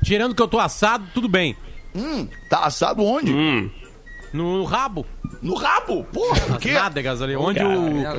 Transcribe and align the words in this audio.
Tirando 0.02 0.34
que 0.34 0.42
eu 0.42 0.48
tô 0.48 0.58
assado, 0.58 1.06
tudo 1.14 1.28
bem. 1.28 1.56
Tá 2.48 2.64
assado 2.64 3.04
onde? 3.04 3.32
No 4.32 4.64
rabo. 4.64 5.06
No 5.42 5.54
rabo? 5.54 6.04
Porra, 6.12 6.40
por 6.40 6.56
As 6.56 6.62
quê? 6.62 6.72
nádegas 6.72 7.22
ali. 7.22 7.36
Onde 7.36 7.58
Cara, 7.58 7.68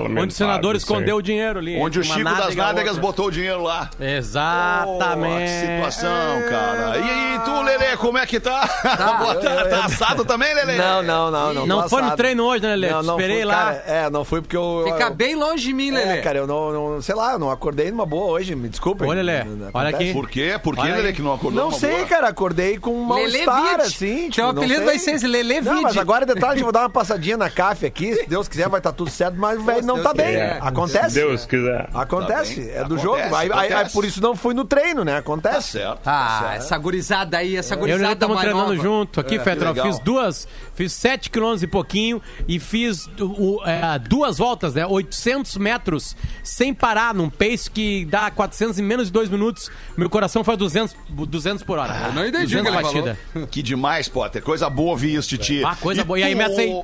o, 0.02 0.06
onde 0.06 0.28
o 0.28 0.32
senador 0.32 0.76
escondeu 0.76 1.18
o 1.18 1.22
dinheiro 1.22 1.60
ali. 1.60 1.78
Onde 1.78 2.00
o 2.00 2.04
Uma 2.04 2.14
Chico 2.16 2.30
das 2.30 2.40
nádega, 2.40 2.64
nádegas 2.64 2.88
outra. 2.96 3.02
botou 3.02 3.28
o 3.28 3.32
dinheiro 3.32 3.62
lá. 3.64 3.90
Exatamente. 4.00 5.34
Oh, 5.34 5.86
que 5.86 5.92
situação, 5.92 6.42
cara. 6.50 6.98
E 6.98 7.02
aí, 7.10 7.40
tu, 7.46 7.62
Lelê, 7.62 7.98
como 7.98 8.18
é 8.18 8.26
que 8.26 8.40
tá? 8.40 8.68
Boa 9.20 9.36
tarde. 9.36 9.70
Tá 9.70 9.86
assado 9.86 10.26
também, 10.26 10.54
Lelê? 10.54 10.78
Não, 10.78 11.02
não, 11.04 11.32
não. 11.32 11.54
Não, 11.54 11.66
Não 11.68 11.82
tô 11.84 11.90
foi 11.90 12.02
no 12.02 12.08
assado. 12.08 12.18
treino 12.18 12.44
hoje, 12.44 12.64
né, 12.64 12.76
Lelê? 12.76 12.90
Não, 12.94 13.04
não 13.04 13.16
Esperei 13.16 13.38
fui, 13.38 13.46
lá. 13.46 13.56
Cara, 13.66 13.84
é, 13.88 14.10
não 14.10 14.24
fui 14.26 14.42
porque 14.42 14.58
eu. 14.58 14.84
Fica 14.86 15.04
eu, 15.06 15.14
bem 15.14 15.36
longe 15.36 15.64
de 15.64 15.74
mim, 15.74 15.92
Lelê. 15.92 16.18
É, 16.20 16.22
cara, 16.22 16.40
eu 16.40 16.48
não, 16.48 16.72
não. 16.72 17.02
Sei 17.02 17.16
lá, 17.16 17.34
eu 17.34 17.40
não 17.40 17.52
acordei 17.52 17.92
numa 17.92 18.06
boa 18.06 18.32
hoje, 18.32 18.56
me 18.56 18.70
desculpa. 18.70 19.06
Ô, 19.06 19.12
Lelê, 19.12 19.44
olha 19.74 19.90
aqui. 19.90 20.14
Por 20.14 20.30
quê? 20.30 20.60
Por 20.62 20.76
que. 20.76 20.82
Lelê, 20.82 21.14
que 21.14 21.22
não 21.22 21.34
acordou 21.34 21.64
Não 21.64 21.72
sei, 21.72 21.98
boa? 21.98 22.06
cara, 22.08 22.28
acordei 22.30 22.78
com 22.78 22.92
um 22.92 23.14
Lelê 23.14 23.46
mal-estar, 23.46 23.82
assim. 23.82 24.30
Tipo, 24.30 24.36
Teu 24.36 24.50
apelido 24.50 24.86
vai 24.86 24.98
ser 25.00 25.12
esse, 25.12 25.28
Lelê 25.28 25.62
Não, 25.62 25.82
mas 25.82 25.98
agora 25.98 26.26
de 26.26 26.36
tarde 26.36 26.62
eu 26.62 26.64
vou 26.70 26.72
dar 26.72 26.82
uma 26.82 26.90
passadinha 27.00 27.38
na 27.38 27.50
CAF 27.50 27.86
aqui. 27.86 28.14
Se 28.14 28.28
Deus 28.28 28.48
quiser, 28.48 28.68
vai 28.68 28.80
estar 28.80 28.92
tudo 28.92 29.10
certo, 29.10 29.36
mas 29.38 29.58
o 29.60 29.64
velho 29.64 29.86
não 29.86 29.96
Deus 29.96 30.08
tá 30.08 30.14
bem. 30.14 30.26
quiser. 30.28 30.58
Acontece. 30.62 31.10
Se 31.10 31.16
Deus 31.20 31.46
quiser. 31.46 31.90
Acontece, 31.94 32.56
Tá 32.56 32.62
é 32.62 32.84
do 32.84 32.96
Acontece, 32.96 33.02
jogo. 33.04 33.18
Aí, 33.18 33.32
aí- 33.34 33.52
aí 33.52 33.74
acontece. 33.74 33.94
por 33.94 34.06
isso 34.06 34.22
não 34.22 34.36
fui 34.36 34.54
no 34.54 34.66
treino, 34.66 35.06
né? 35.06 35.14
Tá 35.14 35.18
Acontece. 35.20 35.72
certo. 35.72 36.02
Ah, 36.06 36.52
essa 36.56 36.78
gurizada 36.78 37.38
aí, 37.38 37.56
essa 37.56 37.74
Eu 37.74 37.78
e 37.78 37.80
gurizada 37.82 38.04
ele 38.06 38.14
estamos 38.14 38.40
treinando 38.40 38.74
nova. 38.74 38.82
junto 38.84 39.20
aqui, 39.20 39.40
Fetra. 39.40 39.70
Eu 39.70 39.74
legal. 39.74 39.88
fiz 39.88 40.00
duas, 40.00 40.48
fiz 40.76 40.92
7 40.94 41.30
quilômetros 41.30 41.64
e 41.64 41.68
pouquinho 41.68 42.22
e 42.48 42.60
fiz 42.60 43.08
o- 43.20 43.62
é, 43.66 43.98
duas 44.00 44.38
voltas, 44.38 44.74
né? 44.74 44.86
800 44.86 45.56
metros 45.58 46.16
sem 46.44 46.74
parar, 46.74 47.14
num 47.14 47.30
pace 47.30 47.70
que 47.72 48.06
dá 48.06 48.30
400 48.30 48.78
em 48.80 48.84
menos 48.84 49.08
de 49.08 49.14
dois 49.14 49.30
minutos. 49.30 49.72
Meu 49.96 50.10
coração 50.10 50.44
faz 50.44 50.58
200, 50.58 50.96
200 51.10 51.64
por 51.64 51.78
hora. 51.80 51.94
eu 52.08 52.14
não 52.14 52.26
entendi 52.28 52.56
o 52.58 52.64
que 52.64 52.70
200 52.72 52.96
ele 52.96 53.04
batida. 53.04 53.48
Que 53.48 53.62
demais, 53.64 54.08
Potter. 54.10 54.42
Coisa 54.44 54.70
boa 54.70 54.92
ouvir 54.92 55.16
isso, 55.16 55.30
Titi. 55.30 55.64
Ah, 55.64 55.76
coisa 55.80 56.04
boa. 56.04 56.20
E 56.20 56.24
aí, 56.24 56.34
tu- 56.34 56.38
Messi 56.38 56.60
aí? 56.62 56.82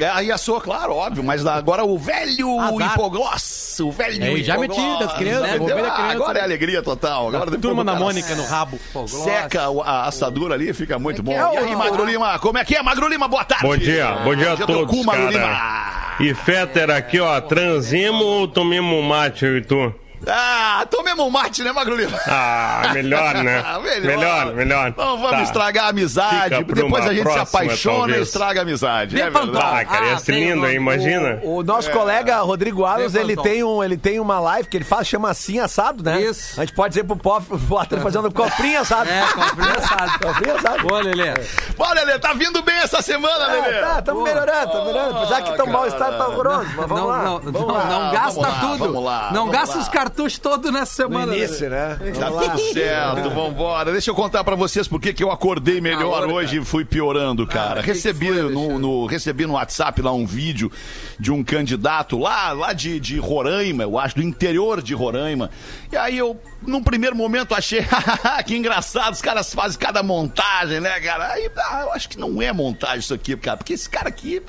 É, 0.00 0.08
aí 0.08 0.32
assou, 0.32 0.60
claro, 0.60 0.94
óbvio, 0.94 1.22
mas 1.22 1.46
agora 1.46 1.84
o 1.84 1.98
velho 1.98 2.58
Azar. 2.58 2.92
hipogloss, 2.94 3.80
o 3.80 3.90
velho 3.90 4.22
É, 4.24 4.42
já 4.42 4.54
hipogloss, 4.54 4.78
meti 4.82 4.98
das 4.98 5.12
crianças, 5.14 5.50
né? 5.50 5.58
vou 5.58 5.66
ver 5.66 5.82
da 5.82 5.88
Ah, 5.88 5.94
criança. 5.94 6.12
Agora 6.14 6.38
é 6.38 6.42
alegria 6.42 6.82
total. 6.82 7.28
Agora 7.28 7.50
Turma 7.58 7.84
da 7.84 7.92
cara 7.92 8.04
Mônica 8.04 8.34
no 8.34 8.44
rabo. 8.44 8.78
Seca 9.06 9.68
o- 9.68 9.82
a 9.82 10.06
assadura 10.06 10.54
ali, 10.54 10.72
fica 10.72 10.98
muito 10.98 11.22
bom. 11.22 11.32
é 11.32 11.54
E 11.54 11.58
aí, 11.58 11.76
Magro 11.76 12.04
Lima, 12.04 12.38
como 12.38 12.58
é 12.58 12.64
que 12.64 12.74
é? 12.76 12.82
Magro 12.82 13.08
Lima, 13.08 13.28
boa 13.28 13.44
tarde. 13.44 13.66
Bom 13.66 13.76
dia, 13.76 14.10
bom 14.24 14.34
dia 14.34 14.52
a 14.52 14.56
Já 14.56 14.66
tô 14.66 14.72
todos, 14.86 15.04
Magro 15.04 15.32
cara. 15.32 16.16
Lima. 16.18 16.30
E 16.30 16.34
Fetter 16.34 16.90
aqui, 16.90 17.18
ó, 17.20 17.40
transimo 17.40 18.24
ou 18.24 18.48
tomemos 18.48 19.04
mate, 19.04 19.44
eu 19.44 19.56
e 19.58 19.62
tu? 19.62 19.94
Ah, 20.26 20.86
tomemos 20.90 21.24
um 21.24 21.30
mate, 21.30 21.62
né, 21.62 21.72
Magro 21.72 21.96
Lima? 21.96 22.18
Ah, 22.26 22.90
melhor, 22.92 23.34
né? 23.42 23.62
Melhor. 23.82 24.00
melhor, 24.16 24.54
melhor. 24.54 24.94
Não 24.96 25.16
vamos 25.16 25.30
Tá. 25.30 25.42
estragar 25.42 25.84
a 25.86 25.88
amizade. 25.88 26.54
Fica 26.56 26.64
pra 26.64 26.74
Depois 26.74 27.06
a 27.06 27.08
gente 27.14 27.16
se 27.18 27.22
próxima, 27.22 27.42
apaixona 27.60 27.94
e 27.96 27.98
talvez. 28.08 28.26
estraga 28.28 28.60
a 28.60 28.62
amizade. 28.62 29.14
Vem, 29.16 29.24
É 29.24 29.30
verdade. 29.30 29.58
Ah, 29.80 29.84
cara, 29.84 30.06
ia 30.06 30.14
Ah, 30.14 30.18
ser 30.18 30.32
lindo, 30.32 30.66
hein? 30.66 30.76
Imagina. 30.76 31.40
O, 31.42 31.56
o 31.58 31.62
nosso 31.62 31.90
colega 31.90 32.38
Rodrigo 32.40 32.84
Alves, 32.84 33.14
ele 33.14 33.34
tem, 33.36 33.64
um, 33.64 33.82
ele 33.82 33.96
tem 33.96 34.20
uma 34.20 34.38
live 34.40 34.68
que 34.68 34.76
ele 34.76 34.84
faz, 34.84 35.08
chama 35.08 35.30
assim 35.30 35.58
assado, 35.58 36.02
né? 36.04 36.20
Isso. 36.20 36.60
A 36.60 36.64
gente 36.64 36.74
pode 36.74 36.90
dizer 36.94 37.04
pro 37.04 37.16
Potter 37.16 37.98
fazendo 38.02 38.30
coprinho 38.30 38.80
assado. 38.80 39.08
É, 39.10 39.22
coprinho 39.26 39.78
assado. 39.78 40.18
Coprinho 40.20 40.56
assado. 40.56 40.82
Boa, 40.86 41.00
Lelê. 41.02 41.34
Olha, 41.78 42.04
Lelê, 42.04 42.18
tá 42.18 42.32
vindo 42.34 42.62
bem 42.62 42.76
essa 42.76 43.00
semana, 43.00 43.46
Lelê. 43.46 43.68
É, 43.76 43.80
tá, 43.80 43.98
estamos 44.00 44.22
melhorando, 44.22 44.66
estamos 44.66 44.86
melhorando. 44.86 45.26
Já 45.28 45.42
que 45.42 45.56
tão 45.56 45.66
mal 45.66 45.86
está, 45.86 46.12
tá 46.12 46.28
horroroso. 46.28 46.66
Mas 46.76 46.86
vamos 46.86 46.90
Não, 47.00 47.06
lá. 47.06 47.22
não, 47.22 47.38
vamos 47.40 47.52
não, 47.60 47.66
lá. 47.68 47.84
não 47.84 48.12
gasta 48.12 48.40
vamos 48.40 48.48
lá, 48.48 48.60
tudo. 48.60 48.78
vamos 48.78 49.04
lá, 49.04 49.20
não 49.32 49.40
vamos 49.46 49.52
gasta 49.52 49.74
lá. 49.76 49.82
os 49.82 49.88
cartuchos 50.10 50.38
todos 50.38 50.70
nessa 50.72 51.04
No 51.04 51.08
semana. 51.14 51.36
início, 51.36 51.70
né? 51.70 51.98
Tá 52.18 52.28
Vamos 52.30 52.46
lá. 52.46 52.54
tudo 52.56 52.72
certo, 52.72 53.30
vambora. 53.34 53.92
Deixa 53.92 54.10
eu 54.10 54.14
contar 54.14 54.42
pra 54.44 54.56
vocês 54.56 54.86
por 54.88 55.00
que 55.00 55.22
eu 55.22 55.30
acordei 55.30 55.80
melhor 55.80 56.26
hoje 56.28 56.58
e 56.60 56.64
fui 56.64 56.84
piorando, 56.84 57.46
cara. 57.46 57.80
Ah, 57.80 57.82
que 57.82 57.90
que 57.90 57.92
recebi, 57.92 58.28
foi, 58.28 58.42
no, 58.52 58.78
no- 58.78 59.06
recebi 59.06 59.46
no 59.46 59.54
WhatsApp 59.54 60.02
lá 60.02 60.12
um 60.12 60.26
vídeo 60.26 60.70
de 61.18 61.30
um 61.32 61.42
candidato 61.44 62.18
lá, 62.18 62.52
lá 62.52 62.72
de, 62.72 62.98
de 63.00 63.18
Roraima, 63.18 63.82
eu 63.84 63.98
acho, 63.98 64.16
do 64.16 64.22
interior 64.22 64.82
de 64.82 64.94
Roraima. 64.94 65.50
E 65.92 65.96
aí 65.96 66.18
eu, 66.18 66.40
num 66.66 66.82
primeiro 66.82 67.14
momento, 67.16 67.54
achei 67.54 67.84
que 68.46 68.56
engraçado, 68.56 69.14
os 69.14 69.22
caras 69.22 69.54
fazem 69.54 69.78
cada 69.78 70.02
montagem, 70.02 70.80
né, 70.80 70.98
cara? 71.00 71.32
Aí 71.32 71.50
ah, 71.56 71.82
eu 71.84 71.92
acho 71.92 72.08
que 72.08 72.18
não 72.18 72.40
é 72.42 72.52
montagem 72.52 72.98
isso 73.00 73.14
aqui, 73.14 73.36
cara, 73.36 73.56
porque 73.56 73.72
esse 73.72 73.88
cara 73.88 74.08
aqui. 74.08 74.42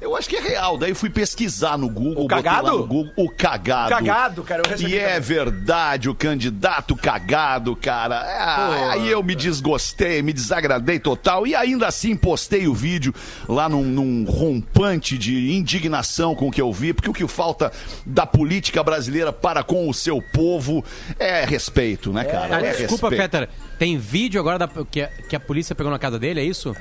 Eu 0.00 0.16
acho 0.16 0.28
que 0.28 0.36
é 0.36 0.40
real. 0.40 0.76
Daí 0.78 0.94
fui 0.94 1.10
pesquisar 1.10 1.76
no 1.78 1.88
Google. 1.88 2.24
O 2.24 2.28
cagado? 2.28 2.70
no 2.70 2.86
Google, 2.86 3.12
o 3.16 3.28
cagado. 3.30 3.90
Cagado, 3.90 4.42
cara, 4.42 4.62
E 4.78 4.96
é 4.96 5.06
também. 5.08 5.20
verdade, 5.20 6.08
o 6.08 6.14
candidato 6.14 6.94
cagado, 6.96 7.74
cara. 7.76 8.16
Ah, 8.20 8.92
aí 8.92 9.08
eu 9.10 9.22
me 9.22 9.34
desgostei, 9.34 10.22
me 10.22 10.32
desagradei 10.32 10.98
total. 10.98 11.46
E 11.46 11.54
ainda 11.54 11.86
assim 11.86 12.16
postei 12.16 12.66
o 12.68 12.74
vídeo 12.74 13.14
lá 13.48 13.68
num, 13.68 13.82
num 13.84 14.24
rompante 14.24 15.16
de 15.18 15.52
indignação 15.52 16.34
com 16.34 16.48
o 16.48 16.50
que 16.50 16.60
eu 16.60 16.72
vi, 16.72 16.92
porque 16.92 17.10
o 17.10 17.12
que 17.12 17.26
falta 17.26 17.72
da 18.04 18.26
política 18.26 18.82
brasileira 18.82 19.32
para 19.32 19.62
com 19.62 19.88
o 19.88 19.94
seu 19.94 20.20
povo 20.22 20.84
é 21.18 21.44
respeito, 21.44 22.12
né, 22.12 22.24
cara? 22.24 22.56
Ah, 22.56 22.60
É 22.60 22.72
desculpa, 22.72 23.08
respeito. 23.08 23.16
Fetter. 23.32 23.48
Tem 23.78 23.98
vídeo 23.98 24.40
agora 24.40 24.58
da- 24.58 24.68
que, 24.90 25.02
a, 25.02 25.08
que 25.08 25.36
a 25.36 25.40
polícia 25.40 25.74
pegou 25.74 25.90
na 25.90 25.98
casa 25.98 26.18
dele, 26.18 26.40
é 26.40 26.44
isso? 26.44 26.74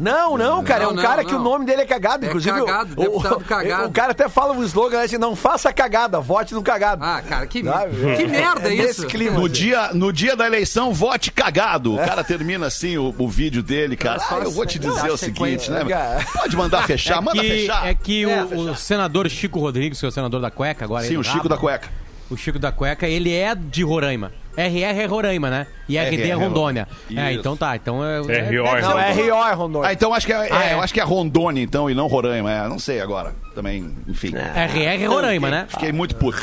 Não, 0.00 0.38
não, 0.38 0.64
cara, 0.64 0.84
é 0.84 0.88
um 0.88 0.94
Não, 0.94 1.02
cara 1.02 1.22
não, 1.22 1.28
que 1.28 1.34
o 1.34 1.38
não. 1.38 1.44
nome 1.44 1.66
dele 1.66 1.82
é 1.82 1.86
cagado, 1.86 2.24
É 2.24 2.28
inclusive. 2.28 2.58
cagado, 2.58 2.92
o, 2.96 3.02
deputado 3.02 3.44
cagado. 3.44 3.86
O 3.88 3.90
cara 3.92 4.12
até 4.12 4.28
fala 4.30 4.54
um 4.54 4.64
slogan 4.64 5.02
assim, 5.02 5.18
não 5.18 5.36
faça 5.36 5.70
cagada, 5.74 6.18
vote 6.20 6.54
no 6.54 6.62
cagado. 6.62 7.04
Ah, 7.04 7.20
cara, 7.20 7.46
que, 7.46 7.62
que 7.62 8.26
merda 8.26 8.70
É 8.70 8.74
isso. 8.74 9.06
clima. 9.06 9.38
No 9.38 9.44
assim. 9.44 9.52
dia, 9.54 9.90
no 9.92 10.10
dia 10.10 10.34
da 10.34 10.46
eleição, 10.46 10.92
vote 10.94 11.30
cagado. 11.30 11.94
O 11.94 11.98
cara 11.98 12.24
termina 12.24 12.66
assim 12.66 12.96
o, 12.96 13.14
o 13.18 13.28
vídeo 13.28 13.62
dele, 13.62 13.94
cara. 13.94 14.22
Ah, 14.30 14.38
eu 14.42 14.50
vou 14.50 14.64
te 14.64 14.78
dizer 14.78 15.10
o 15.10 15.18
seguinte, 15.18 15.70
né? 15.70 15.84
Cara. 15.84 16.24
Pode 16.32 16.56
mandar 16.56 16.82
fechar, 16.88 17.18
é 17.18 17.20
manda 17.20 17.42
que, 17.42 17.48
fechar. 17.48 17.86
É 17.86 17.94
que 17.94 18.24
É, 18.24 18.42
o, 18.44 18.48
fechar. 18.48 18.62
o 18.70 18.76
senador 18.76 19.28
Chico 19.28 19.58
Rodrigues, 19.60 20.00
que 20.00 20.06
é 20.06 20.08
o 20.08 20.12
senador 20.12 20.40
da 20.40 20.50
cueca 20.50 20.84
agora. 20.86 21.02
Sim, 21.04 21.10
ele 21.10 21.18
o 21.18 21.22
Chico 21.24 21.46
da 21.48 21.58
cueca. 21.58 21.88
O 22.30 22.36
Chico 22.38 22.58
da 22.58 22.72
cueca, 22.72 23.06
ele 23.06 23.34
é 23.34 23.54
de 23.54 23.82
Roraima. 23.82 24.32
RR 24.56 25.00
é 25.00 25.06
Roraima, 25.06 25.50
né? 25.50 25.66
E 25.88 25.98
RD 25.98 26.22
é 26.22 26.34
RR, 26.34 26.38
Rondônia. 26.38 26.88
É, 27.14 27.32
então 27.32 27.56
tá. 27.56 27.76
Então 27.76 28.04
é. 28.04 28.20
RO, 28.20 28.30
é 28.30 28.80
Não, 28.80 28.98
é 28.98 29.12
RO, 29.12 29.48
é 29.48 29.52
Rondônia. 29.54 29.88
Ah, 29.88 29.92
então 29.92 30.12
acho 30.12 30.26
que 30.26 30.32
é, 30.32 30.36
Ah, 30.50 30.64
é, 30.64 30.70
é. 30.70 30.74
eu 30.74 30.80
acho 30.80 30.92
que 30.92 31.00
é 31.00 31.04
Rondônia, 31.04 31.62
então, 31.62 31.88
e 31.90 31.94
não 31.94 32.06
Roraima. 32.06 32.50
É, 32.50 32.68
não 32.68 32.78
sei 32.78 33.00
agora. 33.00 33.34
Também, 33.54 33.94
enfim. 34.08 34.32
RR 34.34 35.02
é 35.02 35.06
Roraima, 35.06 35.50
né? 35.50 35.66
Fiquei 35.68 35.92
muito 35.92 36.14
puto. 36.16 36.38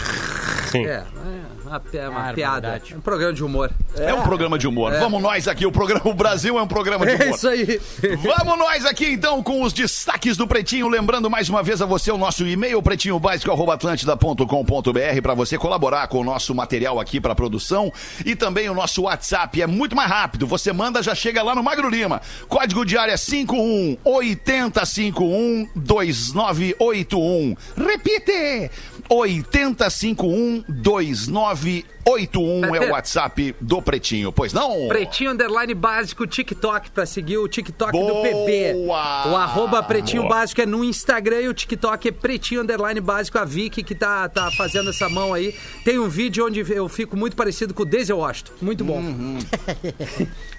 Sim. 0.71 0.85
É, 0.85 0.89
é 0.91 1.03
uma, 1.67 1.79
pi- 1.79 1.97
uma 1.97 2.29
Ah, 2.29 2.33
piada. 2.33 2.69
verdade. 2.69 2.95
Um 2.95 3.01
programa 3.01 3.33
de 3.33 3.43
humor. 3.43 3.71
É. 3.95 4.13
um 4.13 4.21
programa 4.21 4.57
de 4.57 4.67
humor. 4.67 4.93
Vamos 4.99 5.21
nós 5.21 5.47
aqui, 5.47 5.65
o 5.65 5.71
programa 5.71 6.01
O 6.07 6.13
Brasil 6.13 6.57
é 6.57 6.61
um 6.61 6.67
programa 6.67 7.05
de 7.05 7.11
É 7.11 7.15
humor. 7.15 7.29
isso 7.35 7.47
aí. 7.47 7.79
Vamos 8.21 8.57
nós 8.57 8.85
aqui 8.85 9.05
então 9.07 9.41
com 9.43 9.61
os 9.63 9.73
destaques 9.73 10.37
do 10.37 10.47
Pretinho. 10.47 10.87
Lembrando 10.87 11.29
mais 11.29 11.49
uma 11.49 11.61
vez 11.63 11.81
a 11.81 11.85
você 11.85 12.11
o 12.11 12.17
nosso 12.17 12.45
e-mail 12.47 12.81
pretinhobásico.atlântida.com.br 12.81 15.21
para 15.21 15.33
você 15.33 15.57
colaborar 15.57 16.07
com 16.07 16.19
o 16.19 16.23
nosso 16.23 16.53
material 16.55 16.99
aqui 16.99 17.19
para 17.19 17.35
produção 17.35 17.91
e 18.25 18.35
também 18.35 18.69
o 18.69 18.73
nosso 18.73 19.01
WhatsApp. 19.03 19.61
É 19.61 19.67
muito 19.67 19.95
mais 19.95 20.09
rápido. 20.09 20.47
Você 20.47 20.71
manda, 20.73 21.01
já 21.03 21.13
chega 21.15 21.41
lá 21.43 21.53
no 21.55 21.63
Magro 21.63 21.89
Lima. 21.89 22.21
Código 22.47 22.85
de 22.85 22.97
área 22.97 23.17
51 23.17 23.97
8051 24.03 25.67
2981. 25.75 27.55
Repite! 27.75 28.71
8051 29.09 31.83
2981 32.15 32.75
é 32.75 32.87
o 32.87 32.91
WhatsApp 32.93 33.55
do 33.59 33.81
Pretinho. 33.81 34.31
Pois 34.31 34.53
não? 34.53 34.87
Pretinho 34.87 35.31
Underline 35.31 35.73
Básico 35.73 36.25
TikTok 36.25 36.91
pra 36.91 37.05
seguir 37.05 37.37
o 37.37 37.47
TikTok 37.47 37.91
do 37.91 37.97
Boa! 37.99 38.23
PB. 38.23 38.73
O 38.85 39.35
arroba 39.35 39.83
Pretinho 39.83 40.23
Boa. 40.23 40.35
Básico 40.35 40.61
é 40.61 40.65
no 40.65 40.83
Instagram 40.83 41.41
e 41.41 41.47
o 41.47 41.53
TikTok 41.53 42.07
é 42.07 42.11
Pretinho 42.11 42.61
Underline 42.61 42.99
Básico. 43.01 43.37
A 43.37 43.45
Vicky 43.45 43.83
que 43.83 43.93
tá, 43.95 44.27
tá 44.29 44.49
fazendo 44.51 44.89
essa 44.89 45.09
mão 45.09 45.33
aí. 45.33 45.53
Tem 45.83 45.99
um 45.99 46.07
vídeo 46.07 46.45
onde 46.45 46.59
eu 46.71 46.87
fico 46.87 47.15
muito 47.17 47.35
parecido 47.35 47.73
com 47.73 47.83
o 47.83 47.85
Denzel 47.85 48.17
Washington. 48.19 48.53
Muito 48.61 48.83
bom. 48.83 49.01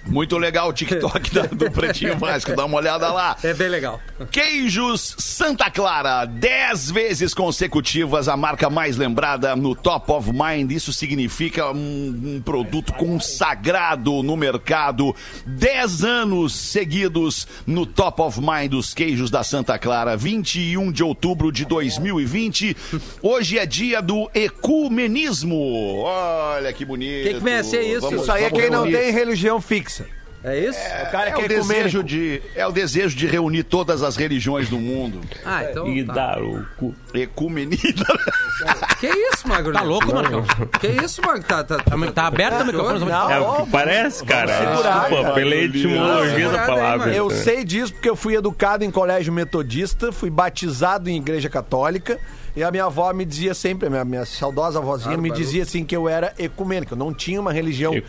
Muito 0.05 0.37
legal 0.37 0.69
o 0.69 0.73
TikTok 0.73 1.33
da- 1.33 1.41
do 1.43 1.71
Pretinho 1.71 2.15
Básico, 2.15 2.55
dá 2.55 2.65
uma 2.65 2.77
olhada 2.77 3.11
lá. 3.11 3.35
É 3.43 3.53
bem 3.53 3.67
legal. 3.69 3.99
Queijos 4.31 5.15
Santa 5.17 5.69
Clara, 5.69 6.25
10 6.25 6.91
vezes 6.91 7.33
consecutivas 7.33 8.27
a 8.27 8.35
marca 8.37 8.69
mais 8.69 8.97
lembrada 8.97 9.55
no 9.55 9.75
Top 9.75 10.11
of 10.11 10.31
Mind. 10.31 10.71
Isso 10.71 10.91
significa 10.93 11.38
um, 11.73 12.35
um 12.35 12.41
produto 12.41 12.93
consagrado 12.93 14.21
no 14.21 14.35
mercado. 14.35 15.15
10 15.45 16.03
anos 16.03 16.53
seguidos 16.53 17.47
no 17.65 17.85
Top 17.85 18.21
of 18.21 18.39
Mind 18.39 18.71
dos 18.71 18.93
queijos 18.93 19.31
da 19.31 19.43
Santa 19.43 19.79
Clara, 19.79 20.17
21 20.17 20.91
de 20.91 21.03
outubro 21.03 21.51
de 21.51 21.65
2020. 21.65 22.75
Hoje 23.21 23.57
é 23.57 23.65
dia 23.65 24.01
do 24.01 24.29
ecumenismo. 24.33 25.99
Olha 25.99 26.73
que 26.73 26.83
bonito. 26.83 27.27
Que 27.27 27.33
que 27.35 27.39
vem 27.39 27.55
a 27.55 27.63
ser 27.63 27.81
isso? 27.83 28.13
Isso 28.13 28.31
aí 28.31 28.43
é 28.43 28.49
vamos 28.49 28.61
quem 28.61 28.69
não 28.69 28.83
tem 28.83 29.11
religião 29.11 29.61
fixa. 29.61 30.18
É 30.41 30.57
isso? 30.57 30.79
O 30.79 31.11
cara 31.11 31.29
É 31.29 31.33
que 31.33 31.41
o, 31.41 31.45
é 31.45 31.47
desejo 31.49 32.01
de, 32.01 32.41
é 32.55 32.65
o 32.65 32.71
desejo 32.71 33.13
de 33.15 33.27
reunir 33.27 33.63
todas 33.63 34.01
as 34.01 34.15
religiões 34.15 34.69
do 34.69 34.77
mundo. 34.79 35.19
Ah, 35.45 35.65
então. 35.65 35.85
E 35.87 36.03
tá. 36.05 36.13
dar 36.13 36.41
o 36.41 36.65
cu. 36.77 36.95
Ecumenismo. 37.13 38.05
Que 38.99 39.07
isso, 39.07 39.47
Magro? 39.47 39.73
Tá 39.73 39.81
louco, 39.81 40.13
Marcão? 40.13 40.45
Que 40.79 40.87
isso, 40.87 41.21
Magro? 41.25 41.43
Tá, 41.43 41.63
tá, 41.63 41.77
Tá, 41.77 42.11
tá 42.13 42.27
aberto 42.27 42.61
o 42.61 42.65
microfone? 42.65 42.99
Não, 43.05 43.31
É 43.31 43.39
o 43.39 43.65
que 43.65 43.71
parece, 43.71 44.23
cara. 44.25 44.57
segurar, 44.57 44.99
Desculpa, 45.01 45.23
cara. 45.23 45.33
pela 45.35 45.55
etimologia 45.55 46.49
da 46.49 46.61
aí, 46.61 46.67
palavra. 46.67 46.97
mano. 46.99 47.11
Eu 47.13 47.29
sei 47.29 47.63
disso 47.65 47.93
porque 47.93 48.09
eu 48.09 48.15
fui 48.15 48.35
educado 48.35 48.83
em 48.85 48.91
colégio 48.91 49.33
metodista, 49.33 50.11
fui 50.11 50.29
batizado 50.29 51.09
em 51.09 51.17
igreja 51.17 51.49
católica 51.49 52.17
e 52.59 52.63
a 52.63 52.71
minha 52.71 52.85
avó 52.85 53.11
me 53.13 53.25
dizia 53.25 53.53
sempre, 53.53 53.87
a 53.87 53.89
minha, 53.89 54.05
minha 54.05 54.25
saudosa 54.25 54.79
avózinha 54.79 55.17
me 55.17 55.31
dizia 55.31 55.63
assim 55.63 55.83
que 55.85 55.95
eu 55.95 56.09
era 56.09 56.33
ecumênico, 56.37 56.93
eu 56.93 56.97
não 56.97 57.13
tinha 57.13 57.39
uma 57.39 57.51
religião 57.53 57.93
eh, 57.95 58.01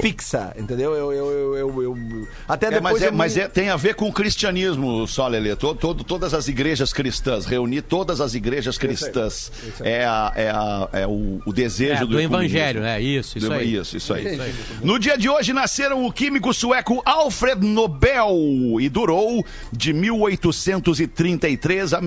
fixa, 0.00 0.54
entendeu? 0.58 0.92
Eu, 0.94 1.12
eu, 1.12 1.30
eu, 1.32 1.56
eu- 1.56 1.82
eu- 1.82 2.28
até 2.48 2.66
É, 2.66 2.70
depois 2.70 2.94
mas 2.94 3.02
é, 3.02 3.08
eu 3.08 3.12
mas 3.12 3.36
me- 3.36 3.42
é- 3.42 3.48
tem 3.48 3.68
a 3.70 3.76
ver 3.76 3.94
com 3.94 4.08
o 4.08 4.12
cristianismo, 4.12 5.06
só, 5.06 5.26
Lelê. 5.28 5.54
To- 5.56 5.74
todo- 5.74 6.04
todas 6.04 6.32
as 6.32 6.48
igrejas 6.48 6.92
cristãs, 6.92 7.44
reunir 7.44 7.82
todas 7.82 8.20
as 8.20 8.34
igrejas 8.34 8.78
cristãs 8.78 9.50
é, 9.80 10.04
a- 10.04 10.32
é 10.36 10.50
a- 10.50 10.88
é 10.92 11.06
o, 11.06 11.40
o 11.44 11.52
desejo 11.52 11.92
É, 11.94 12.00
do, 12.00 12.06
do 12.06 12.20
evangelho, 12.20 12.80
né? 12.80 13.00
Isso, 13.00 13.36
isso 13.38 13.48
Do- 13.48 13.54
aí. 13.54 13.74
Isso, 13.76 13.96
isso 13.96 14.14
aí. 14.14 14.52
No 14.82 14.98
dia 14.98 15.16
de 15.18 15.28
hoje 15.28 15.52
nasceram 15.52 16.04
o 16.06 16.12
químico 16.12 16.52
sueco 16.54 17.02
Alfred 17.04 17.64
Nobel 17.66 18.30
e 18.80 18.88
durou 18.88 19.44
de 19.72 19.92
1833 19.92 21.92
a 21.94 22.00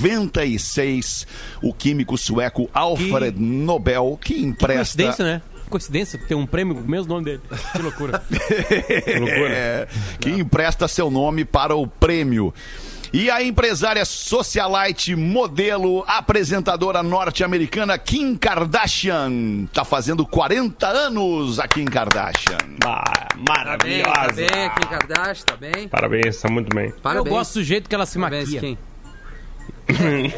1896. 0.00 1.26
O 1.62 1.72
químico 1.72 2.16
sueco 2.16 2.68
Alfred 2.72 3.38
Nobel 3.40 4.18
que 4.22 4.34
empresta 4.42 4.76
Coincidência, 4.76 5.24
né? 5.24 5.42
Coincidência 5.68 6.20
ter 6.28 6.34
um 6.36 6.46
prêmio 6.46 6.74
com 6.76 6.80
o 6.82 6.88
mesmo 6.88 7.08
nome 7.12 7.24
dele. 7.24 7.40
Que 7.72 7.82
loucura. 7.82 8.22
Que 8.30 9.18
loucura. 9.18 9.48
É, 9.52 9.88
que 10.20 10.30
empresta 10.30 10.86
seu 10.86 11.10
nome 11.10 11.44
para 11.44 11.74
o 11.74 11.86
prêmio. 11.86 12.54
E 13.12 13.30
a 13.30 13.42
empresária 13.42 14.04
socialite, 14.04 15.14
modelo, 15.16 16.04
apresentadora 16.06 17.02
norte-americana 17.02 17.96
Kim 17.98 18.36
Kardashian. 18.36 19.66
Tá 19.72 19.84
fazendo 19.84 20.26
40 20.26 20.86
anos 20.86 21.58
a 21.58 21.66
Kim 21.66 21.84
Kardashian. 21.84 22.58
Ah, 22.84 23.02
Tá 23.04 23.76
bem, 23.82 24.02
tá 24.02 24.08
maravilhosa. 24.10 24.32
bem, 24.34 24.70
Kim 24.70 24.88
Kardashian, 24.88 25.44
tá 25.46 25.56
bem. 25.56 25.88
Parabéns, 25.88 26.40
tá 26.40 26.48
muito 26.48 26.74
bem. 26.74 26.90
Parabéns. 27.02 27.26
Eu 27.26 27.32
gosto 27.32 27.54
do 27.54 27.64
jeito 27.64 27.88
que 27.88 27.94
ela 27.94 28.06
se 28.06 28.18
Parabéns, 28.18 28.44
maquia. 28.52 28.60
Kim. 28.60 28.78
Eu 29.88 30.32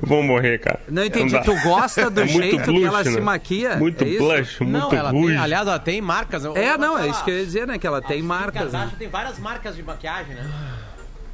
vou 0.00 0.22
morrer, 0.22 0.58
cara. 0.58 0.80
Não 0.88 1.04
entendi. 1.04 1.38
Tu 1.42 1.54
gosta 1.62 2.10
do 2.10 2.22
É 2.22 2.24
muito 2.24 2.42
jeito 2.42 2.58
que 2.64 2.70
blush, 2.70 2.86
ela 2.86 3.04
se 3.04 3.10
né? 3.10 3.20
maquia? 3.20 3.76
Muito 3.76 4.04
é 4.04 4.18
blush, 4.18 4.60
Não, 4.60 4.68
muito 4.80 4.94
ela 4.94 5.10
rouge. 5.10 5.28
tem, 5.28 5.38
aliás, 5.38 5.66
ela 5.66 5.78
tem 5.78 6.00
marcas. 6.00 6.44
É, 6.44 6.72
eu 6.72 6.78
não, 6.78 6.98
é 6.98 7.08
isso 7.08 7.22
que 7.24 7.30
eu 7.30 7.38
ia 7.38 7.44
dizer, 7.44 7.66
né? 7.66 7.78
Que 7.78 7.86
ela 7.86 8.00
tem 8.00 8.22
marcas. 8.22 8.64
Né? 8.72 8.78
Kardashian 8.78 8.98
tem 8.98 9.08
várias 9.08 9.38
marcas 9.38 9.76
de 9.76 9.82
maquiagem, 9.82 10.34
né? 10.34 10.50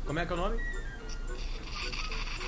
Como 0.07 0.19
é 0.19 0.27
que 0.27 0.33
é 0.33 0.37
o 0.37 0.39
nome? 0.39 0.57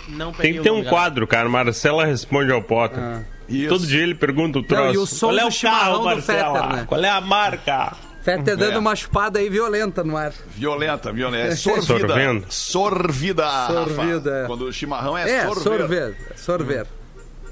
Não 0.09 0.33
Tem 0.33 0.53
que 0.55 0.61
ter 0.61 0.69
nome, 0.69 0.81
um 0.81 0.85
galera. 0.85 0.91
quadro, 0.91 1.27
cara. 1.27 1.49
Marcela 1.49 2.05
responde 2.05 2.53
ao 2.53 2.63
Potter. 2.63 3.25
Isso. 3.49 3.69
Todo 3.69 3.87
dia 3.87 4.03
ele 4.03 4.15
pergunta 4.15 4.59
o 4.59 4.63
troço. 4.63 4.95
e 4.95 4.99
o 4.99 5.07
som 5.07 5.29
Qual 5.29 5.39
é 5.39 5.43
do 5.43 5.49
o 5.49 5.51
chimarrão 5.51 5.81
carro, 5.85 5.99
do 5.99 6.05
Marcela? 6.05 6.61
Fetter, 6.63 6.77
né? 6.77 6.85
Qual 6.87 7.05
é 7.05 7.09
a 7.09 7.21
marca? 7.21 7.93
Fetter 8.25 8.57
dando 8.57 8.73
É. 8.75 8.79
uma 8.79 8.97
chupada 8.97 9.39
aí 9.39 9.49
violenta 9.51 10.03
no 10.03 10.17
ar. 10.17 10.33
Violenta, 10.57 11.13
violenta. 11.13 11.49
É 11.49 11.57
sorvida. 11.57 11.87
Sorvendo. 12.09 12.47
Sorvida. 12.49 13.45
Rafa. 13.47 13.73
Sorvida. 13.75 14.45
Quando 14.47 14.63
o 14.65 14.73
chimarrão 14.73 15.17
é, 15.17 15.31
É, 15.31 15.43
sorver. 15.47 15.63
sorver. 15.79 16.17
Sorver. 16.37 16.87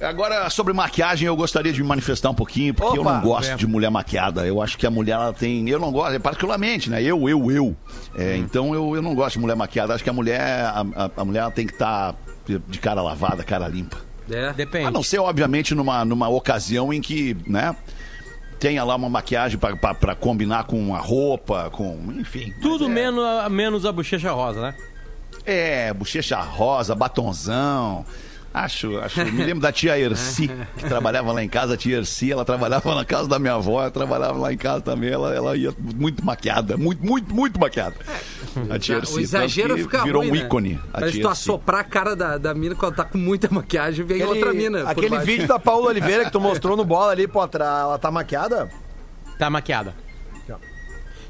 Agora, 0.01 0.51
sobre 0.51 0.73
maquiagem, 0.73 1.29
eu 1.29 1.37
gostaria 1.37 1.73
de 1.73 1.81
me 1.81 1.87
manifestar 1.89 2.29
um 2.31 2.35
pouquinho, 2.35 2.75
porque 2.75 2.99
eu 2.99 3.03
Opa. 3.03 3.13
não 3.15 3.21
gosto 3.21 3.51
É. 3.53 3.55
de 3.55 3.67
mulher 3.69 3.89
maquiada. 3.91 4.45
Eu 4.45 4.61
acho 4.61 4.77
que 4.77 4.85
a 4.85 4.91
mulher, 4.91 5.13
ela 5.13 5.33
tem. 5.33 5.69
Eu 5.69 5.79
não 5.79 5.93
gosto, 5.93 6.15
é 6.15 6.19
particularmente, 6.19 6.91
né? 6.91 7.01
Eu, 7.01 7.29
eu, 7.29 7.51
eu. 7.53 7.77
É, 8.17 8.37
Então, 8.37 8.75
eu, 8.75 8.97
eu 8.97 9.03
não 9.03 9.15
gosto 9.15 9.35
de 9.35 9.39
mulher 9.41 9.55
maquiada. 9.55 9.95
Acho 9.95 10.03
que 10.03 10.11
a 10.11 10.13
mulher, 10.13 10.41
a, 10.41 10.81
a- 10.97 11.11
a 11.19 11.25
mulher 11.25 11.49
tem 11.53 11.67
que 11.67 11.73
estar 11.75 12.17
de 12.47 12.79
cara 12.81 13.01
lavada, 13.01 13.45
cara 13.45 13.69
limpa. 13.69 13.97
É. 14.29 14.53
Depende. 14.55 14.87
A 14.87 14.91
não 14.91 15.03
ser, 15.05 15.19
obviamente, 15.21 15.73
numa, 15.75 16.05
numa 16.05 16.29
ocasião 16.29 16.93
em 16.93 17.01
que, 17.01 17.37
né? 17.47 17.77
Tenha 18.63 18.85
lá 18.85 18.95
uma 18.95 19.09
maquiagem 19.11 19.59
pra 19.59 20.15
combinar 20.15 20.63
com 20.69 20.95
a 20.95 21.01
roupa, 21.01 21.69
com. 21.71 21.99
Enfim. 22.17 22.55
Tudo 22.63 22.85
é- 22.85 22.89
menos, 22.89 23.25
menos 23.51 23.85
a 23.85 23.91
bochecha 23.91 24.31
rosa, 24.31 24.63
né? 24.63 24.75
É, 25.45 25.93
bochecha 25.93 26.41
rosa, 26.41 26.95
batonzão. 26.95 28.07
Acho, 28.55 28.99
acho. 28.99 29.25
Me 29.25 29.45
lembro 29.45 29.61
da 29.63 29.73
tia 29.73 29.99
Erci, 29.99 30.47
que 30.77 30.85
trabalhava 30.85 31.33
lá 31.33 31.43
em 31.43 31.49
casa. 31.49 31.73
A 31.73 31.77
tia 31.77 31.97
Erci, 31.97 32.31
ela 32.31 32.45
trabalhava 32.45 32.95
na 32.95 33.03
casa 33.05 33.27
da 33.27 33.39
minha 33.39 33.55
avó, 33.55 33.89
trabalhava 33.89 34.39
lá 34.39 34.53
em 34.53 34.59
casa 34.59 34.83
também. 34.83 35.11
Ela, 35.11 35.35
ela 35.35 35.57
ia 35.57 35.73
muito 35.79 36.23
maquiada, 36.25 36.77
muito, 36.77 37.03
muito, 37.05 37.35
muito 37.35 37.59
maquiada. 37.59 37.97
A 38.69 38.79
tia 38.79 38.97
Erci. 38.97 39.15
o 39.15 39.21
exagero 39.21 39.79
fica 39.79 40.03
Virou 40.05 40.21
ruim, 40.23 40.31
um 40.31 40.35
né? 40.35 40.41
ícone. 40.47 40.81
A 40.93 40.99
Parece 40.99 41.13
tia 41.15 41.23
tu 41.23 41.29
assoprar 41.31 41.81
a 41.81 41.85
cara 41.85 42.15
da, 42.15 42.37
da 42.37 42.53
mina 42.53 42.75
quando 42.75 42.95
tá 42.95 43.05
com 43.05 43.17
muita 43.17 43.49
maquiagem, 43.51 44.05
vem 44.05 44.23
Aquele, 44.23 44.39
outra 44.39 44.53
mina. 44.53 44.83
aquele 44.91 45.09
baixo. 45.09 45.25
vídeo 45.27 45.49
da 45.49 45.59
Paula 45.59 45.89
Oliveira 45.89 46.27
que 46.27 46.31
tu 46.31 46.41
mostrou 46.41 46.77
no 46.77 46.85
bola 46.85 47.13
ali, 47.13 47.27
Potra, 47.27 47.65
ela 47.65 47.99
tá 47.99 48.11
maquiada? 48.11 48.69
Tá 49.39 49.49
maquiada. 49.49 49.95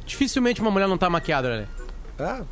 Dificilmente 0.05 0.61
uma 0.61 0.71
mulher 0.71 0.89
não 0.89 0.99
tá 0.99 1.09
maquiada, 1.09 1.57
né? 1.59 1.67
É. 2.19 2.43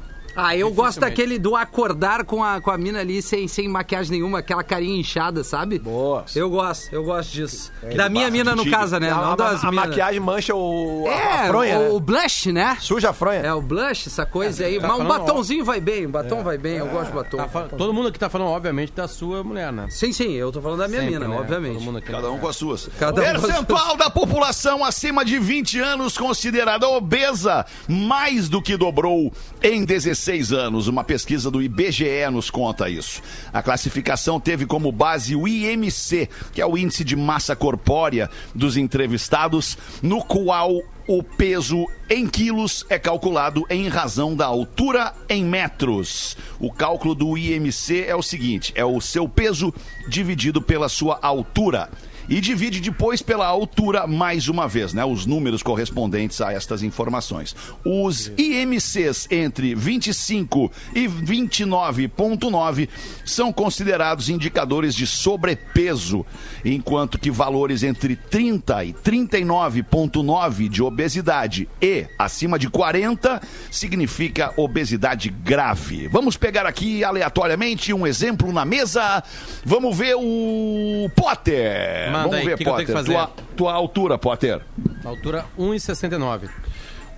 Ah, 0.43 0.57
eu 0.57 0.71
gosto 0.73 1.01
daquele 1.01 1.39
do 1.39 1.55
acordar 1.57 2.25
com 2.25 2.43
a, 2.43 2.61
com 2.61 2.71
a 2.71 2.79
mina 2.79 3.01
ali 3.01 3.21
sem, 3.23 3.47
sem 3.49 3.69
maquiagem 3.69 4.13
nenhuma, 4.13 4.39
aquela 4.39 4.63
carinha 4.63 4.99
inchada, 4.99 5.45
sabe? 5.45 5.79
Boa. 5.79 6.25
Eu 6.35 6.49
gosto, 6.51 6.93
eu 6.93 7.05
gosto 7.05 7.31
disso. 7.33 7.73
da 7.97 8.09
minha 8.09 8.31
mina, 8.31 8.55
no 8.57 8.69
caso, 8.71 8.99
né? 8.99 9.11
a, 9.11 9.15
Não 9.17 9.33
a- 9.33 9.37
das 9.37 9.65
a 9.65 9.71
maquiagem 9.73 10.21
mancha 10.21 10.55
o, 10.55 11.05
a- 11.07 11.11
É, 11.11 11.33
a 11.45 11.47
fronha, 11.49 11.79
o, 11.79 11.83
né? 11.83 11.89
o 11.91 12.01
blush, 12.01 12.53
né? 12.53 12.77
Suja 12.81 13.11
a 13.11 13.13
fronha. 13.13 13.41
É, 13.41 13.53
o 13.53 13.61
blush, 13.61 14.07
essa 14.09 14.25
coisa 14.27 14.65
aí. 14.65 14.81
tá 14.81 14.89
Mas 14.89 15.01
um 15.01 15.05
batomzinho 15.07 15.65
vai 15.65 15.81
bem, 15.81 16.07
um 16.07 16.11
batom 16.11 16.43
vai 16.43 16.57
bem, 16.59 16.77
eu 16.77 16.87
gosto 16.89 17.07
de 17.09 17.13
batom. 17.13 17.37
Tá 17.37 17.49
fa- 17.49 17.63
todo 17.65 17.93
mundo 17.93 18.09
aqui 18.09 18.19
tá 18.19 18.29
falando, 18.29 18.49
obviamente, 18.49 18.93
da 18.93 19.07
sua 19.09 19.43
mulher, 19.45 19.73
né? 19.73 19.87
Sim, 19.91 20.13
sim, 20.13 20.33
eu 20.33 20.51
tô 20.53 20.61
falando 20.61 20.79
da 20.81 20.89
minha 20.89 21.01
Sempre, 21.01 21.15
mina, 21.19 21.29
né? 21.29 21.37
obviamente. 21.41 21.75
Todo 21.75 21.85
mundo 21.85 21.99
aqui. 21.99 22.11
Cada 22.11 22.31
um 22.31 22.39
com 22.39 22.49
as 22.49 22.57
suas. 22.57 22.89
Cada 22.99 23.21
um 23.21 23.25
Percentual 23.25 23.97
da 23.97 24.09
população 24.11 24.85
acima 24.85 25.25
de 25.25 25.39
20 25.39 25.79
anos 25.81 26.17
considerada 26.17 26.89
obesa 26.89 27.65
mais 27.89 28.49
do 28.49 28.61
que 28.63 28.77
dobrou 28.77 29.33
em 29.63 29.85
16 29.85 30.30
anos. 30.53 30.87
Uma 30.87 31.03
pesquisa 31.03 31.51
do 31.51 31.61
IBGE 31.61 32.31
nos 32.31 32.51
conta 32.51 32.89
isso. 32.89 33.21
A 33.53 33.63
classificação 33.63 34.39
teve 34.39 34.65
como 34.65 34.93
base 34.93 35.35
o 35.35 35.49
IMC, 35.49 36.29
que 36.53 36.61
é 36.61 36.67
o 36.67 36.79
índice 36.79 37.03
de 37.03 37.17
massa 37.17 37.57
corpórea 37.57 38.31
dos 38.55 38.77
entrevistados, 38.77 39.77
no 40.01 40.23
qual 40.25 40.81
o 41.09 41.23
peso 41.25 41.87
em 42.09 42.25
quilos 42.25 42.87
é 42.89 42.97
calculado 42.97 43.67
em 43.69 43.89
razão 43.89 44.37
da 44.37 44.47
altura 44.47 45.13
em 45.29 45.45
metros. 45.45 46.37
O 46.61 46.73
cálculo 46.73 47.17
do 47.17 47.37
IMC 47.37 48.05
é 48.07 48.15
o 48.15 48.23
seguinte: 48.23 48.73
é 48.77 48.85
o 48.85 49.01
seu 49.01 49.29
peso 49.29 49.75
dividido 50.09 50.63
pela 50.63 50.89
sua 50.89 51.19
altura. 51.21 51.91
E 52.31 52.41
divide 52.41 52.81
depois 52.81 53.21
pela 53.21 53.45
altura 53.45 54.07
mais 54.07 54.47
uma 54.47 54.69
vez, 54.69 54.95
né? 54.95 55.05
Os 55.05 55.27
números 55.27 55.65
correspondentes 55.65 56.41
a 56.41 56.53
estas 56.53 56.81
informações. 56.85 57.57
Os 57.85 58.31
IMCs 58.39 59.27
entre 59.33 59.75
25 59.75 60.71
e 60.95 61.09
29,9 61.09 62.89
são 63.25 63.53
considerados 63.53 64.29
indicadores 64.29 64.95
de 64.95 65.09
sobrepeso, 65.09 66.25
enquanto 66.65 67.19
que 67.19 67.33
valores 67.33 67.83
entre 67.83 68.15
30 68.15 68.85
e 68.85 68.93
39,9 68.93 70.69
de 70.69 70.83
obesidade 70.85 71.69
e 71.83 72.07
acima 72.17 72.61
de 72.61 72.71
40 72.71 73.43
significa 73.73 74.55
obesidade 74.57 75.31
grave. 75.31 76.07
Vamos 76.07 76.37
pegar 76.37 76.65
aqui 76.65 77.03
aleatoriamente 77.03 77.93
um 77.93 78.07
exemplo 78.07 78.53
na 78.53 78.65
mesa. 78.65 79.21
Vamos 79.65 79.97
ver 79.97 80.15
o 80.17 81.11
Potter. 81.17 82.20
Manda 82.23 82.37
Vamos 82.37 82.39
aí, 82.39 82.45
ver, 82.47 82.57
que 82.59 82.65
que 82.65 82.69
eu 82.69 82.73
Potter. 82.73 82.87
tenho 82.87 82.99
que 82.99 83.05
fazer? 83.05 83.13
tua, 83.15 83.31
tua 83.57 83.73
altura, 83.73 84.19
Potter. 84.19 84.61
Altura 85.05 85.45
1,69. 85.59 86.49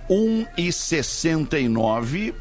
1,69. 0.09 2.33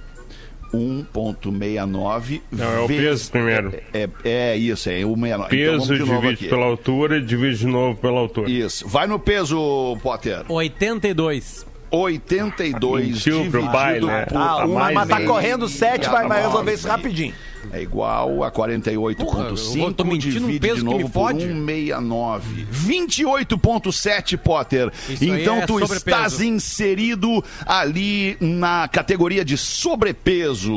1,69. 0.73 2.40
Não, 2.50 2.64
é 2.64 2.81
o 2.81 2.87
vezes- 2.87 3.04
peso 3.04 3.31
primeiro. 3.31 3.75
É, 3.92 4.09
é 4.25 4.57
isso, 4.57 4.88
é 4.88 5.00
1,69. 5.04 5.49
Peso 5.50 5.85
então, 5.85 5.97
de 5.97 6.00
novo 6.00 6.12
divide 6.23 6.35
aqui. 6.35 6.49
pela 6.49 6.64
altura 6.66 7.19
e 7.19 7.21
divide 7.21 7.59
de 7.59 7.66
novo 7.66 7.99
pela 7.99 8.21
altura. 8.21 8.50
Isso. 8.50 8.88
Vai 8.88 9.07
no 9.07 9.19
peso, 9.19 9.97
Potter. 10.02 10.45
82. 10.49 11.66
82 11.90 13.07
Mentiu 13.07 13.35
pro 13.50 13.61
dividido 13.61 13.71
pai, 13.73 14.00
né? 14.00 14.25
por 14.26 14.37
Ah, 14.38 14.62
A 14.62 14.64
uma, 14.64 14.81
mais 14.81 14.95
mas 14.95 15.09
tá 15.09 15.21
correndo 15.26 15.69
7, 15.69 16.09
vai, 16.09 16.26
vai 16.26 16.40
resolver 16.42 16.73
isso 16.73 16.87
49. 16.88 17.02
rapidinho. 17.02 17.35
É 17.73 17.83
igual 17.83 18.42
a 18.42 18.50
Porra, 18.50 18.69
eu 18.69 19.54
48,5 19.54 19.95
tô 19.95 20.04
mentindo 20.04 20.45
um 20.45 20.47
divide 20.47 20.61
peso 20.61 20.75
de 20.76 20.81
que 20.81 20.85
novo 20.85 21.04
por 21.04 21.12
fode. 21.12 21.40
169. 21.40 22.66
28,7 22.73 24.37
Potter. 24.38 24.92
Isso 25.09 25.25
então 25.25 25.57
é 25.57 25.66
tu 25.66 25.75
sobrepeso. 25.75 25.97
estás 25.97 26.40
inserido 26.40 27.45
ali 27.66 28.37
na 28.40 28.88
categoria 28.88 29.45
de 29.45 29.57
sobrepeso. 29.57 30.76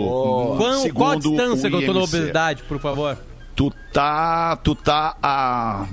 Qual, 0.58 0.90
qual 0.94 1.12
a 1.12 1.16
distância 1.16 1.70
que 1.70 1.76
eu 1.76 1.86
tô 1.86 1.94
na 1.94 2.04
obesidade, 2.04 2.64
por 2.64 2.80
favor? 2.80 3.18
Tu 3.56 3.72
tá, 3.94 4.58
tu 4.58 4.76
tá 4.76 5.16
a 5.24 5.86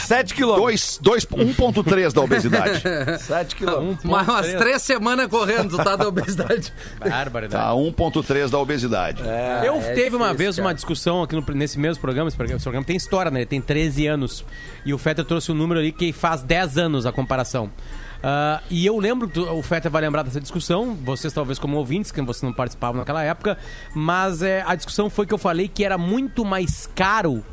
7 0.00 0.34
quilômetros. 0.34 0.98
2, 1.00 1.24
1.3 1.24 2.12
da 2.12 2.20
obesidade. 2.20 2.82
7 3.24 3.56
quilômetros. 3.56 4.04
Mas 4.04 4.28
umas 4.28 4.52
três 4.52 4.82
semanas 4.82 5.26
correndo, 5.28 5.70
tu 5.78 5.82
tá 5.82 5.96
da 5.96 6.06
obesidade. 6.06 6.70
Barbaridade. 7.00 7.64
Tá 7.64 7.70
1.3 7.72 8.50
da 8.50 8.58
obesidade. 8.58 9.22
Eu 9.64 9.76
é 9.76 9.94
teve 9.94 10.14
uma 10.14 10.26
difícil, 10.26 10.34
vez 10.36 10.56
cara. 10.56 10.68
uma 10.68 10.74
discussão 10.74 11.22
aqui 11.22 11.34
no- 11.34 11.54
nesse 11.54 11.78
mesmo 11.78 12.02
programa, 12.02 12.28
esse 12.28 12.36
programa, 12.36 12.58
esse 12.58 12.64
programa 12.64 12.84
tem 12.86 12.96
história, 12.96 13.30
né? 13.30 13.38
Ele 13.40 13.46
tem 13.46 13.62
13 13.62 14.06
anos. 14.06 14.44
E 14.84 14.92
o 14.92 14.98
Fetter 14.98 15.24
trouxe 15.24 15.50
um 15.50 15.54
número 15.54 15.80
ali 15.80 15.92
que 15.92 16.12
faz 16.12 16.42
10 16.42 16.76
anos 16.76 17.06
a 17.06 17.12
comparação. 17.12 17.70
Ah, 18.22 18.60
e 18.70 18.84
eu 18.86 18.98
lembro, 18.98 19.30
o 19.56 19.62
Fetter 19.62 19.90
vai 19.90 20.02
lembrar 20.02 20.22
dessa 20.22 20.40
discussão, 20.40 20.94
vocês 20.94 21.32
talvez 21.32 21.58
como 21.58 21.76
ouvintes, 21.76 22.10
que 22.10 22.20
vocês 22.22 22.42
não 22.42 22.52
participavam 22.52 22.98
naquela 22.98 23.22
época, 23.22 23.56
mas 23.94 24.42
é, 24.42 24.62
a 24.66 24.74
discussão 24.74 25.08
foi 25.10 25.26
que 25.26 25.34
eu 25.34 25.38
falei 25.38 25.68
que 25.68 25.84
era 25.84 25.96
muito 25.98 26.44
mais 26.44 26.88
caro 26.94 27.44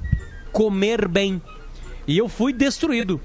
comer 0.51 1.08
bem. 1.08 1.41
E 2.08 2.17
eu 2.17 2.27
fui 2.27 2.51
destruído. 2.53 3.20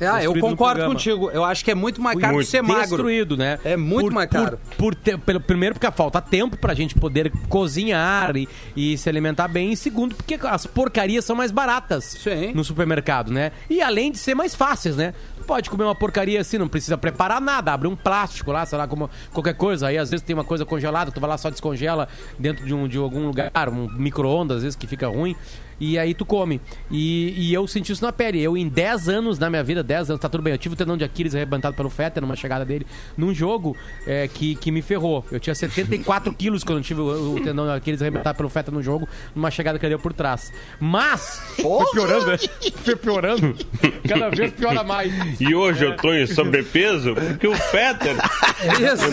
Ah, 0.00 0.20
eu 0.24 0.36
concordo 0.40 0.84
contigo. 0.86 1.30
Eu 1.30 1.44
acho 1.44 1.64
que 1.64 1.70
é 1.70 1.76
muito 1.76 2.02
mais 2.02 2.18
caro 2.18 2.34
muito 2.34 2.48
ser 2.48 2.60
magro. 2.60 2.80
destruído, 2.82 3.36
né? 3.36 3.60
É 3.62 3.76
muito 3.76 4.06
Por- 4.06 4.12
mais 4.12 4.28
por- 4.28 4.42
caro. 4.44 4.58
Por, 4.76 4.94
ter- 4.96 5.16
pelo, 5.16 5.38
primeiro, 5.40 5.76
porque 5.76 5.88
falta 5.92 6.20
tempo 6.20 6.56
pra 6.56 6.74
gente 6.74 6.92
poder 6.96 7.30
cozinhar 7.48 8.36
e, 8.36 8.48
e 8.74 8.98
se 8.98 9.08
alimentar 9.08 9.46
bem. 9.46 9.70
E 9.72 9.76
segundo, 9.76 10.16
porque 10.16 10.36
as 10.42 10.66
porcarias 10.66 11.24
são 11.24 11.36
mais 11.36 11.52
baratas 11.52 12.04
Sim. 12.20 12.52
no 12.52 12.64
supermercado, 12.64 13.30
né? 13.30 13.52
E 13.70 13.80
além 13.80 14.10
de 14.10 14.18
ser 14.18 14.34
mais 14.34 14.56
fáceis, 14.56 14.96
né? 14.96 15.14
Pode 15.42 15.68
comer 15.68 15.84
uma 15.84 15.94
porcaria 15.94 16.40
assim, 16.40 16.58
não 16.58 16.68
precisa 16.68 16.96
preparar 16.96 17.40
nada. 17.40 17.72
Abre 17.72 17.88
um 17.88 17.96
plástico 17.96 18.52
lá, 18.52 18.64
sei 18.64 18.78
lá, 18.78 18.86
como 18.86 19.10
qualquer 19.32 19.54
coisa. 19.54 19.88
Aí 19.88 19.98
às 19.98 20.10
vezes 20.10 20.24
tem 20.24 20.34
uma 20.34 20.44
coisa 20.44 20.64
congelada, 20.64 21.10
tu 21.10 21.20
vai 21.20 21.30
lá 21.30 21.38
só 21.38 21.50
descongela 21.50 22.08
dentro 22.38 22.64
de, 22.64 22.74
um, 22.74 22.88
de 22.88 22.98
algum 22.98 23.26
lugar, 23.26 23.68
um 23.68 23.88
micro-ondas, 23.88 24.58
às 24.58 24.62
vezes 24.62 24.76
que 24.76 24.86
fica 24.86 25.08
ruim. 25.08 25.36
E 25.80 25.98
aí 25.98 26.14
tu 26.14 26.24
come. 26.24 26.60
E, 26.90 27.34
e 27.36 27.54
eu 27.54 27.66
senti 27.66 27.92
isso 27.92 28.04
na 28.04 28.12
pele. 28.12 28.40
Eu, 28.40 28.56
em 28.56 28.68
10 28.68 29.08
anos 29.08 29.38
na 29.38 29.50
minha 29.50 29.62
vida, 29.62 29.82
10 29.82 30.10
anos, 30.10 30.20
tá 30.20 30.28
tudo 30.28 30.42
bem. 30.42 30.52
Eu 30.52 30.58
tive 30.58 30.74
o 30.74 30.78
tendão 30.78 30.96
de 30.96 31.04
Aquiles 31.04 31.34
arrebentado 31.34 31.76
pelo 31.76 31.90
Fetter 31.90 32.20
numa 32.20 32.36
chegada 32.36 32.64
dele 32.64 32.86
num 33.16 33.34
jogo 33.34 33.76
é, 34.06 34.28
que, 34.28 34.54
que 34.54 34.70
me 34.70 34.82
ferrou. 34.82 35.24
Eu 35.30 35.40
tinha 35.40 35.54
74 35.54 36.32
quilos 36.34 36.64
quando 36.64 36.78
eu 36.78 36.84
tive 36.84 37.00
o, 37.00 37.34
o 37.34 37.40
tendão 37.40 37.66
de 37.66 37.72
Aquiles 37.72 38.00
arrebentado 38.00 38.36
pelo 38.36 38.48
Fetter 38.48 38.72
no 38.72 38.82
jogo, 38.82 39.08
numa 39.34 39.50
chegada 39.50 39.78
que 39.78 39.84
ele 39.84 39.94
deu 39.94 39.98
por 39.98 40.12
trás. 40.12 40.52
Mas, 40.78 41.40
foi 41.60 41.86
piorando, 41.92 42.26
né? 42.26 42.38
Foi 42.84 42.96
piorando. 42.96 43.56
Cada 44.08 44.28
vez 44.30 44.52
piora 44.52 44.82
mais. 44.82 45.40
E 45.40 45.54
hoje 45.54 45.84
eu 45.84 45.96
tô 45.96 46.12
em 46.12 46.26
sobrepeso 46.26 47.14
porque 47.14 47.46
o 47.46 47.54
Fetter 47.54 48.16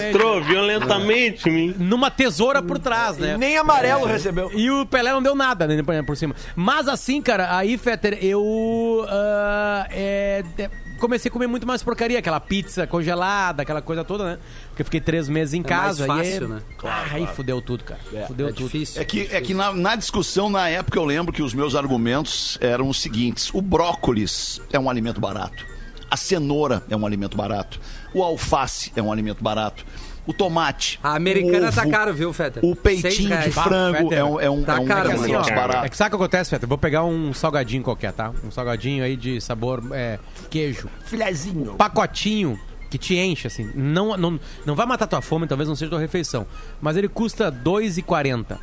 entrou 0.09 0.43
violentamente 0.43 1.49
em 1.49 1.51
mim. 1.51 1.75
Numa 1.77 2.09
tesoura 2.11 2.61
por 2.61 2.79
trás, 2.79 3.17
né? 3.17 3.37
Nem 3.37 3.57
amarelo 3.57 4.05
recebeu. 4.05 4.51
E 4.53 4.69
o 4.69 4.85
Pelé 4.85 5.11
não 5.11 5.21
deu 5.21 5.35
nada 5.35 5.67
né, 5.67 6.01
por 6.03 6.15
cima. 6.15 6.35
Mas 6.55 6.87
assim, 6.87 7.21
cara, 7.21 7.55
aí, 7.57 7.77
Fetter, 7.77 8.17
eu 8.23 9.05
ah, 9.09 9.87
é, 9.91 10.43
é, 10.57 10.69
comecei 10.99 11.29
a 11.29 11.31
comer 11.31 11.47
muito 11.47 11.65
mais 11.67 11.81
porcaria. 11.83 12.19
Aquela 12.19 12.39
pizza 12.39 12.85
congelada, 12.87 13.61
aquela 13.61 13.81
coisa 13.81 14.03
toda, 14.03 14.23
né? 14.25 14.39
Porque 14.69 14.81
eu 14.81 14.85
fiquei 14.85 15.01
três 15.01 15.29
meses 15.29 15.53
em 15.53 15.59
É 15.59 15.61
mais 15.61 15.69
casa. 15.69 16.05
fácil, 16.05 16.31
e 16.31 16.43
aí, 16.43 16.47
né? 16.47 16.61
Ah, 16.83 17.05
aí 17.11 17.27
fudeu 17.27 17.61
tudo, 17.61 17.83
cara. 17.83 17.99
fudeu 18.27 18.47
É 18.49 18.51
tudo. 18.51 18.65
difícil. 18.65 19.01
É 19.01 19.05
que, 19.05 19.29
é 19.31 19.41
que 19.41 19.53
na, 19.53 19.73
na 19.73 19.95
discussão, 19.95 20.49
na 20.49 20.67
época, 20.69 20.97
eu 20.97 21.05
lembro 21.05 21.31
que 21.33 21.41
os 21.41 21.53
meus 21.53 21.75
argumentos 21.75 22.57
eram 22.61 22.89
os 22.89 23.01
seguintes: 23.01 23.49
o 23.53 23.61
brócolis 23.61 24.61
é 24.71 24.79
um 24.79 24.89
alimento 24.89 25.19
barato, 25.21 25.65
a 26.09 26.17
cenoura 26.17 26.83
é 26.89 26.95
um 26.95 27.05
alimento 27.05 27.37
barato, 27.37 27.79
o 28.13 28.23
alface 28.23 28.91
é 28.95 29.01
um 29.01 29.11
alimento 29.11 29.43
barato, 29.43 29.85
o 30.27 30.33
tomate. 30.33 30.99
A 31.03 31.15
americana 31.15 31.71
tá 31.71 31.81
ovo, 31.81 31.91
caro, 31.91 32.13
viu, 32.13 32.31
Fetter? 32.33 32.63
O 32.65 32.75
peitinho 32.75 33.37
de 33.41 33.51
frango 33.51 34.13
é 34.13 34.23
um, 34.23 34.39
é 34.39 34.49
um, 34.49 34.63
tá 34.63 34.77
é 34.77 34.79
um 34.79 34.85
caro, 34.85 35.09
É 35.11 35.13
assim, 35.13 35.35
ó, 35.35 35.41
barato. 35.43 35.85
é 35.85 35.89
que 35.89 35.97
sabe 35.97 36.07
o 36.07 36.17
que 36.17 36.23
acontece, 36.23 36.49
Fetter? 36.49 36.67
Vou 36.69 36.77
pegar 36.77 37.03
um 37.03 37.33
salgadinho 37.33 37.83
qualquer, 37.83 38.13
tá? 38.13 38.31
Um 38.43 38.51
salgadinho 38.51 39.03
aí 39.03 39.15
de 39.15 39.39
sabor 39.41 39.83
é, 39.91 40.19
queijo. 40.49 40.89
Filezinho. 41.05 41.73
pacotinho 41.75 42.59
que 42.89 42.97
te 42.97 43.15
enche, 43.15 43.45
assim. 43.47 43.69
Não, 43.75 44.17
não, 44.17 44.39
não 44.65 44.75
vai 44.75 44.85
matar 44.85 45.05
tua 45.07 45.21
fome, 45.21 45.45
talvez 45.47 45.67
não 45.69 45.75
seja 45.75 45.89
tua 45.91 45.99
refeição. 45.99 46.45
Mas 46.81 46.97
ele 46.97 47.07
custa 47.07 47.49
R$ 47.49 47.57
2,40. 47.63 48.57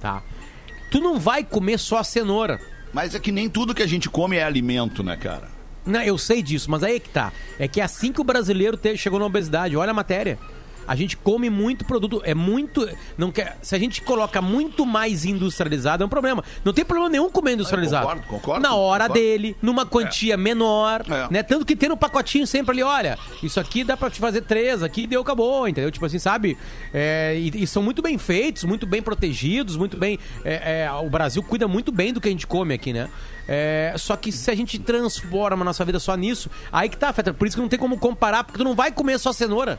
Tá? 0.00 0.22
Tu 0.90 1.00
não 1.00 1.18
vai 1.20 1.44
comer 1.44 1.78
só 1.78 2.02
cenoura. 2.02 2.58
Mas 2.92 3.14
é 3.14 3.20
que 3.20 3.30
nem 3.30 3.48
tudo 3.48 3.74
que 3.74 3.82
a 3.82 3.86
gente 3.86 4.08
come 4.10 4.36
é 4.36 4.42
alimento, 4.42 5.02
né, 5.04 5.16
cara? 5.16 5.48
Não, 5.86 6.02
eu 6.02 6.18
sei 6.18 6.42
disso, 6.42 6.70
mas 6.70 6.82
aí 6.82 6.96
é 6.96 7.00
que 7.00 7.08
tá. 7.08 7.32
É 7.58 7.68
que 7.68 7.80
assim 7.80 8.12
que 8.12 8.20
o 8.20 8.24
brasileiro 8.24 8.76
te- 8.76 8.96
chegou 8.96 9.18
na 9.20 9.26
obesidade, 9.26 9.76
olha 9.76 9.92
a 9.92 9.94
matéria. 9.94 10.38
A 10.90 10.96
gente 10.96 11.16
come 11.16 11.48
muito 11.48 11.84
produto, 11.84 12.20
é 12.24 12.34
muito, 12.34 12.84
não 13.16 13.30
quer, 13.30 13.56
se 13.62 13.76
a 13.76 13.78
gente 13.78 14.02
coloca 14.02 14.42
muito 14.42 14.84
mais 14.84 15.24
industrializado 15.24 16.02
é 16.02 16.06
um 16.06 16.08
problema. 16.08 16.42
Não 16.64 16.72
tem 16.72 16.84
problema 16.84 17.08
nenhum 17.08 17.30
comer 17.30 17.52
industrializado. 17.52 18.04
concordo, 18.06 18.26
concordo, 18.26 18.60
Na 18.60 18.74
hora 18.74 19.04
concordo. 19.04 19.14
dele, 19.24 19.56
numa 19.62 19.86
quantia 19.86 20.36
menor, 20.36 21.04
É. 21.08 21.28
né? 21.32 21.44
Tanto 21.44 21.64
que 21.64 21.76
tem 21.76 21.88
no 21.88 21.96
pacotinho 21.96 22.44
sempre 22.44 22.72
ali, 22.72 22.82
olha, 22.82 23.16
isso 23.40 23.60
aqui 23.60 23.84
dá 23.84 23.96
pra 23.96 24.10
te 24.10 24.18
fazer 24.18 24.40
três, 24.42 24.82
aqui 24.82 25.06
deu, 25.06 25.20
acabou, 25.20 25.68
entendeu? 25.68 25.92
Tipo 25.92 26.06
assim, 26.06 26.18
sabe? 26.18 26.58
É, 26.92 27.36
e, 27.38 27.62
e 27.62 27.66
são 27.68 27.84
muito 27.84 28.02
bem 28.02 28.18
feitos, 28.18 28.64
muito 28.64 28.84
bem 28.84 29.00
protegidos, 29.00 29.76
muito 29.76 29.96
bem. 29.96 30.18
é, 30.44 30.82
é, 30.86 30.90
o 30.92 31.08
Brasil 31.08 31.40
cuida 31.40 31.68
muito 31.68 31.92
bem 31.92 32.12
do 32.12 32.20
que 32.20 32.26
a 32.26 32.32
gente 32.32 32.48
come 32.48 32.74
aqui, 32.74 32.92
né? 32.92 33.08
É, 33.46 33.94
só 33.96 34.16
que 34.16 34.32
se 34.32 34.50
a 34.50 34.56
gente 34.56 34.76
transforma 34.76 35.62
a 35.62 35.64
nossa 35.64 35.84
vida 35.84 36.00
só 36.00 36.16
nisso, 36.16 36.50
aí 36.72 36.88
que 36.88 36.96
tá, 36.96 37.12
Feta. 37.12 37.32
Por 37.32 37.46
isso 37.46 37.56
que 37.56 37.62
não 37.62 37.68
tem 37.68 37.78
como 37.78 37.96
comparar, 37.96 38.42
porque 38.42 38.58
tu 38.58 38.64
não 38.64 38.74
vai 38.74 38.90
comer 38.90 39.16
só 39.20 39.32
cenoura. 39.32 39.78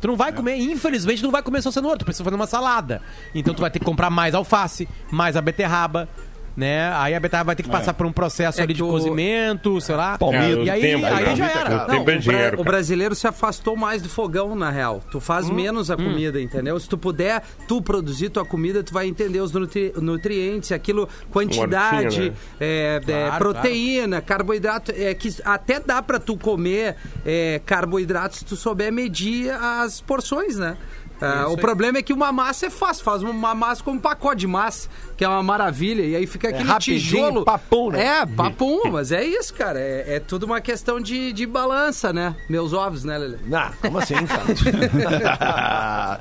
Tu 0.00 0.08
não 0.08 0.16
vai 0.16 0.32
comer, 0.32 0.56
infelizmente, 0.56 1.20
tu 1.20 1.24
não 1.24 1.32
vai 1.32 1.42
comer 1.42 1.62
só 1.62 1.70
cenoura, 1.70 1.98
tu 1.98 2.04
precisa 2.04 2.24
fazer 2.24 2.36
uma 2.36 2.46
salada. 2.46 3.02
Então 3.34 3.54
tu 3.54 3.60
vai 3.60 3.70
ter 3.70 3.78
que 3.78 3.84
comprar 3.84 4.10
mais 4.10 4.34
alface, 4.34 4.88
mais 5.10 5.36
a 5.36 5.40
beterraba, 5.40 6.08
né? 6.58 6.92
Aí 6.94 7.14
a 7.14 7.20
beterraba 7.20 7.46
vai 7.48 7.56
ter 7.56 7.62
que 7.62 7.68
passar 7.70 7.94
por 7.94 8.04
um 8.04 8.10
processo 8.12 8.58
É 8.60 8.64
ali 8.64 8.74
de 8.74 8.82
o- 8.82 8.88
cozimento, 8.88 9.80
sei 9.80 9.94
lá. 9.94 10.18
Cara, 10.18 10.48
e 10.48 10.68
aí, 10.68 10.78
o 10.78 10.82
tempo, 10.82 11.06
aí 11.06 11.24
cara. 11.24 11.36
já 11.36 11.44
O 11.44 11.48
era. 11.48 11.70
é 11.70 11.96
o, 12.00 12.04
bra- 12.04 12.16
dinheiro, 12.16 12.60
o 12.60 12.64
brasileiro 12.64 13.14
se 13.14 13.26
afastou 13.28 13.76
mais 13.76 14.02
do 14.02 14.08
fogão, 14.08 14.56
na 14.56 14.68
real. 14.68 15.00
Tu 15.10 15.20
faz 15.20 15.48
menos 15.48 15.88
a 15.90 15.96
comida, 15.96 16.40
entendeu? 16.40 16.78
Se 16.80 16.88
tu 16.88 16.98
puder, 16.98 17.42
tu 17.68 17.80
produzir 17.80 18.28
tua 18.30 18.44
comida, 18.44 18.82
tu 18.82 18.92
vai 18.92 19.06
entender 19.06 19.40
os 19.40 19.52
nutri- 19.52 19.92
nutrientes, 19.96 20.72
aquilo, 20.72 21.08
quantidade, 21.30 22.30
né? 22.30 22.36
é, 22.60 23.00
é, 23.06 23.26
Claro, 23.26 23.38
proteína, 23.38 24.20
carboidrato. 24.20 24.92
É 24.96 25.14
que 25.14 25.32
até 25.44 25.78
dá 25.78 26.02
pra 26.02 26.18
tu 26.18 26.36
comer 26.36 26.96
é, 27.24 27.60
carboidratos 27.64 28.38
se 28.40 28.44
tu 28.44 28.56
souber 28.56 28.92
medir 28.92 29.50
as 29.50 30.00
porções, 30.00 30.56
né? 30.56 30.76
Ah, 31.20 31.48
o 31.48 31.56
problema 31.56 31.98
é 31.98 32.02
que 32.02 32.12
uma 32.12 32.30
massa 32.30 32.66
é 32.66 32.70
fácil, 32.70 33.04
faz 33.04 33.22
uma 33.22 33.54
massa 33.54 33.82
com 33.82 33.92
um 33.92 33.98
pacote 33.98 34.40
de 34.40 34.46
massa, 34.46 34.88
que 35.16 35.24
é 35.24 35.28
uma 35.28 35.42
maravilha, 35.42 36.02
e 36.02 36.14
aí 36.14 36.26
fica 36.26 36.48
aquele 36.48 36.68
rapidinho, 36.68 37.00
tijolo. 37.00 37.44
papum, 37.44 37.90
né? 37.90 38.04
É, 38.04 38.26
papum, 38.26 38.82
mas 38.92 39.10
é 39.10 39.24
isso, 39.24 39.52
cara. 39.52 39.80
É, 39.80 40.16
é 40.16 40.20
tudo 40.20 40.46
uma 40.46 40.60
questão 40.60 41.00
de, 41.00 41.32
de 41.32 41.44
balança, 41.44 42.12
né? 42.12 42.36
Meus 42.48 42.72
ovos, 42.72 43.04
né, 43.04 43.18
Lele? 43.18 43.38
Não, 43.46 43.70
como 43.80 43.98
assim, 43.98 44.14
cara? 44.14 44.44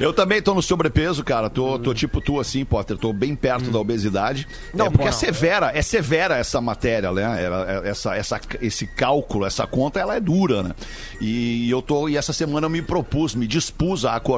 eu 0.00 0.12
também 0.12 0.40
tô 0.40 0.54
no 0.54 0.62
sobrepeso, 0.62 1.22
cara. 1.22 1.50
Tô, 1.50 1.78
tô 1.78 1.92
tipo 1.92 2.20
tu 2.20 2.40
assim, 2.40 2.64
Potter. 2.64 2.96
Tô 2.96 3.12
bem 3.12 3.36
perto 3.36 3.70
da 3.70 3.78
obesidade. 3.78 4.48
Não, 4.72 4.86
é 4.86 4.90
porque 4.90 5.04
não. 5.04 5.10
é 5.10 5.12
severa, 5.12 5.70
é 5.74 5.82
severa 5.82 6.36
essa 6.36 6.60
matéria, 6.60 7.12
né? 7.12 7.44
É- 7.44 7.88
essa, 7.88 8.16
essa, 8.16 8.40
esse 8.60 8.86
cálculo, 8.86 9.44
essa 9.44 9.66
conta, 9.66 10.00
ela 10.00 10.16
é 10.16 10.20
dura, 10.20 10.62
né? 10.62 10.74
E 11.20 11.70
eu 11.70 11.82
tô. 11.82 12.08
E 12.08 12.16
essa 12.16 12.32
semana 12.32 12.66
eu 12.66 12.70
me 12.70 12.82
propus, 12.82 13.34
me 13.34 13.46
dispus 13.46 14.04
a 14.04 14.14
acordar. 14.14 14.37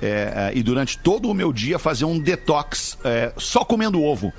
É, 0.00 0.50
é, 0.52 0.58
e 0.58 0.62
durante 0.62 0.98
todo 0.98 1.30
o 1.30 1.34
meu 1.34 1.52
dia 1.52 1.78
fazer 1.78 2.04
um 2.04 2.18
detox 2.18 2.98
é, 3.04 3.32
só 3.36 3.64
comendo 3.64 4.02
ovo. 4.02 4.32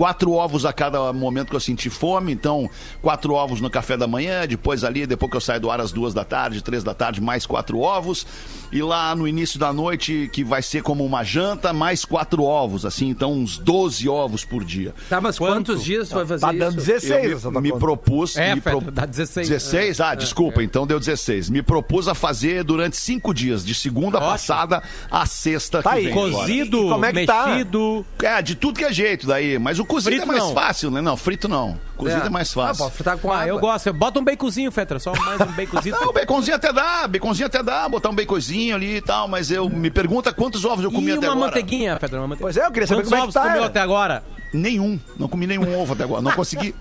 Quatro 0.00 0.32
ovos 0.32 0.64
a 0.64 0.72
cada 0.72 1.12
momento 1.12 1.50
que 1.50 1.56
eu 1.56 1.60
senti 1.60 1.90
fome, 1.90 2.32
então 2.32 2.70
quatro 3.02 3.34
ovos 3.34 3.60
no 3.60 3.68
café 3.68 3.98
da 3.98 4.06
manhã, 4.06 4.46
depois 4.48 4.82
ali, 4.82 5.06
depois 5.06 5.30
que 5.30 5.36
eu 5.36 5.42
saio 5.42 5.60
do 5.60 5.70
ar 5.70 5.78
às 5.78 5.92
duas 5.92 6.14
da 6.14 6.24
tarde, 6.24 6.62
três 6.64 6.82
da 6.82 6.94
tarde, 6.94 7.20
mais 7.20 7.44
quatro 7.44 7.78
ovos, 7.80 8.26
e 8.72 8.80
lá 8.82 9.14
no 9.14 9.28
início 9.28 9.58
da 9.60 9.74
noite, 9.74 10.30
que 10.32 10.42
vai 10.42 10.62
ser 10.62 10.82
como 10.82 11.04
uma 11.04 11.22
janta, 11.22 11.74
mais 11.74 12.02
quatro 12.02 12.44
ovos, 12.44 12.86
assim, 12.86 13.08
então 13.10 13.34
uns 13.34 13.58
12 13.58 14.08
ovos 14.08 14.42
por 14.42 14.64
dia. 14.64 14.94
Tá, 15.10 15.20
mas 15.20 15.38
quantos 15.38 15.84
dias 15.84 16.08
tu 16.08 16.14
vai 16.14 16.24
fazer 16.24 16.46
Tá 16.46 16.52
dando 16.52 16.78
isso? 16.78 16.86
16 16.86 17.44
Eu 17.44 17.50
me, 17.52 17.60
me 17.60 17.78
propus. 17.78 18.38
É, 18.38 18.54
me 18.54 18.62
Feta, 18.62 18.90
dá 18.90 19.04
16. 19.04 19.50
16? 19.50 20.00
Ah, 20.00 20.14
desculpa, 20.14 20.62
então 20.62 20.86
deu 20.86 20.98
16. 20.98 21.50
Me 21.50 21.60
propus 21.60 22.08
a 22.08 22.14
fazer 22.14 22.64
durante 22.64 22.96
cinco 22.96 23.34
dias, 23.34 23.62
de 23.62 23.74
segunda 23.74 24.16
Ótimo. 24.16 24.30
passada 24.32 24.82
a 25.10 25.26
sexta 25.26 25.82
Tá 25.82 25.90
que 25.92 25.96
aí. 25.98 26.04
vem 26.04 26.12
agora. 26.14 26.30
Cozido, 26.30 26.86
E 26.86 26.88
como 26.88 27.04
é 27.04 27.12
que 27.12 27.26
tá? 27.26 27.46
mexido. 27.48 28.06
É, 28.22 28.40
de 28.40 28.54
tudo 28.54 28.78
que 28.78 28.84
é 28.86 28.92
jeito 28.92 29.26
daí. 29.26 29.58
Mas 29.58 29.78
o 29.78 29.89
cozido 29.90 30.16
Frito 30.16 30.22
é 30.24 30.26
mais 30.26 30.42
não. 30.44 30.54
fácil, 30.54 30.90
né? 30.90 31.00
Não, 31.00 31.16
frito 31.16 31.48
não. 31.48 31.78
Cozido 31.96 32.26
é, 32.26 32.30
mais 32.30 32.50
Ah, 32.50 32.54
fácil. 32.54 32.84
pode 32.84 32.94
fritar 32.96 33.18
com 33.18 33.30
Ah, 33.32 33.38
água. 33.40 33.48
eu 33.48 33.58
gosto. 33.58 33.92
Bota 33.92 34.20
um 34.20 34.24
baconzinho, 34.24 34.70
Fetra. 34.70 34.98
Só 34.98 35.12
mais 35.14 35.40
um 35.40 35.46
baconzinho. 35.52 35.96
Não, 36.00 36.12
baconzinho 36.12 36.56
até 36.56 36.72
dá, 36.72 37.06
baconzinho 37.08 37.46
até 37.46 37.62
dá, 37.62 37.88
botar 37.88 38.08
um 38.10 38.14
baconzinho 38.14 38.74
ali 38.76 38.96
e 38.96 39.00
tal, 39.00 39.26
mas 39.28 39.50
eu 39.50 39.68
me 39.68 39.90
pergunta 39.90 40.32
quantos 40.32 40.64
ovos 40.64 40.84
eu 40.84 40.90
comi 40.90 41.08
E 41.08 41.12
até 41.12 41.26
uma 41.26 41.32
agora. 41.32 41.46
manteiguinha, 41.48 41.98
Fetra. 41.98 42.18
Uma 42.18 42.28
mante... 42.28 42.40
Pois 42.40 42.56
é, 42.56 42.64
eu 42.66 42.70
queria 42.70 42.86
saber 42.86 43.00
Quantos 43.02 43.10
como 43.10 43.16
é 43.16 43.18
que 43.18 43.22
ovos 43.24 43.34
tá, 43.34 43.42
comeu 43.42 43.62
é. 43.62 43.66
até 43.66 43.80
agora? 43.80 44.22
Nenhum, 44.52 44.98
não 45.16 45.28
comi 45.28 45.46
nenhum 45.46 45.78
ovo 45.80 45.92
até 45.92 46.02
agora, 46.04 46.20
não 46.20 46.32
consegui. 46.32 46.74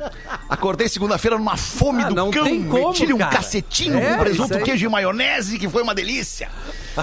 Acordei 0.50 0.90
segunda-feira 0.90 1.38
numa 1.38 1.56
fome 1.56 2.04
Ah, 2.04 2.10
do 2.10 2.16
não 2.16 2.32
cão, 2.32 2.44
tem 2.44 2.64
como, 2.64 2.90
meti-lhe 2.90 3.14
um 3.14 3.18
cara. 3.20 3.32
cacetinho 3.32 4.00
É, 4.00 4.14
com 4.14 4.18
presunto, 4.20 4.58
queijo 4.60 4.86
e 4.86 4.90
maionese, 4.90 5.60
que 5.60 5.70
foi 5.70 5.84
uma 5.84 5.94
delícia. 5.94 6.50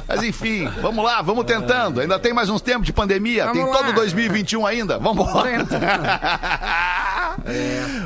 Mas 0.09 0.23
enfim, 0.25 0.69
vamos 0.83 1.05
lá, 1.05 1.23
vamos 1.23 1.45
tentando. 1.45 2.01
Ainda 2.01 2.19
tem 2.19 2.33
mais 2.33 2.51
uns 2.51 2.61
tempos 2.61 2.85
de 2.87 2.93
pandemia, 2.93 3.47
Vamos 3.47 3.63
tem 3.63 3.71
lá. 3.73 3.79
todo 3.79 3.93
2021 3.95 4.67
ainda. 4.67 4.99
Vamos 4.99 5.29
embora. 5.29 5.57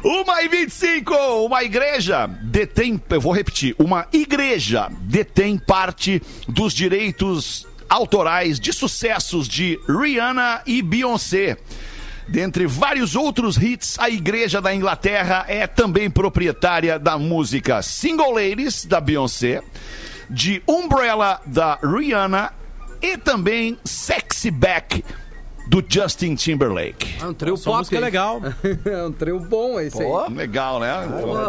Uma 0.04 0.42
e 0.42 0.48
25, 0.48 1.14
uma 1.46 1.62
igreja 1.62 2.26
detém, 2.26 3.00
eu 3.11 3.20
vou 3.20 3.32
repetir, 3.32 3.74
uma 3.78 4.06
igreja 4.12 4.88
detém 5.02 5.56
parte 5.56 6.20
dos 6.48 6.72
direitos 6.74 7.66
autorais 7.88 8.58
de 8.61 8.72
sucessos 8.72 9.48
de 9.48 9.78
Rihanna 9.88 10.62
e 10.66 10.82
Beyoncé. 10.82 11.56
Dentre 12.30 12.64
vários 12.64 13.16
outros 13.16 13.56
hits, 13.56 13.98
a 13.98 14.08
Igreja 14.08 14.60
da 14.60 14.72
Inglaterra 14.72 15.44
é 15.48 15.66
também 15.66 16.08
proprietária 16.08 16.96
da 16.96 17.18
música 17.18 17.82
Single 17.82 18.32
Ladies, 18.32 18.84
da 18.84 19.00
Beyoncé, 19.00 19.60
de 20.30 20.62
Umbrella, 20.66 21.40
da 21.44 21.76
Rihanna, 21.82 22.52
e 23.02 23.16
também 23.16 23.76
Sexy 23.84 24.48
Back, 24.48 25.04
do 25.70 25.85
Justin 25.88 26.35
Timberlake. 26.35 27.22
É 27.22 27.26
um 27.26 27.33
trio 27.33 27.56
pop. 27.56 27.76
música 27.78 27.96
é 27.96 28.00
legal. 28.00 28.40
é 28.85 29.02
um 29.04 29.12
trio 29.12 29.38
bom 29.38 29.78
esse 29.78 30.02
aí. 30.02 30.04
Pô, 30.09 30.26
Legal, 30.28 30.80
né? 30.80 30.92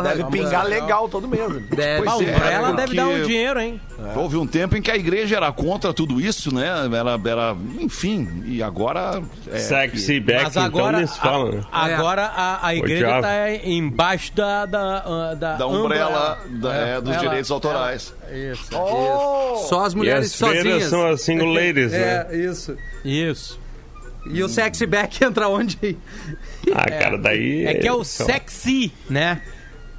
deve 0.04 0.24
pingar 0.26 0.64
legal 0.68 1.10
todo 1.10 1.28
mês. 1.28 1.42
Deve 1.72 2.06
Pois 2.06 2.22
é, 2.28 2.32
Umbrella 2.36 2.68
porque- 2.68 2.82
deve 2.82 2.96
dar 2.96 3.08
um 3.08 3.24
dinheiro, 3.24 3.60
hein? 3.60 3.82
Houve 4.16 4.38
um 4.38 4.46
tempo 4.46 4.78
em 4.78 4.82
que 4.82 4.92
a 4.92 4.96
igreja 4.96 5.38
era 5.38 5.52
contra 5.52 5.92
tudo 5.92 6.22
isso, 6.22 6.54
né? 6.54 6.68
Era, 6.68 7.20
era 7.30 7.56
enfim, 7.80 8.44
e 8.46 8.62
agora. 8.62 9.22
é, 9.52 9.58
Sexy 9.58 10.20
back, 10.20 10.44
Mas 10.44 10.58
agora, 10.58 10.88
então 10.90 11.00
nem 11.00 11.08
se 11.08 11.20
fala, 11.20 11.52
né? 11.54 11.64
a- 11.72 11.86
agora 11.86 12.26
a, 12.28 12.68
a 12.68 12.76
igreja 12.76 13.06
Odiava. 13.08 13.22
tá 13.28 13.52
embaixo 13.68 14.34
da... 14.36 14.66
Da, 14.68 15.04
ah, 15.06 15.34
da, 15.36 15.56
Da 15.56 15.68
umbrella 15.68 16.40
da- 16.48 16.74
é, 16.76 17.02
dos 17.02 17.12
ela- 17.14 17.22
direitos 17.24 17.50
autorais. 17.50 18.14
ela- 18.28 18.52
isso, 18.52 18.70
Só 19.68 19.84
as 19.86 19.94
E 19.94 19.98
mulheres 19.98 20.26
as 20.28 20.36
freiras 20.36 20.64
sozinhas. 20.64 20.90
são 20.90 21.08
as 21.08 21.22
single 21.22 21.48
ladies, 21.54 21.92
né? 21.92 22.28
É, 22.30 22.36
isso. 22.38 22.78
isso. 23.04 23.60
E 24.26 24.44
o 24.44 24.48
sexy 24.50 24.86
back 24.86 25.22
entra 25.26 25.48
onde? 25.48 25.98
Ah, 26.74 26.86
cara, 26.90 27.18
daí... 27.18 27.66
É 27.66 27.74
que 27.76 27.88
é 27.88 27.92
o 27.92 27.96
então, 28.02 28.04
sexy, 28.04 28.94
né? 29.10 29.42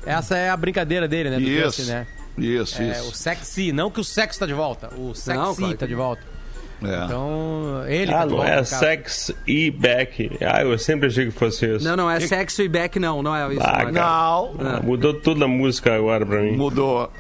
Essa 0.06 0.37
é 0.37 0.48
a 0.50 0.56
brincadeira 0.56 1.06
dele, 1.08 1.30
né? 1.30 1.37
Do 1.37 1.42
Isso. 1.42 1.85
Né? 1.87 2.06
Isso, 2.38 2.80
É, 2.80 2.90
isso. 2.92 3.11
o 3.11 3.14
sexy, 3.14 3.72
não 3.72 3.90
que 3.90 4.00
o 4.00 4.04
sexo 4.04 4.38
tá 4.38 4.46
de 4.46 4.54
volta, 4.54 4.88
o 4.96 5.14
sexy 5.14 5.38
Não, 5.38 5.54
claro 5.54 5.72
que 5.74 5.78
tá 5.78 5.87
de 5.87 5.94
volta. 5.94 6.22
É. 6.82 7.04
Então, 7.04 7.85
ele 7.87 8.12
Ah, 8.12 8.18
tá 8.18 8.26
não 8.26 8.37
volta. 8.37 8.48
é 8.48 8.50
no 8.52 8.56
caso. 8.58 8.76
sex 8.78 9.32
e 9.46 9.70
back. 9.70 10.38
Ah, 10.40 10.62
eu 10.62 10.76
sempre 10.78 11.08
achei 11.08 11.26
que 11.26 11.30
fosse 11.30 11.66
isso. 11.76 11.85
Não, 11.85 11.94
não, 11.96 12.11
é 12.11 12.18
sexy 12.20 12.68
back 12.68 12.98
não, 12.98 13.22
não 13.22 13.37
é 13.37 13.52
isso. 13.54 13.62
Ah, 13.62 13.72
Marcos. 13.72 13.92
cara. 13.94 14.06
Não. 14.64 14.76
Ah, 14.78 14.80
Mudou 14.82 15.14
toda 15.14 15.44
a 15.44 15.48
música 15.48 15.94
agora 15.94 16.24
pra 16.26 16.40
mim. 16.40 16.56
Mudou. 16.56 17.12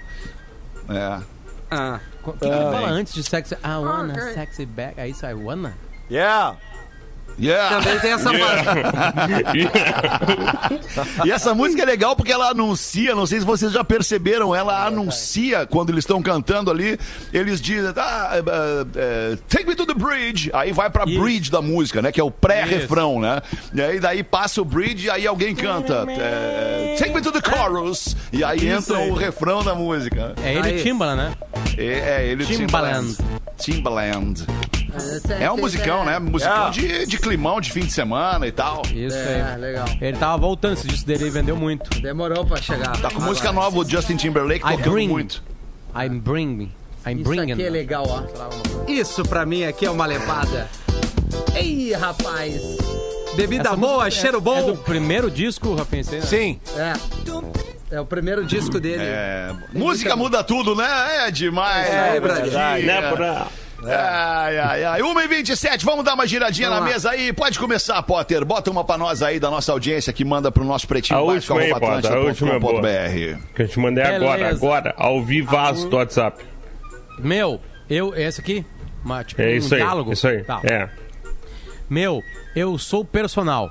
É. 0.88 1.20
Ah. 1.70 2.00
O 2.24 2.32
que, 2.32 2.38
que 2.38 2.44
ele 2.46 2.54
fala 2.54 2.88
antes 2.88 3.14
de 3.14 3.22
sexy? 3.22 3.54
I 3.54 3.76
wanna 3.78 4.14
ok. 4.14 4.34
sexy 4.34 4.66
back. 4.66 4.94
É 4.98 5.08
isso, 5.08 5.24
I 5.26 5.34
wanna? 5.34 5.74
Yeah. 6.10 6.56
Yeah. 7.40 7.76
Também 7.76 7.98
tem 8.00 8.12
essa 8.12 8.30
parte. 8.30 8.68
E 11.24 11.30
essa 11.30 11.54
música 11.54 11.82
é 11.82 11.84
legal 11.84 12.14
porque 12.14 12.32
ela 12.32 12.50
anuncia, 12.50 13.14
não 13.14 13.26
sei 13.26 13.40
se 13.40 13.46
vocês 13.46 13.72
já 13.72 13.82
perceberam, 13.84 14.54
ela 14.54 14.86
anuncia 14.86 15.66
quando 15.66 15.90
eles 15.90 16.02
estão 16.04 16.22
cantando 16.22 16.70
ali, 16.70 16.98
eles 17.32 17.60
dizem, 17.60 17.92
ah, 17.96 18.30
é, 18.34 19.32
é, 19.32 19.38
take 19.48 19.66
me 19.66 19.74
to 19.74 19.86
the 19.86 19.94
bridge. 19.94 20.50
Aí 20.52 20.72
vai 20.72 20.90
pra 20.90 21.04
Isso. 21.04 21.20
bridge 21.20 21.50
da 21.50 21.62
música, 21.62 22.02
né? 22.02 22.12
Que 22.12 22.20
é 22.20 22.24
o 22.24 22.30
pré-refrão, 22.30 23.20
né? 23.20 23.40
E 23.74 23.80
aí 23.80 24.00
daí 24.00 24.22
passa 24.22 24.60
o 24.60 24.64
bridge 24.64 25.06
e 25.06 25.10
aí 25.10 25.26
alguém 25.26 25.54
canta, 25.54 26.04
é, 26.08 26.96
take 26.98 27.14
me 27.14 27.20
to 27.20 27.32
the 27.32 27.40
chorus. 27.40 28.16
E 28.32 28.42
aí 28.44 28.58
Isso 28.58 28.92
entra 28.92 28.98
aí. 28.98 29.10
o 29.10 29.14
refrão 29.14 29.62
da 29.62 29.74
música. 29.74 30.34
É 30.42 30.54
ele 30.54 30.68
Aí. 30.68 30.82
Timbaland, 30.82 31.16
né? 31.16 31.32
É, 31.76 32.22
é 32.22 32.26
ele, 32.26 32.44
Timbaland. 32.44 33.16
Timbaland. 33.58 34.46
É 35.40 35.50
um 35.50 35.56
musicão, 35.56 36.04
né? 36.04 36.18
Musicão 36.18 36.70
de, 36.70 37.06
de 37.06 37.18
climão 37.18 37.60
de 37.60 37.72
fim 37.72 37.80
de 37.80 37.92
semana 37.92 38.46
e 38.46 38.52
tal. 38.52 38.82
Isso 38.92 39.16
É, 39.16 39.52
aí. 39.54 39.60
legal. 39.60 39.86
Ele 40.00 40.16
tava 40.16 40.36
voltando, 40.38 40.74
esse 40.74 40.86
disco 40.86 41.06
dele 41.06 41.30
vendeu 41.30 41.56
muito. 41.56 42.00
Demorou 42.00 42.44
pra 42.44 42.60
chegar. 42.60 42.96
Tá 43.00 43.10
com 43.10 43.20
música 43.20 43.52
nova, 43.52 43.78
o 43.78 43.88
Justin 43.88 44.16
Timberlake 44.16 44.64
I 44.66 44.76
tocando 44.76 44.92
bring. 44.92 45.08
muito. 45.08 45.42
I'm 45.96 46.18
bringing. 46.18 46.72
I'm 47.06 47.16
Isso 47.20 47.24
bringing. 47.24 47.52
aqui 47.52 47.62
é 47.64 47.70
legal, 47.70 48.04
ó. 48.08 48.22
Isso 48.90 49.22
pra 49.24 49.44
mim 49.44 49.64
aqui 49.64 49.86
é 49.86 49.90
uma 49.90 50.06
levada. 50.06 50.68
Ei, 51.54 51.92
rapaz. 51.92 52.60
Bebida 53.34 53.68
Essa 53.70 53.76
boa, 53.76 54.04
música 54.04 54.10
cheiro 54.22 54.38
é, 54.38 54.40
bom. 54.40 54.58
É 54.58 54.62
do 54.62 54.76
primeiro 54.76 55.30
disco, 55.30 55.74
Rafinha? 55.74 56.02
aí, 56.10 56.16
né? 56.20 56.22
Sim. 56.26 56.60
É. 56.76 56.92
É 57.96 58.00
o 58.00 58.06
primeiro 58.06 58.44
disco 58.44 58.80
dele. 58.80 59.02
É, 59.04 59.50
música 59.72 60.16
muda 60.16 60.42
tudo, 60.42 60.74
né? 60.74 61.26
É 61.26 61.30
demais. 61.30 61.86
É, 61.92 62.20
Brasil. 62.20 62.50
Brasil? 62.52 62.86
Né, 62.86 63.12
pra... 63.12 63.46
Ai, 63.84 64.58
ai, 64.58 64.84
ai. 64.84 65.02
1 65.02 65.20
e 65.20 65.28
27 65.28 65.84
vamos 65.84 66.04
dar 66.04 66.14
uma 66.14 66.26
giradinha 66.26 66.68
Vamos 66.68 66.82
na 66.84 66.86
lá. 66.88 66.92
mesa 66.92 67.10
aí. 67.10 67.32
Pode 67.32 67.58
começar, 67.58 68.00
Potter. 68.02 68.44
Bota 68.44 68.70
uma 68.70 68.84
pra 68.84 68.96
nós 68.96 69.22
aí 69.22 69.40
da 69.40 69.50
nossa 69.50 69.72
audiência 69.72 70.12
que 70.12 70.24
manda 70.24 70.50
pro 70.52 70.64
nosso 70.64 70.86
pretinho 70.86 71.18
A 71.18 71.22
básico, 71.24 71.54
última 71.54 71.60
aí, 71.76 71.80
Potter, 71.80 72.12
a 72.12 72.20
última 72.20 72.54
é 72.54 72.58
boa. 72.58 72.80
Que 73.54 73.62
eu 73.62 73.68
te 73.68 73.78
mandei 73.80 74.04
agora, 74.04 74.38
Beleza. 74.44 74.56
agora, 74.56 74.94
ao 74.96 75.22
vivaço 75.22 75.88
do 75.88 75.96
WhatsApp. 75.96 76.44
Meu, 77.18 77.60
eu. 77.90 78.14
Esse 78.14 78.40
aqui? 78.40 78.64
Uma, 79.04 79.24
tipo, 79.24 79.42
É 79.42 79.46
um 79.46 79.50
isso 79.50 79.74
aí, 79.74 79.80
diálogo? 79.80 80.12
isso 80.12 80.28
aí. 80.28 80.44
Tá. 80.44 80.60
É. 80.64 80.88
Meu, 81.90 82.22
eu 82.54 82.78
sou 82.78 83.04
personal. 83.04 83.70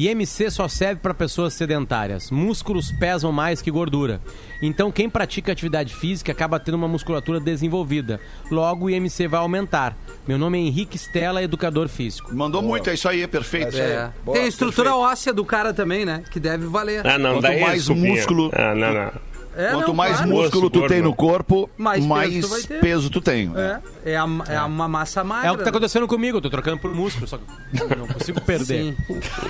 E 0.00 0.08
MC 0.08 0.50
só 0.50 0.66
serve 0.66 0.98
para 1.02 1.12
pessoas 1.12 1.52
sedentárias. 1.52 2.30
Músculos 2.30 2.90
pesam 2.90 3.30
mais 3.30 3.60
que 3.60 3.70
gordura. 3.70 4.18
Então, 4.62 4.90
quem 4.90 5.10
pratica 5.10 5.52
atividade 5.52 5.94
física 5.94 6.32
acaba 6.32 6.58
tendo 6.58 6.76
uma 6.78 6.88
musculatura 6.88 7.38
desenvolvida. 7.38 8.18
Logo, 8.50 8.86
o 8.86 8.90
IMC 8.90 9.28
vai 9.28 9.40
aumentar. 9.40 9.94
Meu 10.26 10.38
nome 10.38 10.56
é 10.56 10.62
Henrique 10.62 10.96
Stella, 10.96 11.42
educador 11.42 11.86
físico. 11.86 12.34
Mandou 12.34 12.62
muito, 12.62 12.88
é 12.88 12.94
isso 12.94 13.10
aí, 13.10 13.20
é 13.22 13.26
perfeito. 13.26 13.76
É. 13.76 14.10
Boa, 14.24 14.36
Tem 14.38 14.46
a 14.46 14.48
estrutura 14.48 14.96
óssea 14.96 15.34
do 15.34 15.44
cara 15.44 15.74
também, 15.74 16.06
né? 16.06 16.22
Que 16.30 16.40
deve 16.40 16.64
valer. 16.64 17.06
Ah, 17.06 17.18
não, 17.18 17.34
Quanto 17.34 17.42
daí 17.42 17.58
é 17.58 17.60
mais 17.60 17.74
desculpinha. 17.84 18.14
músculo- 18.14 18.50
Ah, 18.54 18.74
não, 18.74 18.94
não. 18.94 19.12
É, 19.56 19.70
Quanto 19.72 19.88
não, 19.88 19.94
mais 19.94 20.16
claro. 20.18 20.30
músculo 20.30 20.70
tu 20.70 20.86
tem 20.86 21.02
no 21.02 21.12
corpo, 21.14 21.68
Mais 21.76 22.06
mais, 22.06 22.32
peso 22.32 22.68
tu 22.68 22.74
peso 22.80 23.10
tu 23.10 23.20
tem. 23.20 23.50
É, 23.56 24.12
é, 24.12 24.16
a- 24.16 24.26
é 24.48 24.56
a- 24.56 24.64
uma 24.64 24.86
massa 24.86 25.24
magra. 25.24 25.48
É 25.48 25.52
o 25.52 25.58
que 25.58 25.64
tá 25.64 25.70
acontecendo 25.70 26.06
comigo, 26.06 26.38
eu 26.38 26.40
tô 26.40 26.48
trocando 26.48 26.78
por 26.78 26.94
músculo, 26.94 27.26
só 27.26 27.36
que 27.36 27.44
eu 27.82 27.96
não 27.98 28.06
consigo 28.06 28.40
perder. 28.40 28.94
Sim, 28.94 28.96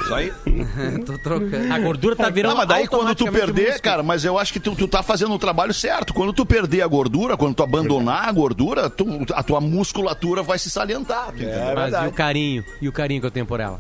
Isso 0.03 0.15
aí. 0.15 0.33
tô 1.05 1.19
trocando. 1.19 1.73
A 1.73 1.79
gordura 1.79 2.17
tá 2.17 2.31
virando 2.31 2.53
Não, 2.53 2.59
mas 2.59 2.69
daí 2.69 2.89
quando 2.89 3.15
tu 3.15 3.31
perder, 3.31 3.63
músculo. 3.63 3.83
cara, 3.83 4.03
mas 4.03 4.25
eu 4.25 4.39
acho 4.39 4.53
que 4.55 4.61
tu, 4.61 4.75
tu 4.75 4.89
tá 4.89 5.03
fazendo 5.03 5.35
o 5.35 5.39
trabalho 5.39 5.75
certo. 5.75 6.15
Quando 6.15 6.33
tu 6.33 6.47
perder 6.47 6.81
a 6.81 6.87
gordura, 6.87 7.37
quando 7.37 7.55
tu 7.55 7.63
abandonar 7.63 8.27
a 8.27 8.33
gordura, 8.33 8.89
tu- 8.89 9.27
a 9.35 9.43
tua 9.43 9.61
musculatura 9.61 10.43
vai 10.43 10.59
se 10.59 10.71
salientar. 10.71 11.35
É 11.39 11.75
Mas 11.75 11.93
e 11.93 12.07
o 12.07 12.13
carinho? 12.13 12.65
E 12.81 12.89
o 12.89 12.93
carinho 12.93 13.21
que 13.21 13.27
eu 13.27 13.31
tenho 13.31 13.45
por 13.47 13.61
ela? 13.61 13.79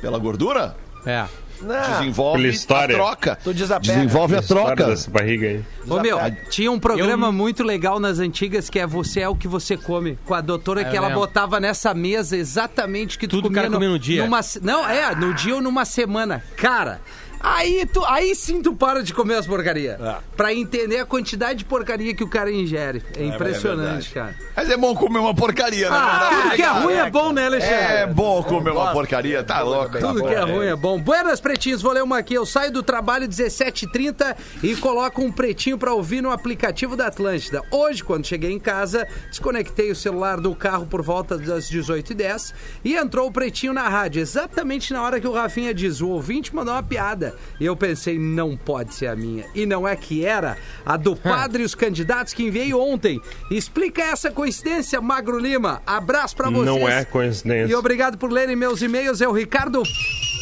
Pela 0.00 0.18
gordura, 0.18 0.74
É. 1.06 1.24
Não, 1.62 1.98
desenvolve 1.98 2.46
a 2.46 2.48
história. 2.50 2.94
troca. 2.96 3.38
Tu 3.42 3.54
desapega. 3.54 3.92
Desenvolve 3.94 4.36
a 4.36 4.42
troca. 4.42 4.86
dessa 4.86 5.10
barriga 5.10 5.46
aí. 5.48 5.64
Ô, 5.88 6.00
meu, 6.00 6.18
tinha 6.50 6.70
um 6.70 6.78
programa 6.78 7.28
Eu- 7.28 7.32
muito 7.32 7.62
legal 7.62 7.98
nas 8.00 8.18
antigas 8.18 8.68
que 8.68 8.78
é 8.78 8.86
Você 8.86 9.20
é 9.20 9.28
o 9.28 9.34
que 9.36 9.46
você 9.48 9.76
come, 9.76 10.18
com 10.24 10.34
a 10.34 10.40
doutora 10.40 10.82
Ah, 10.82 10.84
que 10.84 10.96
ela 10.96 11.08
lembro. 11.08 11.20
botava 11.22 11.58
nessa 11.60 11.94
mesa 11.94 12.36
exatamente 12.36 13.16
o 13.16 13.20
que 13.20 13.26
tu 13.26 13.36
Tudo 13.36 13.48
comia 13.48 13.62
cara 13.62 13.72
comia 13.74 13.88
no 13.88 13.98
dia. 13.98 14.24
Numa, 14.24 14.40
não, 14.62 14.88
é, 14.88 15.14
no 15.14 15.32
dia 15.34 15.54
ou 15.54 15.60
numa 15.62 15.84
semana. 15.84 16.42
Cara, 16.56 17.00
aí, 17.42 17.86
tu, 17.86 18.04
aí 18.04 18.34
sim 18.34 18.62
tu 18.62 18.74
para 18.74 19.02
de 19.02 19.12
comer 19.12 19.36
as 19.36 19.46
porcarias. 19.46 20.00
É. 20.00 20.16
Pra 20.36 20.54
entender 20.54 20.98
a 20.98 21.06
quantidade 21.06 21.60
de 21.60 21.64
porcaria 21.64 22.14
que 22.14 22.24
o 22.24 22.28
cara 22.28 22.50
ingere. 22.50 23.02
É 23.16 23.24
impressionante, 23.24 24.10
cara. 24.12 24.34
Mas 24.56 24.70
é 24.70 24.76
bom 24.76 24.94
comer 24.94 25.18
uma 25.18 25.34
porcaria, 25.34 25.90
né? 25.90 25.96
Ah, 25.98 26.30
tudo 26.42 26.56
que 26.56 26.62
é 26.62 26.68
ruim 26.68 26.94
é 26.94 27.10
bom, 27.10 27.32
né, 27.32 27.46
Alexandre? 27.46 27.76
É 27.76 28.06
bom 28.06 28.42
comer 28.42 28.70
uma 28.70 28.92
porcaria, 28.92 29.42
tá 29.42 29.60
louco. 29.60 29.98
Tudo 29.98 30.24
que 30.24 30.34
é 30.34 30.40
ruim 30.40 30.66
é 30.66 30.76
bom. 30.76 31.00
Buenas, 31.00 31.40
pretinhos, 31.40 31.82
vou 31.82 31.92
ler 31.92 32.02
uma 32.02 32.18
aqui. 32.18 32.34
Eu 32.34 32.46
saio 32.46 32.70
do 32.70 32.82
trabalho 32.82 33.26
17h30 33.28 34.36
e 34.62 34.76
coloco 34.76 35.22
um 35.22 35.32
pretinho 35.32 35.78
pra 35.78 35.94
ouvir 35.94 36.20
no 36.20 36.30
aplicativo 36.30 36.96
da 36.96 37.06
Atlântida. 37.06 37.62
Hoje, 37.70 38.04
quando 38.04 38.26
cheguei 38.26 38.52
em 38.52 38.58
casa, 38.58 39.06
desconectei 39.28 39.90
o 39.90 39.96
celular 39.96 40.40
do 40.40 40.54
carro 40.54 40.86
por 40.86 41.02
volta 41.02 41.38
das 41.38 41.70
18h10 41.70 42.52
e 42.84 42.94
entrou 42.94 43.28
o 43.28 43.32
pretinho 43.32 43.72
na 43.72 43.88
rádio, 43.88 44.20
exatamente 44.20 44.92
na 44.92 45.02
hora 45.02 45.20
que 45.20 45.26
o 45.26 45.32
Rafinha 45.32 45.74
diz: 45.74 46.00
o 46.00 46.08
ouvinte 46.08 46.54
mandou 46.54 46.74
uma 46.74 46.82
piada. 46.82 47.31
E 47.60 47.64
eu 47.64 47.76
pensei, 47.76 48.18
não 48.18 48.56
pode 48.56 48.94
ser 48.94 49.06
a 49.06 49.16
minha. 49.16 49.44
E 49.54 49.64
não 49.66 49.86
é 49.86 49.94
que 49.94 50.24
era 50.24 50.56
a 50.84 50.96
do 50.96 51.14
padre 51.14 51.62
e 51.62 51.66
os 51.66 51.74
candidatos 51.74 52.32
que 52.34 52.42
enviei 52.44 52.72
ontem. 52.74 53.20
Explica 53.50 54.02
essa 54.02 54.30
coincidência, 54.30 55.00
Magro 55.00 55.38
Lima. 55.38 55.80
Abraço 55.86 56.36
pra 56.36 56.50
vocês. 56.50 56.66
Não 56.66 56.88
é 56.88 57.04
coincidência. 57.04 57.72
E 57.72 57.74
obrigado 57.74 58.18
por 58.18 58.30
lerem 58.32 58.56
meus 58.56 58.82
e-mails. 58.82 59.20
É 59.20 59.28
o 59.28 59.32
Ricardo 59.32 59.82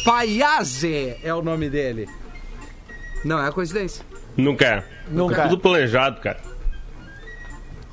Paiase, 0.03 1.15
é 1.23 1.33
o 1.33 1.41
nome 1.41 1.69
dele. 1.69 2.07
Não 3.23 3.43
é 3.43 3.51
coincidência. 3.51 4.03
Nunca 4.35 4.65
é. 4.65 4.83
Nunca 5.09 5.35
Tá 5.35 5.43
é. 5.43 5.47
tudo 5.47 5.61
planejado, 5.61 6.19
cara. 6.21 6.39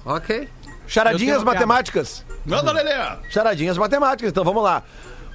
Ok. 0.04 0.48
Charadinhas 0.86 1.44
matemáticas. 1.44 2.24
Manda, 2.46 2.72
Lelê. 2.72 2.94
Charadinhas 3.30 3.76
matemáticas, 3.76 4.30
então 4.30 4.42
vamos 4.42 4.62
lá. 4.62 4.82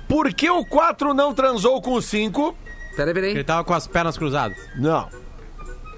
Por 0.08 0.34
que 0.34 0.50
o 0.50 0.66
4 0.66 1.14
não 1.14 1.34
transou 1.34 1.80
com 1.82 1.94
o 1.94 2.02
5? 2.02 2.58
Peraí, 2.96 3.10
Ele 3.12 3.22
peraí. 3.30 3.44
tava 3.44 3.64
com 3.64 3.74
as 3.74 3.88
pernas 3.88 4.18
cruzadas. 4.18 4.58
Não. 4.76 5.08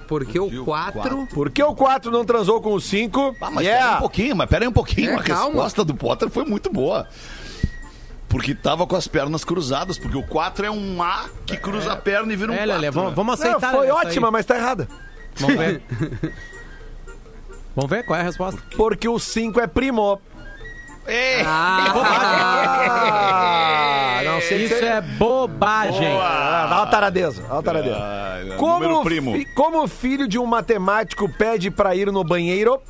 Porque 0.08 0.40
o 0.40 0.64
4. 0.64 1.28
Por 1.34 1.50
que 1.50 1.64
o 1.64 1.74
4 1.74 2.12
não 2.12 2.24
transou 2.24 2.62
com 2.62 2.74
o 2.74 2.80
5? 2.80 3.36
Ah, 3.42 3.50
mas 3.52 3.66
pera 3.66 3.86
aí 3.90 3.96
um 3.96 4.00
pouquinho, 4.00 4.36
mas 4.36 4.50
pera 4.50 4.64
aí 4.66 4.68
um 4.70 4.72
pouquinho. 4.72 5.12
É, 5.12 5.16
a 5.16 5.24
calma. 5.24 5.46
resposta 5.48 5.84
do 5.84 5.96
Potter 5.96 6.30
foi 6.30 6.46
muito 6.46 6.72
boa. 6.72 7.08
Porque 8.30 8.54
tava 8.54 8.86
com 8.86 8.96
as 8.96 9.08
pernas 9.08 9.44
cruzadas, 9.44 9.98
porque 9.98 10.18
o 10.18 10.24
4 10.24 10.66
é 10.66 10.72
um 10.72 11.02
A 11.02 11.26
que 11.46 11.58
cruza 11.58 11.94
a 11.94 11.96
perna 11.96 12.32
e 12.34 12.36
vira 12.36 12.52
um 12.52 12.56
É, 12.56 12.58
4. 12.60 12.74
Lelê, 12.74 12.92
vamos, 12.92 13.10
né? 13.12 13.16
vamos 13.16 13.40
Não, 13.40 13.48
aceitar. 13.48 13.72
foi 13.72 13.88
essa 13.88 14.00
aí. 14.00 14.06
ótima, 14.08 14.30
mas 14.32 14.46
tá 14.46 14.56
errada. 14.58 14.88
Vamos 15.38 15.58
ver. 15.58 15.82
vamos 17.76 17.90
ver 17.90 18.04
qual 18.06 18.18
é 18.18 18.22
a 18.22 18.26
resposta. 18.26 18.62
Porque 18.78 19.08
o 19.08 19.18
5 19.20 19.60
é 19.60 19.68
primo. 19.68 20.20
É. 21.08 21.42
Ah, 21.46 21.94
não 24.24 24.42
sei 24.42 24.66
Isso 24.66 24.74
é 24.84 25.02
bobagem. 25.02 26.18
Ah, 26.20 26.68
dá 26.70 26.76
uma 26.78 26.88
taradeza, 26.88 27.44
dá 27.44 27.54
uma 27.54 27.64
taradeza. 27.64 27.98
Ah, 28.00 28.40
Como, 28.58 29.04
primo. 29.04 29.34
fi- 29.34 29.46
como 29.54 29.84
o 29.84 29.88
filho 29.88 30.28
de 30.28 30.40
um 30.40 30.46
matemático 30.46 31.30
pede 31.30 31.70
pra 31.70 31.96
ir 31.96 32.12
no 32.12 32.24
banheiro? 32.24 32.82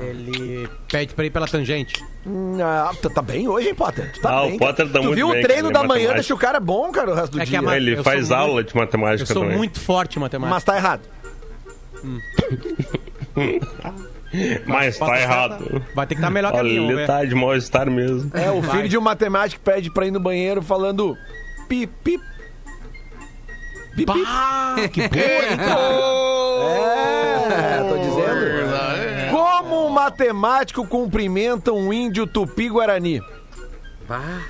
Ele 0.00 0.68
pede 0.90 1.14
pra 1.14 1.24
ir 1.26 1.30
pela 1.30 1.46
tangente. 1.46 2.02
Hum, 2.26 2.58
Ah, 2.62 2.90
tu 3.00 3.10
tá 3.10 3.20
bem 3.22 3.46
hoje, 3.48 3.68
hein, 3.68 3.74
Potter? 3.74 4.10
Tu 4.12 4.20
tá 4.20 4.30
Ah, 4.30 4.42
o 4.44 4.48
bem, 4.48 4.58
Potter 4.58 4.76
cara. 4.86 4.88
tá 4.88 4.98
Tu 5.00 5.02
muito 5.04 5.14
viu 5.16 5.28
bem, 5.30 5.40
o 5.40 5.42
treino 5.42 5.70
da 5.70 5.82
manhã, 5.82 6.12
deixa 6.14 6.34
o 6.34 6.38
cara 6.38 6.58
bom, 6.58 6.90
cara, 6.90 7.10
o 7.10 7.14
resto 7.14 7.32
do 7.32 7.40
É 7.40 7.44
que 7.44 7.50
dia. 7.50 7.58
a 7.58 7.62
ma- 7.62 7.76
Ele 7.76 7.98
eu 7.98 8.02
faz 8.04 8.28
sou 8.28 8.36
aula 8.36 8.52
muito- 8.54 8.68
de 8.72 8.76
matemática 8.76 9.22
Eu 9.22 9.26
sou 9.34 9.42
também. 9.42 9.56
muito 9.58 9.78
forte 9.80 10.16
em 10.16 10.20
matemática. 10.20 10.54
Mas 10.54 10.64
tá 10.64 10.76
errado. 10.76 11.02
Mas 14.66 14.98
tá 14.98 15.20
errado. 15.20 15.64
certa 15.64 15.86
Vai 15.94 16.06
ter 16.06 16.14
que 16.14 16.20
estar 16.20 16.30
melhor 16.30 16.52
que 16.52 16.58
a 16.58 16.62
minha, 16.62 16.96
ver. 16.96 17.06
tá 17.06 17.24
de 17.24 17.34
mal-estar 17.34 17.90
mesmo. 17.90 18.30
É, 18.34 18.50
o 18.50 18.60
Vai. 18.60 18.76
filho 18.76 18.88
de 18.88 18.98
um 18.98 19.00
matemático 19.00 19.62
pede 19.62 19.90
pra 19.90 20.06
ir 20.06 20.10
no 20.10 20.20
banheiro 20.20 20.62
falando 20.62 21.16
pi, 21.68 21.86
pi. 21.86 22.18
Pi, 23.96 24.04
pi. 24.04 24.06
Bah, 24.06 24.76
que 24.92 25.08
É, 27.50 27.82
tô 27.88 27.96
dizendo. 27.98 28.68
Como 29.30 29.86
um 29.86 29.90
matemático 29.90 30.86
cumprimenta 30.86 31.72
um 31.72 31.92
índio 31.92 32.26
tupi-guarani? 32.26 33.20
Ah, 34.08 34.40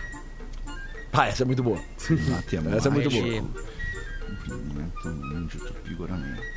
essa 1.29 1.43
é 1.43 1.47
muito 1.47 1.63
boa. 1.63 1.79
Essa 2.77 2.89
é 2.89 2.91
muito 2.91 3.11
boa. 3.11 3.45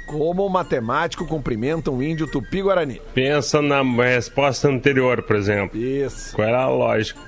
Como 0.07 0.45
um 0.45 0.49
matemático 0.49 1.25
cumprimenta 1.25 1.89
um 1.91 2.01
índio 2.01 2.27
tupi-guarani? 2.27 3.01
Pensa 3.13 3.61
na 3.61 3.81
resposta 3.81 4.67
anterior, 4.67 5.21
por 5.23 5.35
exemplo. 5.35 5.79
Isso. 5.79 6.35
Qual 6.35 6.47
era 6.47 6.63
a 6.63 6.69
lógica? 6.69 7.19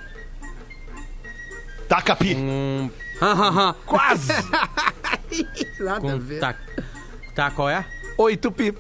Taca 1.87 2.15
pi. 2.15 2.35
Quase. 3.85 4.33
Nada 5.79 5.97
a 5.97 5.99
Com 6.01 6.19
ver. 6.19 6.39
tá, 6.39 6.55
tá, 7.35 7.51
qual 7.51 7.69
é? 7.69 7.85
Oito 8.17 8.51
pi. 8.51 8.73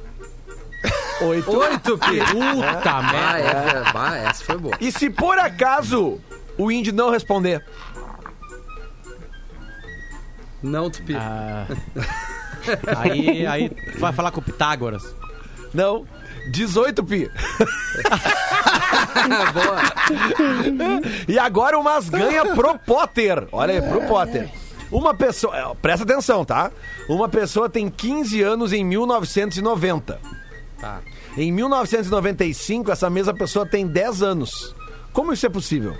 Oito. 1.21 1.51
Oito, 1.57 1.97
pi. 1.97 2.19
Puta 2.31 2.89
Ah, 2.91 3.01
merda. 3.11 3.49
é, 3.89 3.93
bah, 3.93 4.17
essa 4.17 4.43
foi 4.43 4.57
boa. 4.57 4.75
E 4.81 4.91
se 4.91 5.09
por 5.09 5.37
acaso 5.39 6.19
o 6.57 6.71
índio 6.71 6.93
não 6.93 7.09
responder? 7.09 7.63
Não, 10.63 10.89
Tupi. 10.89 11.15
Ah, 11.15 11.67
aí, 12.97 13.45
aí 13.45 13.69
tu 13.69 13.99
vai 13.99 14.13
falar 14.13 14.31
com 14.31 14.39
o 14.39 14.43
Pitágoras. 14.43 15.03
Não. 15.73 16.05
18 16.51 17.03
pi. 17.03 17.29
E 21.27 21.39
agora 21.39 21.77
o 21.77 21.83
Mas 21.83 22.09
ganha 22.09 22.53
pro 22.53 22.77
Potter. 22.79 23.47
Olha 23.51 23.75
aí, 23.75 23.81
pro 23.81 24.01
Potter. 24.01 24.49
Uma 24.91 25.13
pessoa. 25.13 25.57
é, 25.57 25.75
Presta 25.81 26.03
atenção, 26.03 26.43
tá? 26.43 26.71
Uma 27.07 27.29
pessoa 27.29 27.69
tem 27.69 27.89
15 27.89 28.41
anos 28.41 28.73
em 28.73 28.83
1990. 28.83 30.19
Tá. 30.79 30.99
Em 31.37 31.51
1995, 31.51 32.91
essa 32.91 33.09
mesma 33.09 33.33
pessoa 33.33 33.65
tem 33.65 33.87
10 33.87 34.21
anos. 34.21 34.75
Como 35.11 35.33
isso 35.33 35.45
é 35.45 35.49
possível? 35.49 35.95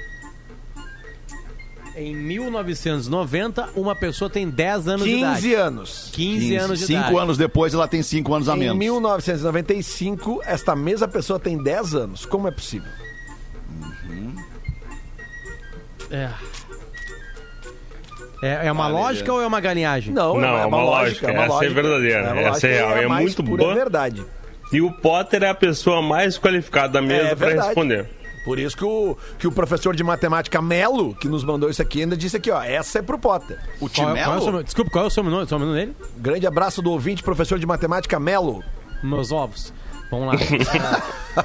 Em 1.95 2.15
1990, 2.15 3.69
uma 3.75 3.95
pessoa 3.95 4.27
tem 4.29 4.49
10 4.49 4.87
anos 4.87 5.03
de 5.05 5.11
15 5.11 5.19
idade. 5.21 5.53
anos. 5.53 6.09
15 6.13 6.55
anos 6.55 6.79
de 6.79 6.85
idade. 6.93 7.05
Cinco 7.07 7.19
anos 7.19 7.37
depois, 7.37 7.73
ela 7.73 7.87
tem 7.87 8.01
cinco 8.01 8.33
anos 8.33 8.49
a 8.49 8.55
Em 8.55 8.59
menos. 8.59 8.77
1995, 8.77 10.41
esta 10.43 10.75
mesma 10.75 11.07
pessoa 11.07 11.39
tem 11.39 11.61
10 11.61 11.93
anos. 11.93 12.25
Como 12.25 12.47
é 12.47 12.51
possível? 12.51 12.89
É. 16.09 16.29
É, 18.41 18.67
é 18.67 18.71
uma 18.71 18.87
lógica 18.87 19.31
ou 19.31 19.41
é 19.41 19.47
uma 19.47 19.59
galinhagem? 19.61 20.13
Não, 20.13 20.37
Não, 20.39 20.57
é 20.57 20.65
uma 20.65 20.83
lógica, 20.83 21.31
essa 21.31 21.65
é 21.65 21.69
verdadeira, 21.69 22.33
uma 22.33 22.41
essa 22.41 22.49
lógica, 22.49 22.67
é 22.67 22.73
real, 22.75 22.97
é 22.97 23.07
mais 23.07 23.35
muito 23.35 23.43
boa. 23.57 23.73
verdade. 23.73 24.25
E 24.71 24.81
o 24.81 24.91
Potter 24.91 25.43
é 25.43 25.49
a 25.49 25.55
pessoa 25.55 26.01
mais 26.01 26.37
qualificada 26.37 26.93
da 26.93 27.01
mesa 27.01 27.29
É 27.29 27.35
pra 27.35 27.47
verdade. 27.47 27.67
responder. 27.67 28.09
Por 28.45 28.59
isso 28.59 28.75
que 28.75 28.83
o, 28.83 29.17
que 29.39 29.47
o 29.47 29.51
professor 29.51 29.95
de 29.95 30.03
matemática 30.03 30.61
Melo, 30.61 31.15
que 31.15 31.27
nos 31.29 31.43
mandou 31.43 31.69
isso 31.69 31.81
aqui, 31.81 32.01
ainda 32.01 32.17
disse 32.17 32.35
aqui, 32.37 32.51
ó, 32.51 32.61
essa 32.61 32.99
é 32.99 33.01
pro 33.01 33.17
Potter. 33.17 33.57
O 33.79 33.87
Qual 33.89 34.15
é- 34.15 34.23
qual 34.23 34.35
é 34.35 34.37
o 34.37 34.41
Timelo? 34.41 34.63
Desculpa, 34.63 34.91
qual 34.91 35.05
é 35.05 35.07
o 35.07 35.09
sobrenome, 35.09 35.47
sobrenome 35.47 35.77
dele? 35.79 35.95
Grande 36.17 36.45
abraço 36.45 36.81
do 36.81 36.91
ouvinte, 36.91 37.23
professor 37.23 37.57
de 37.57 37.65
matemática 37.65 38.19
Melo. 38.19 38.63
Meus 39.01 39.31
ovos. 39.31 39.73
Vamos 40.11 40.27
lá. 40.27 40.33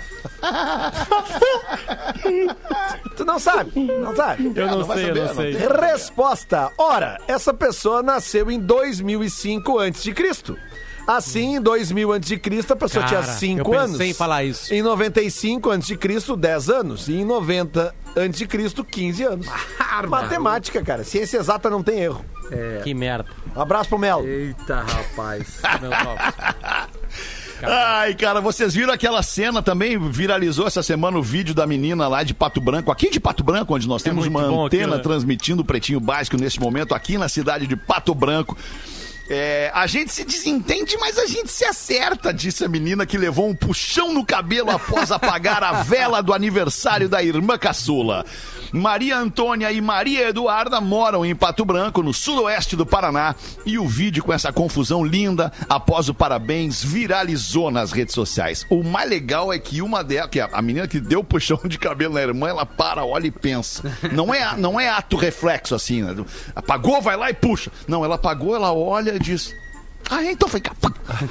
Tu 3.17 3.25
não 3.25 3.39
sabe, 3.39 3.71
não 3.81 4.15
sabe. 4.15 4.53
Eu 4.55 4.67
não, 4.67 4.79
não 4.81 4.87
sei, 4.87 5.07
saber, 5.07 5.09
eu 5.09 5.15
não 5.15 5.25
não 5.27 5.35
sei. 5.35 5.53
Resposta. 5.57 6.71
Ora, 6.79 7.19
essa 7.27 7.53
pessoa 7.55 8.03
nasceu 8.03 8.51
em 8.51 8.59
2005 8.61 9.79
a.C. 9.79 10.15
Assim, 11.09 11.57
em 11.57 11.61
2000 11.61 12.13
a.C., 12.13 12.35
a 12.69 12.77
pessoa 12.77 13.03
Cara, 13.03 13.23
tinha 13.23 13.35
5 13.35 13.61
eu 13.61 13.65
pensei 13.65 13.83
anos. 13.83 14.01
em 14.03 14.13
falar 14.13 14.45
isso. 14.45 14.75
Em 14.75 14.83
95 14.83 15.71
a.C., 15.71 15.97
10 16.37 16.69
anos. 16.69 17.09
E 17.09 17.15
em 17.15 17.25
90 17.25 17.95
a.C., 18.15 18.85
15 18.85 19.23
anos. 19.25 19.47
Matemática, 20.07 20.83
cara. 20.85 21.03
Ciência 21.05 21.39
exata 21.39 21.71
não 21.71 21.83
tem 21.83 22.01
erro. 22.01 22.23
Que 22.85 22.93
merda. 22.93 23.25
Um 23.57 23.61
abraço 23.63 23.89
pro 23.89 23.99
Melo. 23.99 24.27
Eita, 24.27 24.83
rapaz. 24.83 25.61
Ai, 27.63 28.15
cara, 28.15 28.41
vocês 28.41 28.75
viram 28.75 28.93
aquela 28.93 29.23
cena 29.23 29.63
também? 29.63 29.99
Viralizou 30.11 30.67
essa 30.67 30.83
semana 30.83 31.19
o 31.19 31.23
vídeo 31.23 31.55
da 31.55 31.67
menina 31.67 32.07
lá 32.07 32.23
de 32.23 32.33
Pato 32.33 32.61
Branco, 32.61 32.93
aqui 32.93 33.11
de 33.11 33.19
Pato 33.19 33.43
Branco, 33.43 33.75
onde 33.75 33.89
nós 33.89 34.03
temos 34.03 34.27
É 34.27 34.31
muito 34.31 34.49
uma 34.49 34.67
antena 34.67 34.83
aquilo, 34.85 34.97
né? 34.97 35.03
transmitindo 35.03 35.63
o 35.63 35.65
Pretinho 35.65 35.99
Básico 35.99 36.37
neste 36.37 36.61
momento, 36.61 36.95
aqui 36.95 37.19
na 37.19 37.29
cidade 37.29 37.67
de 37.67 37.75
Pato 37.77 38.15
Branco. 38.15 38.57
É, 39.31 39.71
a 39.75 39.87
gente 39.87 40.11
se 40.11 40.25
desentende, 40.25 40.97
mas 40.99 41.19
a 41.19 41.27
gente 41.27 41.51
se 41.51 41.65
acerta, 41.65 42.33
disse 42.33 42.65
a 42.65 42.69
menina 42.69 43.05
que 43.05 43.19
levou 43.19 43.49
um 43.49 43.55
puxão 43.55 44.13
no 44.13 44.25
cabelo 44.25 44.71
após 44.71 45.13
apagar 45.13 45.63
a 45.63 45.83
vela 45.83 46.23
do 46.23 46.33
aniversário 46.33 47.09
da 47.09 47.23
irmã 47.23 47.59
caçula. 47.59 48.25
Maria 48.73 49.19
Antônia 49.19 49.73
e 49.73 49.81
Maria 49.81 50.29
Eduarda 50.29 50.81
moram 50.81 51.25
em 51.25 51.35
Pato 51.35 51.65
Branco, 51.65 52.03
no 52.03 52.13
sudoeste 52.13 52.77
do 52.77 52.87
Paraná, 52.87 53.35
e 53.65 53.79
o 53.79 53.87
vídeo 53.87 54.23
com 54.23 54.33
essa 54.33 54.53
confusão 54.53 55.05
linda, 55.05 55.53
após 55.69 56.09
o 56.09 56.15
parabéns, 56.15 56.83
viralizou 56.83 57.71
nas 57.71 57.93
redes 57.93 58.15
sociais. 58.15 58.67
O 58.71 58.83
mais 58.83 59.09
legal 59.09 59.53
é 59.53 59.59
que 59.59 59.83
uma 59.83 60.03
delas, 60.05 60.31
que 60.31 60.41
a 60.41 60.63
menina 60.63 60.89
que 60.89 61.01
deu 61.01 61.21
o 61.21 61.25
puxão 61.25 61.61
de 61.65 61.79
cabelo 61.79 62.15
na 62.15 62.23
irmã, 62.23 62.49
ela 62.49 62.67
para, 62.67 63.05
olha 63.05 63.27
e 63.27 63.31
pensa. 63.31 63.91
Não 64.13 64.33
é, 64.33 64.57
não 64.57 64.79
é 64.79 64.89
ato 64.89 65.17
reflexo 65.17 65.75
assim, 65.75 66.03
né? 66.03 66.15
Apagou, 66.55 67.01
vai 67.01 67.17
lá 67.17 67.31
e 67.31 67.35
puxa. 67.35 67.71
Não, 67.87 68.05
ela 68.05 68.15
apagou, 68.17 68.55
ela 68.55 68.73
olha 68.73 69.18
e 69.19 69.23
diz. 69.23 69.55
Ah, 70.11 70.25
então 70.25 70.49
foi 70.49 70.59
cá. 70.61 70.73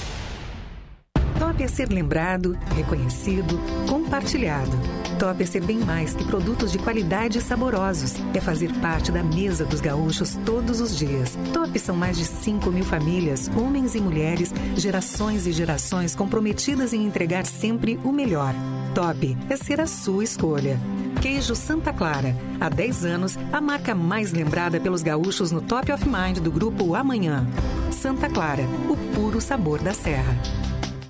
Top 1.39 1.63
é 1.63 1.67
ser 1.67 1.89
lembrado, 1.89 2.55
reconhecido, 2.75 3.59
compartilhado. 3.89 4.77
Top 5.17 5.41
é 5.41 5.45
ser 5.47 5.63
bem 5.63 5.79
mais 5.79 6.13
que 6.13 6.23
produtos 6.23 6.71
de 6.71 6.77
qualidade 6.77 7.39
e 7.39 7.41
saborosos. 7.41 8.13
É 8.35 8.39
fazer 8.39 8.71
parte 8.79 9.11
da 9.11 9.23
mesa 9.23 9.65
dos 9.65 9.81
gaúchos 9.81 10.35
todos 10.45 10.79
os 10.79 10.95
dias. 10.95 11.35
Top 11.51 11.77
são 11.79 11.95
mais 11.95 12.15
de 12.15 12.25
5 12.25 12.71
mil 12.71 12.85
famílias, 12.85 13.49
homens 13.57 13.95
e 13.95 13.99
mulheres, 13.99 14.53
gerações 14.77 15.47
e 15.47 15.51
gerações 15.51 16.13
comprometidas 16.13 16.93
em 16.93 17.03
entregar 17.03 17.47
sempre 17.47 17.99
o 18.03 18.11
melhor. 18.11 18.53
Top 18.93 19.35
é 19.49 19.55
ser 19.55 19.81
a 19.81 19.87
sua 19.87 20.23
escolha. 20.23 20.79
Queijo 21.23 21.55
Santa 21.55 21.93
Clara. 21.93 22.35
Há 22.59 22.67
10 22.67 23.05
anos, 23.05 23.37
a 23.49 23.61
marca 23.61 23.95
mais 23.95 24.33
lembrada 24.33 24.77
pelos 24.77 25.01
gaúchos 25.01 25.53
no 25.53 25.61
Top 25.61 25.89
of 25.89 26.05
Mind 26.05 26.39
do 26.39 26.51
grupo 26.51 26.95
Amanhã. 26.95 27.47
Santa 27.91 28.27
Clara, 28.27 28.63
o 28.89 28.97
puro 29.15 29.39
sabor 29.39 29.79
da 29.81 29.93
serra. 29.93 30.35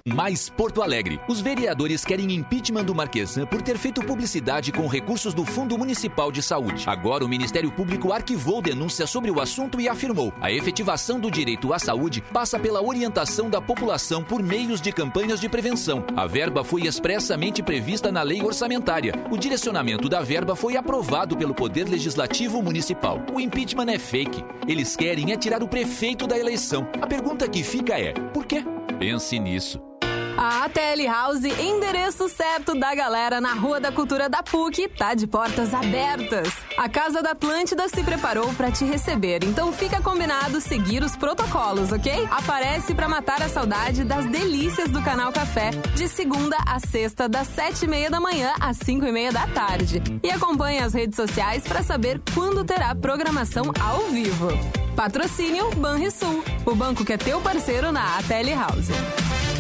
Mais 0.06 0.50
Porto 0.50 0.82
Alegre. 0.82 1.18
Os 1.30 1.40
vereadores 1.40 2.04
querem 2.04 2.30
impeachment 2.34 2.84
do 2.84 2.94
Marquesan 2.94 3.46
por 3.46 3.62
ter 3.62 3.78
feito 3.78 4.04
publicidade 4.04 4.70
com 4.70 4.86
recursos 4.86 5.34
do 5.34 5.46
Fundo 5.46 5.78
Municipal 5.78 6.30
de 6.30 6.42
Saúde. 6.42 6.84
Agora, 6.88 7.24
o 7.24 7.30
Ministério 7.30 7.72
Público 7.72 8.12
arquivou 8.12 8.62
denúncia 8.62 9.08
sobre 9.08 9.32
o 9.32 9.40
assunto 9.40 9.80
e 9.80 9.88
afirmou: 9.88 10.34
a 10.42 10.52
efetivação 10.52 11.22
do 11.22 11.32
direito 11.32 11.72
à 11.72 11.80
saúde 11.80 12.22
passa 12.34 12.60
pela 12.60 12.84
orientação 12.84 13.50
da 13.50 13.62
população 13.62 14.22
por 14.22 14.44
meios 14.44 14.82
de 14.82 14.92
campanhas 14.92 15.40
de 15.40 15.48
prevenção. 15.48 16.04
A 16.18 16.28
verba 16.28 16.66
foi 16.66 16.82
expressamente 16.82 17.64
prevista 17.64 18.12
na 18.12 18.24
lei 18.24 18.44
orçamentária. 18.44 19.14
O 19.32 19.38
direcionamento 19.38 20.10
da 20.10 20.20
verba 20.20 20.54
foi 20.54 20.76
aprovado 20.76 21.38
pelo 21.38 21.54
Poder 21.54 21.88
Legislativo 21.88 22.62
Municipal. 22.62 23.22
O 23.34 23.40
impeachment 23.40 23.88
é 23.90 23.98
fake. 23.98 24.44
Eles 24.68 24.98
querem 24.98 25.32
é 25.32 25.38
tirar 25.38 25.64
o 25.64 25.68
prefeito 25.70 26.28
da 26.28 26.38
eleição. 26.38 26.86
A 27.02 27.08
pergunta 27.08 27.48
que 27.48 27.64
fica 27.64 27.98
é: 27.98 28.12
por 28.34 28.46
quê? 28.46 28.66
Pense 29.00 29.40
nisso. 29.40 29.93
A 30.36 30.66
ATL 30.66 31.06
House, 31.08 31.44
endereço 31.44 32.28
certo 32.28 32.74
da 32.74 32.94
galera 32.96 33.40
na 33.40 33.54
Rua 33.54 33.80
da 33.80 33.92
Cultura 33.92 34.28
da 34.28 34.42
PUC, 34.42 34.88
tá 34.88 35.14
de 35.14 35.28
portas 35.28 35.74
abertas. 35.74 36.52
A 36.76 36.90
Casa 36.90 37.22
da 37.22 37.32
Atlântida 37.32 37.88
se 37.88 38.04
preparou 38.04 38.52
para 38.56 38.72
te 38.72 38.84
receber, 38.84 39.44
então 39.44 39.72
fica 39.72 40.02
combinado 40.02 40.60
seguir 40.60 41.04
os 41.04 41.16
protocolos, 41.16 41.92
ok? 41.92 42.28
Aparece 42.32 42.96
para 42.96 43.08
matar 43.08 43.44
a 43.44 43.50
saudade 43.50 44.04
das 44.04 44.26
delícias 44.26 44.90
do 44.90 45.04
Canal 45.04 45.32
Café, 45.32 45.70
de 45.96 46.08
segunda 46.08 46.58
a 46.68 46.80
sexta, 46.80 47.30
das 47.30 47.48
sete 47.48 47.86
e 47.86 47.88
meia 47.88 48.10
da 48.10 48.20
manhã 48.20 48.54
às 48.60 48.78
cinco 48.78 49.06
e 49.06 49.12
meia 49.12 49.32
da 49.32 49.46
tarde. 49.48 50.02
E 50.24 50.32
acompanhe 50.32 50.80
as 50.80 50.94
redes 50.94 51.16
sociais 51.16 51.64
para 51.64 51.84
saber 51.84 52.20
quando 52.34 52.64
terá 52.64 52.96
programação 52.96 53.72
ao 53.80 54.10
vivo. 54.10 54.48
Patrocínio 54.96 55.70
Banrisul, 55.76 56.44
o 56.66 56.76
banco 56.76 57.06
que 57.06 57.14
é 57.14 57.18
teu 57.18 57.40
parceiro 57.40 57.92
na 57.92 58.18
ATL 58.18 58.50
House. 58.58 59.53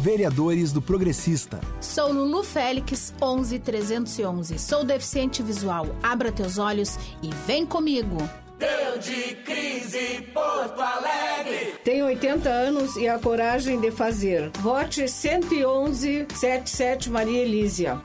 Vereadores 0.00 0.72
do 0.72 0.80
Progressista. 0.80 1.60
Sou 1.78 2.10
Lulu 2.10 2.42
Félix, 2.42 3.12
11311. 3.20 4.58
Sou 4.58 4.82
deficiente 4.82 5.42
visual. 5.42 5.86
Abra 6.02 6.32
teus 6.32 6.56
olhos 6.56 6.98
e 7.22 7.28
vem 7.46 7.66
comigo. 7.66 8.16
Deu 8.58 8.98
de 8.98 9.34
crise 9.44 10.22
Porto 10.32 10.80
Alegre. 10.80 11.74
Tenho 11.84 12.06
80 12.06 12.48
anos 12.48 12.96
e 12.96 13.06
a 13.06 13.18
coragem 13.18 13.78
de 13.78 13.90
fazer. 13.90 14.50
Vote 14.60 15.06
111 15.06 16.26
77 16.34 17.10
Maria 17.10 17.42
Elísia. 17.42 18.00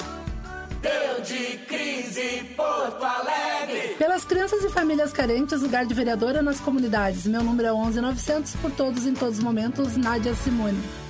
Deu 0.82 1.22
de 1.22 1.58
crise 1.60 2.44
Porto 2.58 3.06
Alegre. 3.06 3.96
Pelas 3.98 4.26
crianças 4.26 4.66
e 4.66 4.70
famílias 4.70 5.14
carentes, 5.14 5.62
lugar 5.62 5.86
de 5.86 5.94
vereadora 5.94 6.42
nas 6.42 6.60
comunidades. 6.60 7.26
Meu 7.26 7.42
número 7.42 7.70
é 7.70 7.72
11900, 7.72 8.54
por 8.58 8.72
todos 8.72 9.06
em 9.06 9.14
todos 9.14 9.38
os 9.38 9.44
momentos, 9.44 9.96
Nádia 9.96 10.36
Simone. 10.36 11.05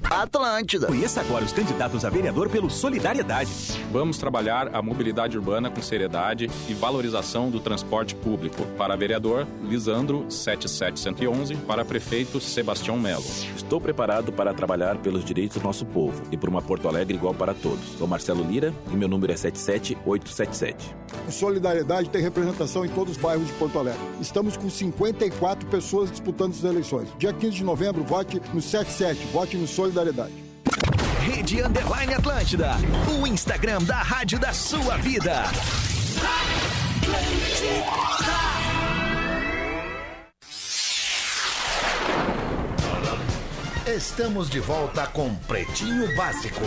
Atlântida. 0.10 0.88
Conheça 0.88 1.22
agora 1.22 1.44
os 1.44 1.52
candidatos 1.52 2.06
a 2.06 2.10
vereador 2.10 2.50
pelo 2.50 2.70
Solidariedade. 2.70 3.50
Vamos 3.92 4.18
trabalhar 4.18 4.70
a 4.76 4.82
mobilidade 4.82 5.38
urbana 5.38 5.72
com 5.72 5.82
seriedade 5.82 6.50
e 6.68 6.74
valorização 6.74 7.50
do 7.50 7.60
transporte 7.60 8.14
público. 8.14 8.64
Para 8.78 8.96
vereador, 8.96 9.48
Lisandro 9.64 10.26
77111. 10.30 11.56
Para 11.66 11.84
prefeito, 11.84 12.40
Sebastião 12.40 13.00
Melo. 13.00 13.26
Estou 13.56 13.82
preparado 13.82 14.32
para 14.32 14.54
trabalhar 14.54 14.98
pelos 14.98 15.26
direitos 15.26 15.58
do 15.58 15.64
nosso 15.64 15.86
povo 15.86 16.22
e 16.32 16.38
por 16.38 16.50
uma 16.50 16.62
Porto 16.62 16.88
Alegre 16.88 17.16
igual 17.16 17.34
para 17.34 17.54
todos. 17.54 17.84
Sou 17.98 18.08
Marcelo 18.08 18.44
Lira 18.44 18.74
e 18.92 18.96
meu 18.96 19.08
número 19.08 19.34
é 19.34 19.38
77877. 19.38 20.96
O 21.28 21.32
Solidariedade 21.32 22.10
tem 22.10 22.22
representação 22.22 22.86
em 22.86 22.90
todos 22.90 23.16
os 23.16 23.22
bairros 23.22 23.48
de 23.48 23.54
Porto 23.54 23.80
Alegre. 23.80 24.02
Estamos 24.20 24.58
com 24.58 24.70
54 24.70 25.68
pessoas 25.70 26.12
disputando 26.12 26.52
as 26.52 26.64
eleições. 26.64 27.10
Dia 27.18 27.34
15 27.34 27.58
de 27.58 27.64
novembro, 27.64 28.04
vote 28.04 28.33
no 28.54 28.62
77, 28.62 29.28
vote 29.32 29.58
no 29.58 29.68
Solidariedade. 29.68 30.34
Rede 31.22 31.62
Underline 31.62 32.14
Atlântida. 32.14 32.76
O 33.18 33.26
Instagram 33.26 33.82
da 33.84 34.02
Rádio 34.02 34.40
da 34.40 34.54
sua 34.54 34.98
vida. 34.98 35.44
Estamos 43.86 44.50
de 44.50 44.62
volta 44.62 45.06
com 45.08 45.36
Pretinho 45.36 46.16
Básico. 46.16 46.62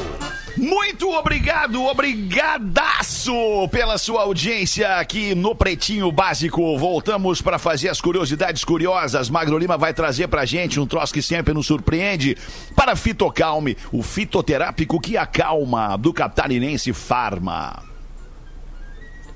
Muito 0.55 1.11
obrigado, 1.11 1.83
obrigadaço 1.83 3.33
pela 3.71 3.97
sua 3.97 4.21
audiência 4.21 4.97
aqui 4.97 5.35
no 5.35 5.55
Pretinho 5.55 6.13
Básico. 6.13 6.77
Voltamos 6.77 7.41
para 7.41 7.59
fazer 7.59 7.89
as 7.89 8.03
curiosidades 8.03 8.65
curiosas. 8.65 9.31
Magro 9.31 9.57
Lima 9.57 9.79
vai 9.79 9.95
trazer 9.95 10.29
pra 10.29 10.45
gente 10.45 10.79
um 10.79 10.87
troço 10.87 11.15
que 11.15 11.23
sempre 11.23 11.55
nos 11.55 11.67
surpreende 11.67 12.37
para 12.75 12.95
Fitocalme, 12.95 13.79
o 13.91 14.03
fitoterápico 14.03 15.01
que 15.01 15.17
acalma 15.17 15.97
do 15.97 16.13
catarinense 16.13 16.93
Farma. 16.93 17.83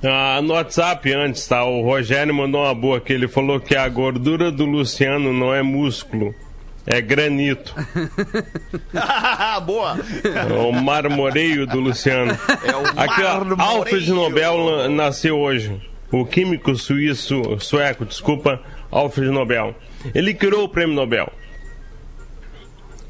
Ah, 0.05 0.41
no 0.43 0.53
WhatsApp 0.53 1.11
antes, 1.15 1.47
tá? 1.47 1.65
O 1.65 1.83
Rogério 1.83 2.35
mandou 2.35 2.63
uma 2.63 2.75
boa 2.75 3.01
que 3.01 3.13
ele 3.15 3.27
falou 3.27 3.59
que 3.59 3.75
a 3.75 3.89
gordura 3.89 4.53
do 4.53 4.67
Luciano 4.67 5.33
não 5.33 5.55
é 5.55 5.63
músculo. 5.63 6.35
É 6.87 7.01
granito. 7.01 7.75
Boa! 9.65 9.99
É 10.25 10.53
o 10.53 10.73
marmoreio 10.73 11.67
do 11.67 11.79
Luciano. 11.79 12.33
É 12.65 12.75
o 12.75 13.01
Aqui, 13.01 13.23
ó. 13.23 13.63
Alfred 13.63 14.11
Nobel 14.11 14.89
nasceu 14.89 15.39
hoje. 15.39 15.81
O 16.11 16.25
químico 16.25 16.75
suíço, 16.75 17.43
sueco, 17.61 18.05
desculpa, 18.05 18.61
Alfred 18.91 19.31
Nobel. 19.31 19.75
Ele 20.15 20.35
criou 20.35 20.65
o 20.65 20.69
prêmio 20.69 20.95
Nobel, 20.95 21.33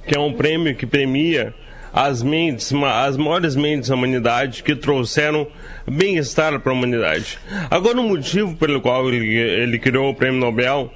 que 0.07 0.17
é 0.17 0.21
um 0.21 0.35
prêmio 0.35 0.75
que 0.75 0.85
premia 0.85 1.55
as 1.93 2.23
mentes, 2.23 2.73
as 2.73 3.17
maiores 3.17 3.57
mentes 3.57 3.89
da 3.89 3.95
humanidade 3.95 4.63
que 4.63 4.77
trouxeram 4.77 5.47
bem-estar 5.87 6.61
para 6.61 6.73
a 6.73 6.75
humanidade. 6.75 7.39
Agora, 7.71 8.01
o 8.01 8.05
motivo 8.05 8.55
pelo 8.57 8.81
qual 8.81 9.09
ele, 9.09 9.35
ele 9.35 9.79
criou 9.79 10.11
o 10.11 10.15
prêmio 10.15 10.39
Nobel 10.39 10.93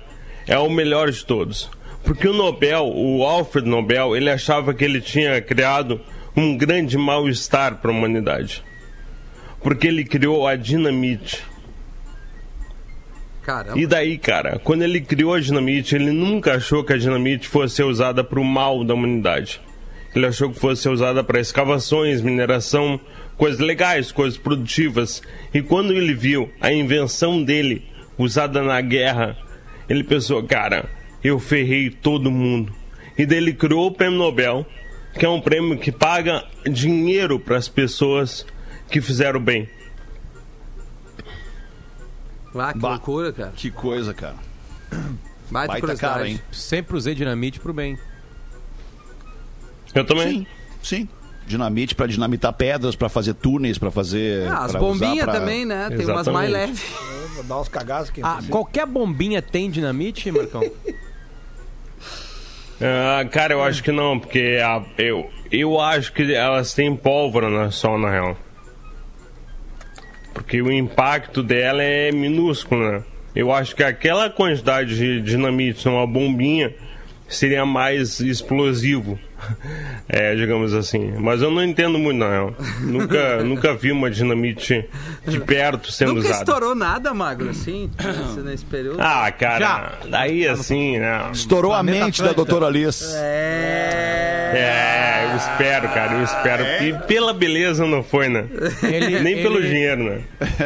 é 0.46 0.58
o 0.58 0.68
melhor 0.68 1.10
de 1.10 1.24
todos. 1.24 1.70
Porque 2.04 2.28
o 2.28 2.34
Nobel, 2.34 2.84
o 2.94 3.24
Alfred 3.24 3.66
Nobel, 3.66 4.14
ele 4.14 4.30
achava 4.30 4.74
que 4.74 4.84
ele 4.84 5.00
tinha 5.00 5.40
criado 5.40 6.00
um 6.36 6.56
grande 6.56 6.98
mal-estar 6.98 7.76
para 7.76 7.90
a 7.90 7.94
humanidade. 7.94 8.62
Porque 9.62 9.86
ele 9.86 10.04
criou 10.04 10.46
a 10.46 10.54
dinamite. 10.54 11.42
Caramba. 13.42 13.78
E 13.78 13.86
daí, 13.86 14.18
cara, 14.18 14.60
quando 14.62 14.82
ele 14.82 15.00
criou 15.00 15.34
a 15.34 15.40
dinamite, 15.40 15.94
ele 15.94 16.10
nunca 16.10 16.54
achou 16.54 16.84
que 16.84 16.92
a 16.92 16.98
dinamite 16.98 17.48
fosse 17.48 17.76
ser 17.76 17.84
usada 17.84 18.22
para 18.22 18.40
o 18.40 18.44
mal 18.44 18.84
da 18.84 18.92
humanidade. 18.92 19.60
Ele 20.14 20.26
achou 20.26 20.50
que 20.50 20.60
fosse 20.60 20.82
ser 20.82 20.90
usada 20.90 21.24
para 21.24 21.40
escavações, 21.40 22.20
mineração, 22.20 23.00
coisas 23.36 23.60
legais, 23.60 24.12
coisas 24.12 24.38
produtivas. 24.38 25.22
E 25.52 25.62
quando 25.62 25.92
ele 25.92 26.14
viu 26.14 26.50
a 26.60 26.72
invenção 26.72 27.42
dele 27.42 27.84
usada 28.16 28.62
na 28.62 28.80
guerra, 28.80 29.36
ele 29.88 30.04
pensou, 30.04 30.42
cara, 30.44 30.84
eu 31.24 31.40
ferrei 31.40 31.90
todo 31.90 32.30
mundo. 32.30 32.72
E 33.18 33.24
daí 33.26 33.38
ele 33.38 33.52
criou 33.54 33.86
o 33.88 33.92
prêmio 33.92 34.18
Nobel, 34.18 34.64
que 35.18 35.24
é 35.24 35.28
um 35.28 35.40
prêmio 35.40 35.78
que 35.78 35.90
paga 35.90 36.44
dinheiro 36.70 37.40
para 37.40 37.56
as 37.56 37.68
pessoas 37.68 38.44
que 38.90 39.00
fizeram 39.00 39.40
bem. 39.40 39.68
Ah, 42.56 42.72
que 42.72 42.78
loucura, 42.78 43.32
cara. 43.32 43.52
Que 43.56 43.70
coisa, 43.70 44.14
cara. 44.14 44.36
Baita, 45.50 45.68
Baita 45.68 45.80
curiosidade. 45.80 46.14
cara, 46.14 46.28
hein? 46.28 46.40
Sempre 46.52 46.96
usei 46.96 47.14
dinamite 47.14 47.58
pro 47.58 47.72
bem. 47.72 47.98
Eu 49.94 50.04
também. 50.04 50.28
Sim, 50.28 50.46
sim. 50.82 51.08
Dinamite 51.46 51.94
pra 51.94 52.06
dinamitar 52.06 52.52
pedras, 52.54 52.96
pra 52.96 53.08
fazer 53.08 53.34
túneis, 53.34 53.76
pra 53.76 53.90
fazer. 53.90 54.48
Ah, 54.48 54.64
as 54.64 54.72
bombinhas 54.72 55.24
pra- 55.24 55.34
também, 55.34 55.64
né? 55.66 55.90
Tem 55.90 56.06
umas 56.06 56.26
mais 56.28 56.50
leves. 56.50 56.82
Vou 57.34 57.44
dar 57.44 57.60
uns 57.60 57.68
cagaços 57.68 58.08
aqui. 58.10 58.20
Ah, 58.22 58.38
qualquer 58.48 58.86
bombinha 58.86 59.42
tem 59.42 59.70
dinamite, 59.70 60.30
Marcão? 60.30 60.62
Ah, 62.80 63.24
cara, 63.30 63.54
eu 63.54 63.62
acho 63.62 63.82
que 63.82 63.92
não, 63.92 64.18
porque 64.18 64.58
a- 64.62 64.82
eu, 64.98 65.30
eu 65.50 65.80
acho 65.80 66.12
que 66.12 66.34
elas 66.34 66.74
têm 66.74 66.94
pólvora 66.96 67.48
na, 67.48 67.70
só 67.70 67.96
na 67.96 68.10
real. 68.10 68.36
Porque 70.32 70.60
o 70.60 70.70
impacto 70.72 71.42
dela 71.42 71.82
é 71.82 72.10
minúsculo, 72.10 72.90
né? 72.90 73.02
Eu 73.34 73.52
acho 73.52 73.74
que 73.74 73.82
aquela 73.82 74.28
quantidade 74.30 74.96
de 74.96 75.20
dinamite 75.20 75.86
numa 75.86 76.06
bombinha 76.06 76.72
seria 77.28 77.64
mais 77.66 78.20
explosivo. 78.20 79.18
É, 80.08 80.34
digamos 80.34 80.72
assim. 80.72 81.12
Mas 81.18 81.42
eu 81.42 81.50
não 81.50 81.62
entendo 81.62 81.98
muito, 81.98 82.18
real. 82.24 82.54
Nunca, 82.80 83.42
nunca 83.44 83.74
vi 83.74 83.92
uma 83.92 84.10
dinamite 84.10 84.88
de 85.26 85.38
perto 85.40 85.92
sendo 85.92 86.14
Nunca 86.14 86.28
usada. 86.28 86.38
estourou 86.44 86.74
nada, 86.74 87.12
Magro, 87.12 87.50
assim, 87.50 87.90
nesse- 88.02 88.40
nesse 88.40 88.64
período. 88.64 89.00
Ah, 89.02 89.30
cara, 89.32 89.98
daí 90.08 90.48
assim, 90.48 90.98
né? 90.98 91.28
Estourou 91.32 91.74
a 91.74 91.82
mente 91.82 92.22
da 92.22 92.32
doutora 92.32 92.70
Liz. 92.70 93.02
É, 94.54 95.28
eu 95.30 95.36
espero, 95.36 95.88
cara, 95.90 96.14
eu 96.14 96.24
espero. 96.24 96.64
E 96.84 97.06
pela 97.06 97.34
beleza 97.34 97.86
não 97.86 98.02
foi, 98.02 98.28
né? 98.28 98.46
Ele- 98.82 99.20
Nem 99.20 99.42
pelo 99.42 99.58
ele- 99.58 99.68
dinheiro, 99.68 100.04
né? 100.04 100.20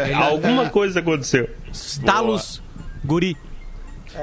Ele- 0.04 0.14
Alguma 0.14 0.68
coisa 0.70 1.00
aconteceu. 1.00 1.48
Stalos 1.72 2.62
Guri. 3.04 3.36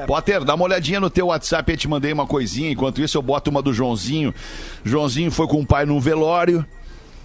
Potter, 0.07 0.43
dá 0.43 0.55
uma 0.55 0.65
olhadinha 0.65 0.99
no 0.99 1.09
teu 1.09 1.27
WhatsApp, 1.27 1.71
eu 1.71 1.77
te 1.77 1.87
mandei 1.87 2.11
uma 2.13 2.27
coisinha. 2.27 2.71
Enquanto 2.71 3.01
isso, 3.01 3.17
eu 3.17 3.21
boto 3.21 3.49
uma 3.49 3.61
do 3.61 3.73
Joãozinho. 3.73 4.33
Joãozinho 4.83 5.31
foi 5.31 5.47
com 5.47 5.61
o 5.61 5.65
pai 5.65 5.85
num 5.85 5.99
velório, 5.99 6.65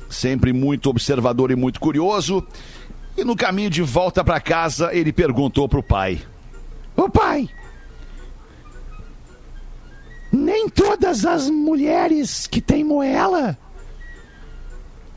sempre 0.08 0.52
muito 0.52 0.88
observador 0.88 1.50
e 1.50 1.56
muito 1.56 1.80
curioso. 1.80 2.46
E 3.16 3.24
no 3.24 3.34
caminho 3.36 3.68
de 3.70 3.82
volta 3.82 4.22
pra 4.24 4.40
casa, 4.40 4.94
ele 4.94 5.12
perguntou 5.12 5.68
pro 5.68 5.82
pai: 5.82 6.20
Ô 6.96 7.08
pai, 7.08 7.48
nem 10.32 10.68
todas 10.68 11.24
as 11.24 11.50
mulheres 11.50 12.46
que 12.46 12.60
têm 12.60 12.84
moela, 12.84 13.58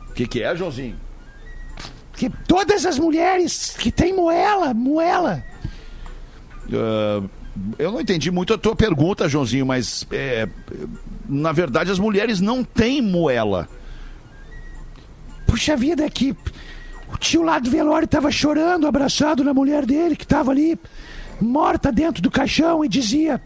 O 0.09 0.13
que, 0.13 0.27
que 0.27 0.41
é, 0.43 0.55
Joãozinho? 0.55 0.97
que 2.15 2.29
todas 2.29 2.85
as 2.85 2.97
mulheres 2.99 3.75
que 3.77 3.91
têm 3.91 4.13
moela, 4.13 4.73
moela, 4.73 5.43
Ah, 6.71 7.21
eu 7.77 7.91
não 7.91 8.01
entendi 8.01 8.31
muito 8.31 8.53
a 8.53 8.57
tua 8.57 8.75
pergunta, 8.75 9.29
Joãozinho, 9.29 9.65
mas 9.65 10.05
é, 10.11 10.47
na 11.27 11.51
verdade 11.51 11.91
as 11.91 11.99
mulheres 11.99 12.39
não 12.39 12.63
têm 12.63 13.01
moela. 13.01 13.67
puxa 15.47 15.75
vida, 15.75 16.03
é 16.03 16.09
que 16.09 16.35
o 17.11 17.17
tio 17.17 17.43
lá 17.43 17.59
do 17.59 17.69
velório 17.69 18.07
tava 18.07 18.31
chorando, 18.31 18.87
abraçado 18.87 19.43
na 19.43 19.53
mulher 19.53 19.85
dele, 19.85 20.15
que 20.15 20.25
tava 20.25 20.51
ali 20.51 20.79
morta 21.39 21.91
dentro 21.91 22.21
do 22.21 22.31
caixão 22.31 22.83
e 22.83 22.87
dizia: 22.87 23.41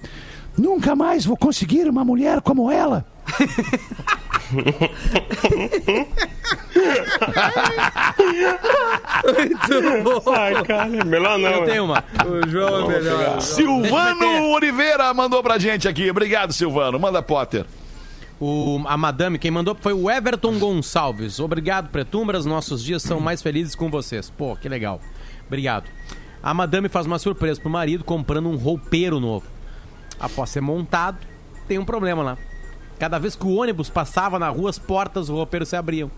Nunca 0.58 0.96
mais 0.96 1.26
vou 1.26 1.38
conseguir 1.38 1.90
uma 1.90 2.06
mulher 2.06 2.42
como 2.42 2.72
ela. 2.72 3.06
Muito 9.24 10.04
bom. 10.04 10.34
Ai, 10.34 10.64
cara, 10.64 10.86
melhor 10.88 11.38
não. 11.38 11.50
Eu 11.50 11.66
tenho 11.66 11.86
uma. 11.86 12.04
O 12.26 12.50
João 12.50 12.92
é 12.92 13.00
melhor. 13.00 13.42
Silvano 13.42 14.52
Oliveira 14.54 15.14
mandou 15.14 15.42
pra 15.44 15.58
gente 15.58 15.88
aqui. 15.88 16.10
Obrigado, 16.10 16.54
Silvano. 16.54 17.00
Manda 17.00 17.22
Potter. 17.22 17.66
O, 18.40 18.84
a 18.86 18.96
madame, 18.96 19.40
quem 19.40 19.50
mandou 19.50 19.76
foi 19.80 19.94
o 19.94 20.10
Everton 20.10 20.60
Gonçalves. 20.60 21.40
Obrigado, 21.40 21.90
Pretumbras. 21.90 22.46
Nossos 22.46 22.84
dias 22.84 23.02
são 23.02 23.20
mais 23.20 23.42
felizes 23.42 23.74
com 23.74 23.90
vocês. 23.90 24.30
Pô, 24.30 24.56
que 24.56 24.70
legal. 24.70 25.02
Obrigado. 25.48 25.86
A 26.42 26.54
madame 26.54 26.88
faz 26.88 27.08
uma 27.08 27.18
surpresa 27.18 27.60
pro 27.60 27.70
marido 27.70 28.04
comprando 28.04 28.48
um 28.48 28.56
roupeiro 28.56 29.20
novo. 29.20 29.48
Após 30.20 30.50
ser 30.52 30.62
montado, 30.62 31.18
tem 31.68 31.80
um 31.80 31.86
problema 31.86 32.22
lá. 32.22 32.38
Cada 33.00 33.20
vez 33.20 33.36
que 33.36 33.46
o 33.46 33.56
ônibus 33.56 33.90
passava 33.90 34.40
na 34.40 34.50
rua, 34.50 34.70
as 34.70 34.80
portas 34.80 35.28
do 35.28 35.36
roupeiro 35.36 35.66
se 35.66 35.76
abriam. 35.76 36.10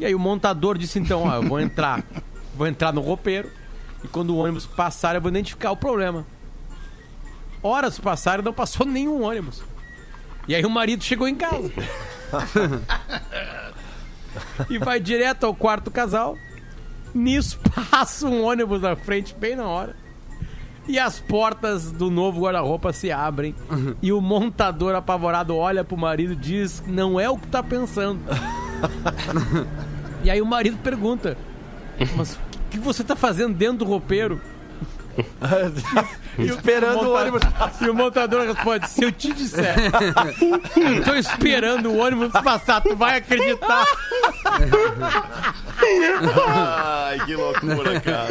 E 0.00 0.04
aí 0.04 0.14
o 0.14 0.18
montador 0.18 0.78
disse 0.78 0.98
então, 0.98 1.22
ó, 1.24 1.36
eu 1.36 1.42
vou 1.42 1.60
entrar, 1.60 2.02
vou 2.54 2.66
entrar 2.66 2.92
no 2.92 3.00
roupeiro 3.00 3.50
e 4.04 4.08
quando 4.08 4.30
o 4.30 4.38
ônibus 4.38 4.66
passar 4.66 5.14
eu 5.14 5.20
vou 5.20 5.30
identificar 5.30 5.70
o 5.70 5.76
problema. 5.76 6.26
Horas 7.62 7.98
passaram 7.98 8.42
e 8.42 8.44
não 8.44 8.52
passou 8.52 8.84
nenhum 8.84 9.22
ônibus. 9.22 9.62
E 10.48 10.54
aí 10.54 10.64
o 10.64 10.70
marido 10.70 11.04
chegou 11.04 11.28
em 11.28 11.36
casa. 11.36 11.70
e 14.68 14.78
vai 14.78 14.98
direto 14.98 15.44
ao 15.44 15.54
quarto 15.54 15.90
casal. 15.90 16.36
Nisso 17.14 17.58
passa 17.90 18.26
um 18.26 18.44
ônibus 18.44 18.82
na 18.82 18.96
frente 18.96 19.34
bem 19.34 19.54
na 19.54 19.66
hora. 19.66 19.94
E 20.88 20.98
as 20.98 21.20
portas 21.20 21.92
do 21.92 22.10
novo 22.10 22.40
guarda-roupa 22.40 22.92
se 22.92 23.12
abrem. 23.12 23.54
E 24.02 24.12
o 24.12 24.20
montador 24.20 24.94
apavorado 24.96 25.54
olha 25.56 25.84
pro 25.84 25.96
marido 25.96 26.32
e 26.32 26.36
diz: 26.36 26.82
Não 26.86 27.20
é 27.20 27.30
o 27.30 27.38
que 27.38 27.46
tá 27.46 27.62
pensando. 27.62 28.20
e 30.24 30.30
aí 30.30 30.40
o 30.40 30.46
marido 30.46 30.78
pergunta: 30.78 31.36
Mas 32.16 32.34
o 32.34 32.38
que 32.70 32.78
você 32.78 33.04
tá 33.04 33.16
fazendo 33.16 33.54
dentro 33.54 33.78
do 33.78 33.84
roupeiro? 33.84 34.40
Esperando 36.38 37.08
o 37.10 37.14
ônibus. 37.16 37.42
E 37.80 37.88
o 37.90 37.94
montador 37.94 38.46
responde: 38.46 38.88
Se 38.88 39.04
eu 39.04 39.12
te 39.12 39.32
disser, 39.32 39.74
tô 41.04 41.14
esperando 41.14 41.90
o 41.90 41.98
ônibus 41.98 42.32
passar, 42.42 42.80
tu 42.80 42.96
vai 42.96 43.18
acreditar. 43.18 43.84
Ai, 46.48 47.20
que 47.26 47.34
loucura, 47.34 48.00
cara. 48.00 48.28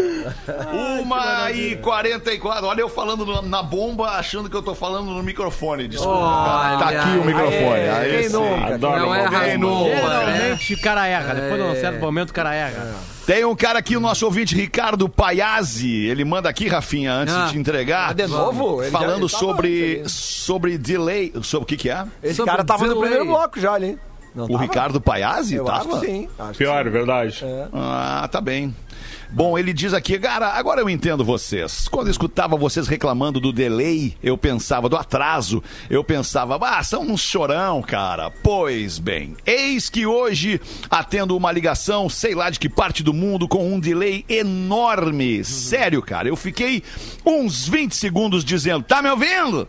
Uma 1.01 1.51
e 1.51 1.75
44. 1.77 2.65
Olha 2.65 2.82
eu 2.82 2.89
falando 2.89 3.41
na 3.43 3.61
bomba, 3.61 4.11
achando 4.11 4.49
que 4.49 4.55
eu 4.55 4.63
tô 4.63 4.73
falando 4.73 5.11
no 5.11 5.21
microfone. 5.23 5.88
Desculpa. 5.88 6.19
Tá 6.19 6.88
Olha 6.88 7.01
aqui 7.01 7.17
o 7.17 7.25
microfone. 7.25 7.89
Aí 7.89 8.19
quem 8.21 8.29
nunca? 8.29 8.73
Adoro 8.73 8.99
Não 8.99 9.15
é 9.15 9.57
nunca? 9.57 9.95
Geralmente 9.95 10.73
o 10.73 10.82
cara 10.82 11.07
erra. 11.07 11.34
Depois 11.36 11.55
de 11.61 11.67
um 11.67 11.71
É. 11.71 11.75
certo 11.75 11.99
momento 11.99 12.29
o 12.32 12.34
cara 12.34 12.53
erra. 12.55 12.95
Tem 13.26 13.45
um 13.45 13.55
cara 13.55 13.80
aqui, 13.80 13.95
o 13.95 13.99
nosso 13.99 14.26
ouvinte 14.26 14.55
Ricardo 14.55 15.07
Paiazzi. 15.07 16.05
Ele 16.07 16.26
manda 16.26 16.49
aqui, 16.49 16.67
Rafinha, 16.67 17.13
antes 17.13 17.34
Ah. 17.34 17.45
de 17.45 17.51
te 17.51 17.57
entregar. 17.57 18.09
Ah, 18.09 18.13
de 18.13 18.28
novo? 18.28 18.82
Ele 18.82 18.91
já- 18.91 18.97
Falando 18.99 19.22
ele 19.24 19.30
tava 19.32 19.39
sobre, 19.45 20.03
sobre 20.07 20.78
delay. 20.78 21.32
Sobre 21.43 21.63
o 21.63 21.67
que 21.67 21.78
que 21.78 21.89
é? 21.89 22.03
Esse 22.24 22.36
Sobre 22.36 22.51
cara 22.51 22.63
tava 22.63 22.84
no 22.88 22.93
delay. 22.95 23.09
primeiro 23.09 23.26
bloco 23.32 23.59
já 23.59 23.74
ali, 23.74 23.86
hein? 23.88 23.99
Não 24.34 24.45
O 24.45 24.49
tava? 24.49 24.61
Ricardo 24.63 25.01
Paiazzi 25.01 25.55
Eu 25.55 25.65
tava? 25.65 25.79
acho 25.91 25.99
que 26.01 26.05
sim. 26.05 26.29
Acho 26.39 26.51
que 26.53 26.57
Pior, 26.59 26.84
sim. 26.86 26.89
verdade. 26.91 27.38
Ah, 27.73 28.27
tá 28.32 28.39
bem. 28.39 28.73
Bom, 29.34 29.57
ele 29.57 29.71
diz 29.71 29.93
aqui, 29.93 30.19
cara, 30.19 30.49
agora 30.49 30.82
eu 30.82 30.89
entendo 30.89 31.23
vocês. 31.23 31.88
Quando 31.88 32.07
eu 32.07 32.11
escutava 32.11 32.57
vocês 32.57 32.86
reclamando 32.89 33.39
do 33.39 33.53
delay, 33.53 34.17
eu 34.21 34.38
pensava 34.38 34.89
do 34.89 34.97
atraso, 34.97 35.63
eu 35.89 36.03
pensava, 36.03 36.59
ah, 36.61 36.84
são 36.84 37.03
uns 37.03 37.21
chorão, 37.21 37.82
cara. 37.82 38.29
Pois 38.43 38.99
bem, 38.99 39.38
eis 39.45 39.89
que 39.89 40.05
hoje 40.05 40.59
atendo 40.89 41.36
uma 41.38 41.49
ligação, 41.49 42.09
sei 42.09 42.36
lá 42.36 42.49
de 42.49 42.59
que 42.59 42.67
parte 42.67 43.01
do 43.03 43.13
mundo, 43.13 43.47
com 43.47 43.73
um 43.73 43.79
delay 43.79 44.25
enorme. 44.27 45.45
Sério, 45.45 46.01
cara, 46.01 46.27
eu 46.27 46.36
fiquei 46.36 46.84
uns 47.25 47.65
20 47.69 47.95
segundos 47.95 48.43
dizendo, 48.43 48.84
tá 48.84 49.01
me 49.01 49.09
ouvindo? 49.09 49.65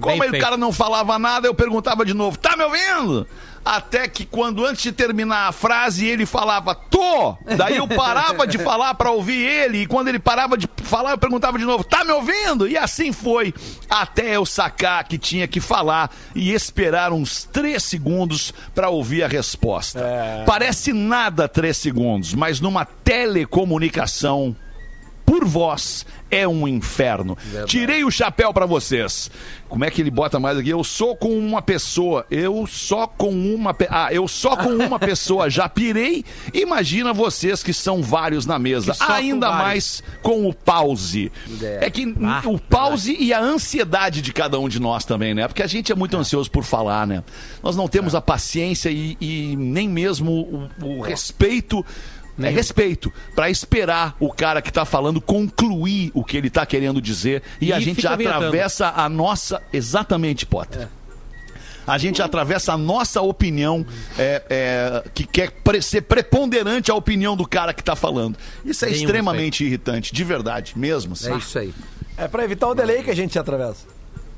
Como 0.00 0.22
aí 0.22 0.30
o 0.30 0.40
cara 0.40 0.56
não 0.56 0.72
falava 0.72 1.18
nada, 1.18 1.46
eu 1.46 1.54
perguntava 1.54 2.04
de 2.04 2.14
novo, 2.14 2.36
tá 2.38 2.56
me 2.56 2.64
ouvindo? 2.64 3.26
Até 3.62 4.08
que 4.08 4.24
quando 4.24 4.64
antes 4.64 4.82
de 4.82 4.90
terminar 4.90 5.48
a 5.48 5.52
frase 5.52 6.06
ele 6.06 6.24
falava, 6.24 6.74
tô! 6.74 7.36
Daí 7.58 7.76
eu 7.76 7.86
parava 7.86 8.46
de 8.46 8.56
falar 8.56 8.94
pra 8.94 9.10
ouvir 9.10 9.38
ele, 9.38 9.82
e 9.82 9.86
quando 9.86 10.08
ele 10.08 10.18
parava 10.18 10.56
de 10.56 10.66
falar, 10.82 11.10
eu 11.10 11.18
perguntava 11.18 11.58
de 11.58 11.64
novo, 11.66 11.84
tá 11.84 12.02
me 12.02 12.10
ouvindo? 12.10 12.66
E 12.66 12.76
assim 12.76 13.12
foi, 13.12 13.52
até 13.88 14.36
eu 14.36 14.46
sacar 14.46 15.04
que 15.04 15.18
tinha 15.18 15.46
que 15.46 15.60
falar 15.60 16.10
e 16.34 16.52
esperar 16.52 17.12
uns 17.12 17.44
três 17.44 17.84
segundos 17.84 18.54
pra 18.74 18.88
ouvir 18.88 19.24
a 19.24 19.28
resposta. 19.28 20.00
Parece 20.46 20.94
nada 20.94 21.46
três 21.46 21.76
segundos, 21.76 22.32
mas 22.32 22.60
numa 22.60 22.86
telecomunicação 22.86 24.56
por 25.30 25.44
voz 25.44 26.04
é 26.28 26.46
um 26.46 26.66
inferno. 26.66 27.38
Tirei 27.66 28.02
o 28.02 28.10
chapéu 28.10 28.52
pra 28.52 28.66
vocês. 28.66 29.30
Como 29.68 29.84
é 29.84 29.90
que 29.90 30.00
ele 30.00 30.10
bota 30.10 30.40
mais 30.40 30.58
aqui? 30.58 30.68
Eu 30.68 30.82
sou 30.82 31.14
com 31.14 31.38
uma 31.38 31.62
pessoa. 31.62 32.26
Eu 32.28 32.66
só 32.66 33.06
com 33.06 33.30
uma. 33.30 33.72
Pe... 33.72 33.86
Ah, 33.88 34.12
eu 34.12 34.26
só 34.26 34.56
com 34.56 34.70
uma 34.70 34.98
pessoa 35.00 35.48
já 35.48 35.68
pirei. 35.68 36.24
Imagina 36.52 37.12
vocês 37.12 37.62
que 37.62 37.72
são 37.72 38.02
vários 38.02 38.44
na 38.44 38.58
mesa. 38.58 38.92
Com 38.94 39.12
Ainda 39.12 39.46
vários. 39.48 39.64
mais 39.64 40.02
com 40.20 40.48
o 40.48 40.52
pause. 40.52 41.30
É 41.80 41.88
que 41.88 42.12
Ah, 42.24 42.42
o 42.46 42.58
pause 42.58 43.16
e 43.16 43.32
a 43.32 43.40
ansiedade 43.40 44.20
de 44.20 44.32
cada 44.32 44.58
um 44.58 44.68
de 44.68 44.80
nós 44.80 45.04
também, 45.04 45.32
né? 45.32 45.46
Porque 45.46 45.62
a 45.62 45.68
gente 45.68 45.92
é 45.92 45.94
muito 45.94 46.16
ansioso 46.16 46.50
por 46.50 46.64
falar, 46.64 47.06
né? 47.06 47.22
Nós 47.62 47.76
não 47.76 47.86
temos 47.86 48.16
a 48.16 48.20
paciência 48.20 48.90
e, 48.90 49.16
e 49.20 49.54
nem 49.56 49.88
mesmo 49.88 50.68
o, 50.82 50.86
o 50.86 51.00
respeito. 51.00 51.86
É 52.48 52.50
respeito 52.50 53.12
pra 53.34 53.50
esperar 53.50 54.16
o 54.20 54.32
cara 54.32 54.60
que 54.62 54.72
tá 54.72 54.84
falando 54.84 55.20
concluir 55.20 56.10
o 56.14 56.24
que 56.24 56.36
ele 56.36 56.50
tá 56.50 56.64
querendo 56.64 57.00
dizer 57.00 57.42
e, 57.60 57.66
E 57.68 57.72
a 57.72 57.80
gente 57.80 58.00
já 58.00 58.14
atravessa 58.14 58.92
a 58.96 59.08
nossa 59.08 59.62
exatamente 59.72 60.46
Potter. 60.46 60.88
A 61.86 61.98
gente 61.98 62.22
atravessa 62.22 62.74
a 62.74 62.78
nossa 62.78 63.20
opinião, 63.20 63.84
é, 64.16 64.42
é, 64.48 65.04
que 65.12 65.26
quer 65.26 65.50
pre- 65.50 65.82
ser 65.82 66.02
preponderante 66.02 66.90
a 66.90 66.94
opinião 66.94 67.36
do 67.36 67.46
cara 67.48 67.72
que 67.74 67.82
tá 67.82 67.96
falando. 67.96 68.36
Isso 68.64 68.84
é 68.84 68.88
Tem 68.88 68.96
um 68.98 69.00
extremamente 69.00 69.64
irritante, 69.64 70.12
de 70.14 70.22
verdade, 70.22 70.74
mesmo. 70.76 71.14
assim. 71.14 71.32
É 71.32 71.36
isso 71.36 71.58
aí. 71.58 71.74
É 72.16 72.28
pra 72.28 72.44
evitar 72.44 72.68
o 72.68 72.74
delay 72.74 73.02
que 73.02 73.10
a 73.10 73.16
gente 73.16 73.36
atravessa. 73.38 73.86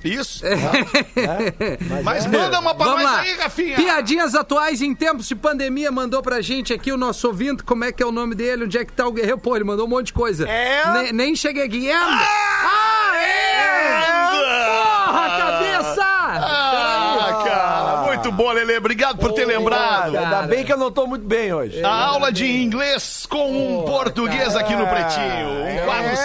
Isso. 0.05 0.44
É, 0.46 2.03
Mas 2.03 2.24
é. 2.24 2.28
manda 2.28 2.59
uma 2.61 2.74
pra 2.74 2.86
Vamos 2.86 3.03
nós 3.03 3.12
lá. 3.12 3.20
aí, 3.20 3.34
Rafinha. 3.36 3.76
Piadinhas 3.76 4.34
atuais 4.34 4.80
em 4.82 4.94
tempos 4.94 5.28
de 5.28 5.34
pandemia. 5.34 5.90
Mandou 5.90 6.22
pra 6.22 6.40
gente 6.40 6.72
aqui 6.72 6.90
o 6.92 6.96
nosso 6.96 7.26
ouvinte. 7.28 7.62
Como 7.62 7.84
é 7.84 7.92
que 7.92 8.03
é 8.03 8.07
o 8.07 8.12
nome 8.12 8.34
dele? 8.34 8.64
Onde 8.64 8.78
é 8.78 8.84
que 8.84 8.92
tá 8.92 9.07
o 9.07 9.12
guerreiro? 9.12 9.38
Pô, 9.38 9.55
ele 9.57 9.64
mandou 9.64 9.86
um 9.86 9.88
monte 9.88 10.07
de 10.07 10.12
coisa. 10.12 10.48
É? 10.48 10.92
Nem, 10.92 11.12
nem 11.12 11.36
cheguei 11.36 11.64
aqui. 11.64 11.90
Anda! 11.90 12.24
Ah, 12.64 13.16
é! 13.16 14.03
Porra, 15.07 15.38
cabeça! 15.38 16.03
Ah, 16.05 17.42
cara, 17.44 18.03
muito 18.07 18.32
bom, 18.32 18.50
Lele. 18.53 18.76
Obrigado 18.78 19.18
por 19.18 19.32
ter 19.32 19.44
lembrado. 19.44 20.16
Ainda 20.16 20.42
bem 20.42 20.64
que 20.64 20.72
eu 20.72 20.78
não 20.78 20.90
tô 20.90 21.07
muito 21.07 21.24
bem 21.26 21.53
hoje. 21.53 21.82
A 21.84 21.92
aula 22.07 22.32
de 22.32 22.46
inglês 22.46 23.26
com 23.28 23.50
um 23.50 23.82
português 23.84 24.57
aqui 24.57 24.74
no 24.74 24.86
Pretinho. 24.86 25.48
Um 25.64 25.84
quadro 25.84 26.16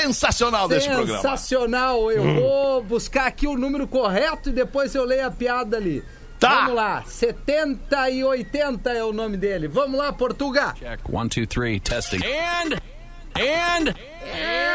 sensacional 0.00 0.68
desse 0.68 0.88
programa. 0.88 1.20
Sensacional. 1.20 2.10
Eu 2.10 2.34
vou 2.34 2.82
buscar 2.82 3.26
aqui 3.26 3.46
o 3.46 3.56
número 3.56 3.86
correto 3.86 4.50
e 4.50 4.52
depois 4.52 4.94
eu 4.94 5.04
leio 5.04 5.26
a 5.26 5.30
piada 5.30 5.76
ali. 5.76 6.02
Tá. 6.38 6.60
Vamos 6.60 6.74
lá. 6.74 7.02
70 7.04 8.10
e 8.10 8.24
80 8.24 8.90
é 8.90 9.02
o 9.02 9.12
nome 9.12 9.36
dele. 9.36 9.66
Vamos 9.66 9.98
lá, 9.98 10.12
Portuga. 10.12 10.74
Check. 10.78 11.00
One, 11.10 11.28
two, 11.28 11.46
three. 11.46 11.80
Testing. 11.80 12.18
And, 12.18 12.76
and, 13.36 13.94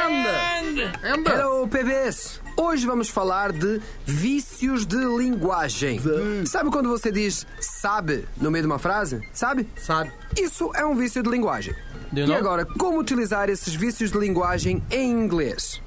Anda. 0.04 0.92
Anda. 1.04 1.32
Hello, 1.32 1.68
PBs! 1.68 2.42
Hoje 2.56 2.86
vamos 2.86 3.10
falar 3.10 3.52
de 3.52 3.82
vícios 4.06 4.86
de 4.86 4.98
linguagem. 4.98 6.00
Sabe 6.46 6.70
quando 6.70 6.88
você 6.88 7.12
diz 7.12 7.48
sabe 7.60 8.28
no 8.38 8.52
meio 8.52 8.64
de 8.64 8.68
uma 8.68 8.80
frase? 8.80 9.22
Sabe? 9.34 9.68
Sabe. 9.76 10.12
Isso 10.40 10.72
é 10.76 10.86
um 10.86 10.96
vício 10.96 11.24
de 11.24 11.30
linguagem. 11.30 11.74
You 12.16 12.24
E 12.26 12.28
know? 12.28 12.38
agora, 12.38 12.66
como 12.66 13.00
utilizar 13.00 13.50
esses 13.50 13.74
vícios 13.74 14.12
de 14.12 14.18
linguagem 14.20 14.84
em 14.92 15.12
inglês? 15.12 15.82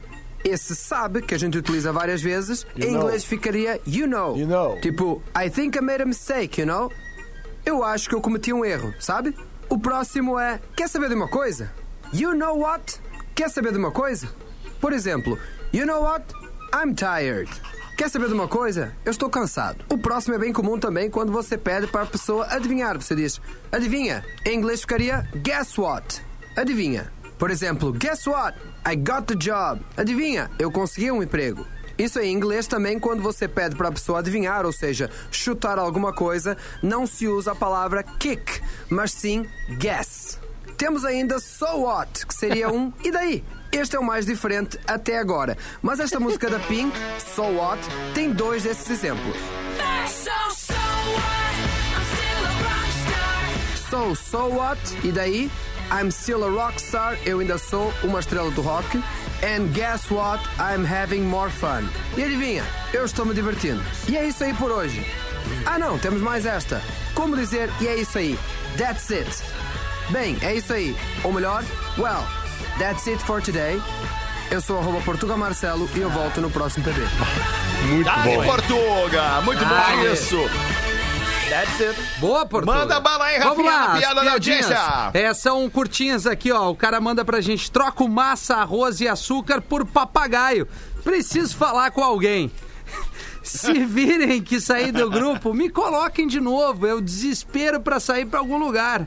Esse 0.44 0.76
sabe, 0.76 1.22
que 1.22 1.34
a 1.34 1.38
gente 1.38 1.58
utiliza 1.58 1.92
várias 1.92 2.22
vezes, 2.22 2.66
You 2.76 2.88
em 2.88 2.92
know. 2.92 3.02
inglês 3.02 3.24
ficaria 3.24 3.80
you 3.86 4.06
know. 4.06 4.36
You 4.36 4.46
know. 4.46 4.80
Tipo, 4.80 5.22
I 5.36 5.50
think 5.50 5.76
I 5.76 5.80
made 5.80 6.02
a 6.02 6.06
mistake, 6.06 6.60
you 6.60 6.66
know? 6.66 6.90
Eu 7.64 7.82
acho 7.82 8.08
que 8.08 8.14
eu 8.14 8.20
cometi 8.20 8.52
um 8.52 8.64
erro, 8.64 8.94
sabe? 9.00 9.34
O 9.68 9.76
próximo 9.78 10.38
é, 10.38 10.60
quer 10.76 10.88
saber 10.88 11.08
de 11.08 11.14
uma 11.16 11.28
coisa? 11.28 11.72
You 12.12 12.34
know 12.34 12.60
what? 12.60 13.00
Quer 13.34 13.50
saber 13.50 13.72
de 13.72 13.78
uma 13.78 13.90
coisa? 13.90 14.28
Por 14.80 14.92
exemplo, 14.92 15.36
you 15.72 15.84
know 15.84 16.02
what? 16.02 16.24
I'm 16.72 16.94
tired. 16.94 17.50
Quer 17.96 18.10
saber 18.10 18.28
de 18.28 18.34
uma 18.34 18.46
coisa? 18.46 18.94
Eu 19.06 19.10
estou 19.10 19.30
cansado. 19.30 19.82
O 19.88 19.96
próximo 19.96 20.34
é 20.34 20.38
bem 20.38 20.52
comum 20.52 20.78
também 20.78 21.10
quando 21.10 21.32
você 21.32 21.56
pede 21.56 21.86
para 21.86 22.02
a 22.02 22.06
pessoa 22.06 22.46
adivinhar. 22.50 23.00
Você 23.00 23.14
diz, 23.16 23.40
adivinha. 23.72 24.22
Em 24.44 24.58
inglês 24.58 24.82
ficaria 24.82 25.26
guess 25.36 25.78
what? 25.78 26.22
Adivinha. 26.54 27.10
Por 27.38 27.50
exemplo, 27.50 27.94
guess 27.94 28.26
what? 28.26 28.58
I 28.86 28.96
got 28.96 29.22
the 29.26 29.34
job. 29.34 29.82
Adivinha, 29.96 30.50
eu 30.58 30.70
consegui 30.70 31.10
um 31.10 31.22
emprego. 31.22 31.66
Isso 31.96 32.20
em 32.20 32.30
inglês 32.30 32.66
também 32.66 32.98
quando 32.98 33.22
você 33.22 33.48
pede 33.48 33.74
para 33.74 33.88
a 33.88 33.92
pessoa 33.92 34.18
adivinhar, 34.18 34.66
ou 34.66 34.72
seja, 34.72 35.10
chutar 35.30 35.78
alguma 35.78 36.12
coisa, 36.12 36.54
não 36.82 37.06
se 37.06 37.26
usa 37.26 37.52
a 37.52 37.54
palavra 37.54 38.02
kick, 38.02 38.60
mas 38.90 39.10
sim 39.12 39.46
guess. 39.78 40.38
Temos 40.76 41.06
ainda 41.06 41.38
so 41.38 41.84
what, 41.84 42.26
que 42.26 42.34
seria 42.34 42.70
um 42.70 42.92
e 43.02 43.10
daí? 43.10 43.42
Este 43.76 43.96
é 43.96 43.98
o 43.98 44.02
mais 44.02 44.24
diferente 44.24 44.78
até 44.86 45.18
agora. 45.18 45.54
Mas 45.82 46.00
esta 46.00 46.18
música 46.18 46.48
da 46.48 46.58
Pink, 46.60 46.96
So 47.18 47.42
What, 47.42 47.78
tem 48.14 48.32
dois 48.32 48.62
desses 48.62 48.88
exemplos. 48.88 49.36
So, 53.90 54.14
so 54.16 54.48
what? 54.48 54.80
E 55.04 55.12
daí? 55.12 55.50
I'm 55.92 56.10
still 56.10 56.44
a 56.44 56.48
rock 56.48 56.80
star, 56.80 57.18
eu 57.26 57.40
ainda 57.40 57.58
sou 57.58 57.92
uma 58.02 58.20
estrela 58.20 58.50
do 58.52 58.62
rock. 58.62 58.96
And 59.42 59.70
guess 59.74 60.10
what? 60.10 60.42
I'm 60.58 60.86
having 60.86 61.24
more 61.24 61.50
fun. 61.50 61.86
E 62.16 62.24
adivinha? 62.24 62.64
Eu 62.94 63.04
estou 63.04 63.26
me 63.26 63.34
divertindo. 63.34 63.82
E 64.08 64.16
é 64.16 64.26
isso 64.26 64.42
aí 64.42 64.54
por 64.54 64.72
hoje. 64.72 65.04
Ah 65.66 65.78
não, 65.78 65.98
temos 65.98 66.22
mais 66.22 66.46
esta. 66.46 66.80
Como 67.14 67.36
dizer 67.36 67.68
e 67.82 67.88
é 67.88 67.96
isso 67.96 68.16
aí? 68.16 68.38
That's 68.78 69.10
it. 69.10 69.30
Bem, 70.08 70.38
é 70.40 70.54
isso 70.54 70.72
aí. 70.72 70.96
Ou 71.22 71.32
melhor, 71.32 71.62
well, 71.98 72.24
that's 72.78 73.06
it 73.06 73.22
for 73.22 73.40
today. 73.42 73.80
Eu 74.50 74.60
sou 74.60 74.78
arroba 74.78 75.00
Portugal 75.00 75.36
Marcelo 75.36 75.88
e 75.94 76.00
eu 76.00 76.10
volto 76.10 76.40
no 76.40 76.50
próximo 76.50 76.84
PB. 76.84 77.00
Muito 77.88 78.04
Dale, 78.04 78.36
bom. 78.36 78.44
Portuga! 78.44 79.40
Muito 79.42 79.64
bom 79.64 79.74
Dale. 79.74 80.12
isso! 80.12 80.36
That's 81.48 81.80
it. 81.80 82.00
Boa, 82.18 82.44
Portugal. 82.46 82.80
Manda 82.80 83.00
bala 83.00 83.24
aí, 83.24 83.38
Vamos 83.38 83.56
Rafinha, 83.64 83.70
lá, 83.72 83.86
na 83.88 83.92
as 83.94 83.98
piada 83.98 84.24
da 84.24 84.32
audiência. 84.32 84.78
É, 85.14 85.32
são 85.34 85.68
curtinhas 85.70 86.26
aqui, 86.26 86.50
ó. 86.52 86.70
O 86.70 86.76
cara 86.76 87.00
manda 87.00 87.24
pra 87.24 87.40
gente: 87.40 87.70
troco 87.70 88.08
massa, 88.08 88.56
arroz 88.56 89.00
e 89.00 89.08
açúcar 89.08 89.60
por 89.60 89.84
papagaio. 89.86 90.66
Preciso 91.04 91.56
falar 91.56 91.90
com 91.92 92.02
alguém. 92.02 92.50
Se 93.42 93.72
virem 93.84 94.42
que 94.42 94.60
sair 94.60 94.90
do 94.90 95.08
grupo, 95.08 95.54
me 95.54 95.70
coloquem 95.70 96.26
de 96.26 96.40
novo. 96.40 96.84
Eu 96.86 97.00
desespero 97.00 97.80
pra 97.80 98.00
sair 98.00 98.26
pra 98.26 98.40
algum 98.40 98.58
lugar. 98.58 99.06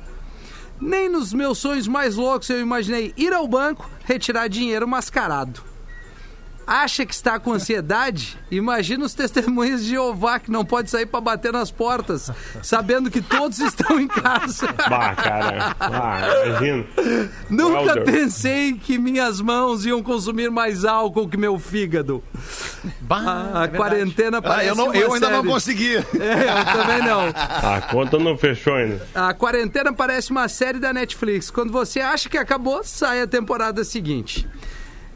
Nem 0.82 1.09
nos 1.09 1.34
meus 1.34 1.57
sonhos 1.57 1.88
mais 1.88 2.15
loucos 2.15 2.49
eu 2.49 2.59
imaginei 2.59 3.13
ir 3.17 3.34
ao 3.34 3.47
banco, 3.47 3.89
retirar 4.05 4.47
dinheiro 4.47 4.88
mascarado. 4.88 5.68
Acha 6.70 7.03
que 7.03 7.15
está 7.15 7.39
com 7.39 7.51
ansiedade? 7.53 8.38
Imagina 8.51 9.03
os 9.03 9.15
testemunhas 9.15 9.82
de 9.84 9.89
Jeová 9.89 10.38
que 10.38 10.51
não 10.51 10.63
pode 10.63 10.91
sair 10.91 11.07
para 11.07 11.20
bater 11.20 11.51
nas 11.51 11.72
portas, 11.72 12.32
sabendo 12.61 13.09
que 13.09 13.22
todos 13.22 13.57
estão 13.57 13.99
em 13.99 14.07
casa. 14.07 14.67
Bah, 14.88 15.15
cara. 15.15 15.76
Ah, 15.80 16.20
imagina. 16.45 16.86
Nunca 17.49 17.80
Welder. 17.80 18.03
pensei 18.03 18.74
que 18.74 18.99
minhas 18.99 19.41
mãos 19.41 19.84
iam 19.86 20.03
consumir 20.03 20.51
mais 20.51 20.86
álcool 20.86 21.28
que 21.28 21.38
meu 21.38 21.57
fígado. 21.57 22.24
a 23.09 23.67
quarentena 23.67 24.39
parece 24.41 24.67
Ah, 24.70 24.72
eu, 24.72 24.76
não, 24.76 24.93
eu 24.93 25.13
ainda 25.13 25.30
não 25.30 25.43
consegui. 25.43 25.95
É, 26.20 26.59
eu 26.61 26.65
também 26.65 27.01
não. 27.01 27.22
A 27.30 27.82
conta 27.82 28.20
não 28.20 28.38
fechou 28.38 28.76
ainda. 28.76 29.07
A 29.15 29.34
quarentena 29.34 29.91
parece 29.91 30.30
uma 30.32 30.47
série 30.47 30.80
da 30.80 30.93
Netflix. 30.93 31.49
Quando 31.49 31.72
você 31.72 31.99
acha 31.99 32.30
que 32.30 32.38
acabou, 32.38 32.84
sai 32.84 33.22
a 33.22 33.28
temporada 33.28 33.84
seguinte. 33.84 34.47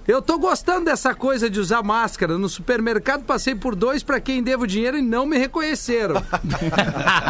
Eu 0.07 0.21
tô 0.21 0.37
gostando 0.37 0.85
dessa 0.85 1.15
coisa 1.15 1.49
de 1.49 1.59
usar 1.59 1.81
máscara. 1.81 2.37
No 2.37 2.49
supermercado 2.49 3.23
passei 3.23 3.55
por 3.55 3.73
dois 3.73 4.03
pra 4.03 4.19
quem 4.19 4.43
devo 4.43 4.67
dinheiro 4.67 4.97
e 4.97 5.01
não 5.01 5.25
me 5.25 5.37
reconheceram. 5.37 6.21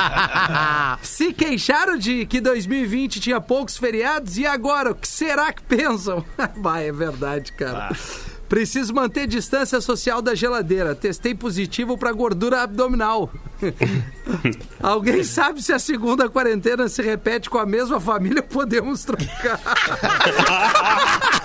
Se 1.04 1.32
queixaram 1.34 1.98
de 1.98 2.26
que 2.26 2.42
2020 2.42 3.20
tinha 3.20 3.40
poucos 3.40 3.78
feriados 3.78 4.38
e 4.38 4.46
agora 4.46 4.92
o 4.92 4.96
que 4.96 5.08
será 5.08 5.54
que 5.54 5.62
pensam? 5.62 6.26
Vai, 6.58 6.90
é 6.90 6.92
verdade, 6.92 7.52
cara. 7.54 7.90
Preciso 8.54 8.94
manter 8.94 9.26
distância 9.26 9.82
social 9.82 10.22
da 10.22 10.36
geladeira. 10.36 10.94
Testei 10.94 11.34
positivo 11.34 11.98
pra 11.98 12.12
gordura 12.12 12.62
abdominal. 12.62 13.32
Alguém 14.80 15.24
sabe 15.24 15.60
se 15.64 15.74
a 15.74 15.80
segunda 15.80 16.30
quarentena 16.30 16.88
se 16.88 17.02
repete 17.02 17.50
com 17.50 17.58
a 17.58 17.66
mesma 17.66 18.00
família? 18.00 18.44
Podemos 18.44 19.04
trocar. 19.04 19.60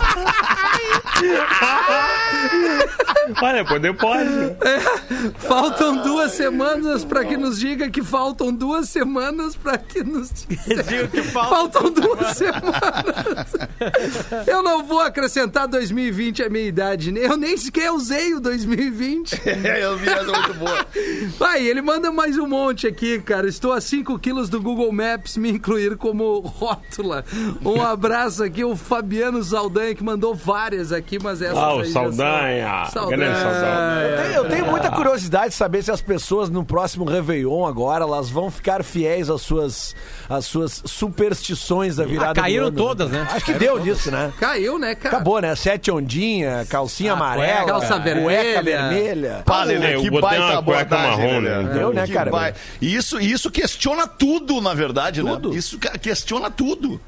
Olha, 3.43 3.65
poder 3.65 3.95
pode. 3.97 4.29
É, 4.29 4.81
faltam 5.39 6.03
duas 6.03 6.33
semanas 6.33 7.05
pra 7.05 7.25
que 7.25 7.37
nos 7.37 7.59
diga 7.59 7.91
que 7.91 8.03
faltam 8.03 8.53
duas 8.53 8.89
semanas 8.89 9.55
pra 9.55 9.77
que 9.79 10.03
nos 10.03 10.47
diga 10.47 11.09
que 11.09 11.23
faltam 11.23 11.91
duas 11.91 12.37
semanas. 12.37 13.55
Eu 14.47 14.63
não 14.63 14.85
vou 14.85 15.01
acrescentar 15.01 15.69
2020 15.69 16.43
à 16.43 16.49
minha 16.49 16.67
idade. 16.67 16.98
Eu 17.07 17.37
nem 17.37 17.57
sequer 17.57 17.91
usei 17.93 18.35
o 18.35 18.41
2020. 18.41 19.41
É, 19.69 19.85
eu 19.85 19.97
vi 19.97 20.09
essa 20.09 20.25
muito 20.25 20.55
boa. 20.55 20.87
Vai, 21.39 21.67
ele 21.67 21.81
manda 21.83 22.11
mais 22.11 22.37
um 22.39 22.47
monte 22.47 22.87
aqui, 22.87 23.19
cara. 23.21 23.49
Estou 23.49 23.73
a 23.73 23.81
5 23.81 24.19
quilos 24.19 24.49
do 24.49 24.61
Google 24.61 24.91
Maps 24.93 25.37
me 25.37 25.51
incluir 25.53 25.97
como 25.97 26.41
rótula. 26.41 27.25
Um 27.65 27.83
abraço 27.83 28.43
aqui, 28.43 28.65
o 28.65 28.77
Fabiano 28.77 29.43
Saldanha, 29.43 29.95
que 29.95 30.03
mandou 30.03 30.35
várias 30.35 30.93
aqui, 30.93 31.19
mas 31.23 31.41
essas 31.43 31.57
Ah, 31.59 31.75
o 31.75 31.85
Saldanha. 31.85 32.85
Saldanha. 32.87 33.17
Grande 33.17 33.39
Saldanha. 33.41 34.09
Eu 34.09 34.17
tenho, 34.23 34.35
eu 34.35 34.49
tenho 34.49 34.67
muita 34.67 34.91
curiosidade 34.91 35.49
de 35.51 35.55
saber 35.55 35.83
se 35.83 35.91
as 35.91 36.01
pessoas 36.01 36.49
no 36.51 36.65
próximo 36.65 37.05
Réveillon 37.05 37.67
agora, 37.67 38.05
elas 38.05 38.29
vão 38.31 38.51
ficar 38.51 38.83
fiéis 38.85 39.29
às 39.31 39.41
suas, 39.43 39.95
às 40.29 40.45
suas 40.47 40.83
superstições 40.85 41.97
da 41.97 42.05
virada 42.05 42.41
Ah, 42.41 42.43
caíram 42.43 42.71
do 42.71 42.79
ano. 42.81 42.89
todas, 42.89 43.11
né? 43.11 43.27
Acho 43.31 43.45
que 43.45 43.55
deu 43.55 43.79
disso, 43.79 44.11
né? 44.11 44.33
Caiu, 44.39 44.79
né, 44.79 44.95
cara? 44.95 45.17
Acabou, 45.17 45.41
né? 45.41 45.55
Sete 45.55 45.91
ondinha, 45.91 46.65
calcinha 46.79 47.13
Ah, 47.13 47.17
amarela, 47.17 47.47
cueca, 47.47 47.67
calça 47.67 47.87
cueca 47.89 48.03
vermelha. 48.03 48.63
vermelha. 48.63 49.43
Pá, 49.45 49.65
Lelê, 49.65 49.87
É, 49.87 49.95
eu 49.97 50.03
que 50.03 50.11
botei 50.11 50.39
baita 50.39 50.45
cueca 50.45 50.59
abordagem, 50.59 51.27
marrom, 51.27 51.41
né? 51.41 51.71
Deu, 51.75 51.93
né, 51.93 52.07
Que 52.07 52.13
cara? 52.13 52.55
E 52.81 52.95
isso, 52.95 53.21
e 53.21 53.31
isso 53.33 53.51
questiona 53.51 54.07
tudo, 54.07 54.61
na 54.61 54.75
verdade, 54.75 55.21
Tudo. 55.21 55.51
né? 55.51 55.57
Isso 55.57 55.79
questiona 55.79 56.51
tudo. 56.51 57.01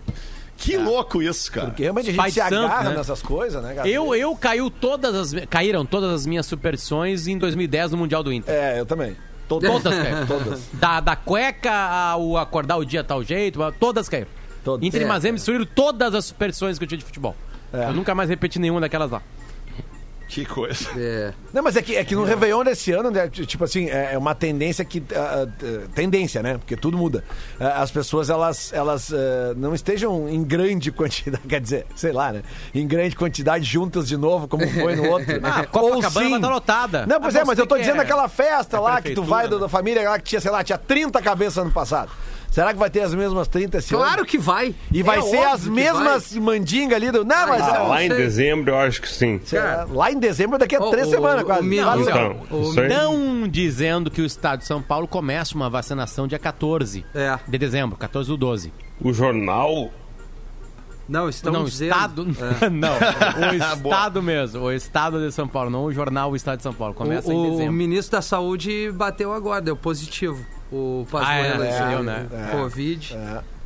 Que 0.56 0.76
louco 0.76 1.22
isso, 1.22 1.50
cara. 1.50 1.68
Porque 1.68 1.82
realmente 1.84 2.04
a 2.04 2.12
gente 2.12 2.16
Pai 2.18 2.30
se 2.30 2.38
santo, 2.38 2.54
agarra 2.54 2.90
né? 2.90 2.96
nessas 2.96 3.22
coisas, 3.22 3.62
né, 3.62 3.72
cara? 3.74 3.88
Eu, 3.88 4.14
eu 4.14 4.36
caiu 4.36 4.70
todas 4.70 5.14
as, 5.14 5.46
caíram 5.48 5.86
todas 5.86 6.10
as 6.12 6.26
minhas 6.26 6.44
superstições 6.44 7.26
em 7.26 7.38
2010 7.38 7.92
no 7.92 7.96
Mundial 7.96 8.22
do 8.22 8.30
Inter. 8.30 8.54
É, 8.54 8.78
eu 8.78 8.84
também. 8.84 9.16
Todas 9.48 9.82
caíram. 9.94 10.26
Todas. 10.28 10.60
Da, 10.74 11.00
da 11.00 11.16
cueca 11.16 11.72
ao 11.72 12.36
acordar 12.36 12.76
o 12.76 12.84
dia 12.84 13.02
tal 13.02 13.22
jeito, 13.24 13.58
todas 13.80 14.06
caíram. 14.08 14.28
Todas. 14.62 14.86
Inter 14.86 15.00
e 15.00 15.04
É. 15.04 15.06
Mazembe 15.06 15.36
destruíram 15.36 15.64
todas 15.64 16.14
as 16.14 16.26
superstições 16.26 16.76
que 16.78 16.84
eu 16.84 16.88
tinha 16.88 16.98
de 16.98 17.04
futebol. 17.04 17.34
É. 17.72 17.84
Eu 17.84 17.94
nunca 17.94 18.14
mais 18.14 18.28
repeti 18.28 18.58
nenhuma 18.58 18.80
daquelas 18.82 19.10
lá. 19.10 19.22
Que 20.30 20.44
coisa. 20.46 20.86
É. 20.96 21.32
Não, 21.52 21.60
mas 21.62 21.74
é 21.76 21.82
que, 21.82 21.96
é 21.96 22.04
que 22.04 22.14
no 22.14 22.22
Réveillon 22.22 22.62
desse 22.62 22.92
ano, 22.92 23.10
né, 23.10 23.28
tipo 23.28 23.64
assim, 23.64 23.88
é 23.90 24.10
é 24.14 24.18
uma 24.18 24.32
tendência 24.34 24.84
que. 24.84 25.02
ah, 25.14 25.46
tendência, 25.94 26.40
né? 26.42 26.56
Porque 26.56 26.76
tudo 26.76 26.96
muda. 26.96 27.24
Ah, 27.58 27.82
As 27.82 27.90
pessoas, 27.90 28.30
elas, 28.30 28.72
elas 28.72 29.12
ah, 29.12 29.54
não 29.56 29.74
estejam 29.74 30.28
em 30.28 30.42
grande 30.44 30.90
quantidade, 30.92 31.42
quer 31.48 31.60
dizer, 31.60 31.84
sei 31.96 32.12
lá, 32.12 32.32
né? 32.32 32.42
Em 32.72 32.86
grande 32.86 33.16
quantidade 33.16 33.64
juntas 33.64 34.06
de 34.06 34.16
novo, 34.16 34.46
como 34.46 34.66
foi 34.70 34.94
no 34.94 35.10
outro. 35.10 35.30
Ah, 35.42 35.66
Copacabana 35.66 36.10
vai 36.10 36.32
estar 36.36 36.48
lotada. 36.48 37.06
Não, 37.06 37.20
pois 37.20 37.34
Ah, 37.34 37.40
é, 37.40 37.44
mas 37.44 37.58
eu 37.58 37.66
tô 37.66 37.76
dizendo 37.76 37.98
é- 38.00 38.04
aquela 38.04 38.28
festa 38.28 38.76
é 38.76 38.80
lá 38.80 39.02
que 39.02 39.14
tu 39.14 39.22
vai 39.24 39.48
do- 39.48 39.56
né? 39.56 39.62
da 39.62 39.68
família 39.68 40.08
lá 40.08 40.18
que 40.18 40.24
tinha, 40.26 40.40
sei 40.40 40.50
lá, 40.50 40.62
tinha 40.62 40.78
30 40.78 41.20
cabeças 41.20 41.58
ano 41.58 41.72
passado. 41.72 42.10
Será 42.50 42.72
que 42.72 42.78
vai 42.80 42.90
ter 42.90 43.00
as 43.02 43.14
mesmas 43.14 43.46
30 43.46 43.78
esse 43.78 43.94
ano? 43.94 44.02
Claro 44.04 44.26
que 44.26 44.36
vai. 44.36 44.74
E 44.92 45.02
vai 45.04 45.18
É 45.18 45.22
ser 45.22 45.36
óbvio 45.36 45.52
as 45.54 45.62
que 45.62 45.70
mesmas 45.70 46.32
mandingas 46.36 46.96
ali 46.96 47.10
do. 47.12 47.24
Não, 47.24 47.46
mas. 47.48 47.62
Ah, 47.62 47.76
é, 47.76 47.78
lá 47.78 48.02
em 48.04 48.08
dezembro 48.08 48.72
eu 48.72 48.78
acho 48.78 49.00
que 49.00 49.08
sim. 49.08 49.40
Sei 49.44 49.60
lá 49.92 50.10
em 50.10 50.18
dezembro, 50.18 50.58
daqui 50.58 50.74
a 50.74 50.80
Ô, 50.80 50.90
três 50.90 51.06
o- 51.06 51.10
semanas 51.10 51.42
o 51.42 51.46
quase. 51.46 51.76
Quase. 51.80 52.02
Então, 52.02 52.36
isso 52.62 52.80
aí. 52.80 52.86
Estão 52.88 53.48
dizendo 53.48 54.10
que 54.10 54.20
o 54.20 54.24
estado 54.26 54.58
de 54.60 54.64
São 54.66 54.82
Paulo 54.82 55.06
começa 55.06 55.54
uma 55.54 55.70
vacinação 55.70 56.26
dia 56.26 56.38
14 56.40 57.04
É. 57.14 57.38
de 57.46 57.56
dezembro, 57.56 57.96
14 57.96 58.28
do 58.28 58.36
12. 58.36 58.72
O 59.00 59.12
jornal. 59.12 59.90
Não, 61.08 61.28
estão 61.28 61.52
não, 61.52 61.62
o 61.62 61.64
dizendo. 61.64 61.90
estado. 61.92 62.26
É. 62.62 62.70
não, 62.70 62.92
o 62.92 63.54
estado 63.84 64.22
mesmo. 64.22 64.62
O 64.62 64.72
estado 64.72 65.24
de 65.26 65.32
São 65.32 65.46
Paulo, 65.48 65.68
não 65.70 65.84
o 65.84 65.92
jornal 65.92 66.30
O 66.30 66.36
Estado 66.36 66.58
de 66.58 66.62
São 66.62 66.72
Paulo. 66.74 66.94
Começa 66.94 67.28
o, 67.28 67.32
em 67.32 67.36
o 67.48 67.50
dezembro. 67.52 67.72
ministro 67.72 68.12
da 68.12 68.22
Saúde 68.22 68.90
bateu 68.92 69.32
agora, 69.32 69.60
deu 69.60 69.76
positivo. 69.76 70.44
O 70.72 71.06
Pazuello, 71.10 71.62
Ah, 71.62 71.66
é, 71.66 71.88
deu, 71.88 71.98
aí, 71.98 72.02
né? 72.04 72.26
o 72.52 72.56
Covid. 72.58 73.18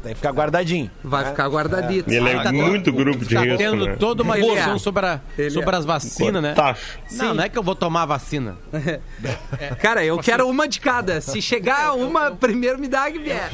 Tem 0.02 0.12
que 0.12 0.16
ficar 0.16 0.32
guardadinho. 0.32 0.90
Vai 1.02 1.24
né? 1.24 1.30
ficar 1.30 1.48
guardadito. 1.48 2.11
Ele 2.12 2.28
é 2.28 2.42
Tá 2.42 2.52
muito 2.52 2.92
grupo 2.92 3.24
de 3.24 3.34
Tá 3.34 3.40
risco, 3.40 3.57
tendo 3.57 3.86
né? 3.86 3.96
toda 3.98 4.22
uma 4.22 4.36
discussão 4.38 4.74
é. 4.74 4.78
sobre, 4.78 5.07
a- 5.07 5.20
sobre 5.50 5.74
é. 5.74 5.78
as 5.78 5.84
vacinas, 5.86 6.42
né? 6.42 6.52
Tacho. 6.52 6.98
Não, 7.12 7.32
não 7.34 7.42
é 7.42 7.48
que 7.48 7.59
eu 7.59 7.62
vou 7.62 7.74
tomar 7.74 8.02
a 8.02 8.07
vacina. 8.07 8.57
Cara, 9.80 10.05
eu 10.05 10.18
quero 10.18 10.46
uma 10.48 10.68
de 10.68 10.78
cada. 10.80 11.20
Se 11.22 11.40
chegar 11.40 11.94
uma, 11.94 12.30
primeiro 12.32 12.78
me 12.78 12.86
dá 12.88 13.11
que 13.11 13.18
vier. 13.18 13.50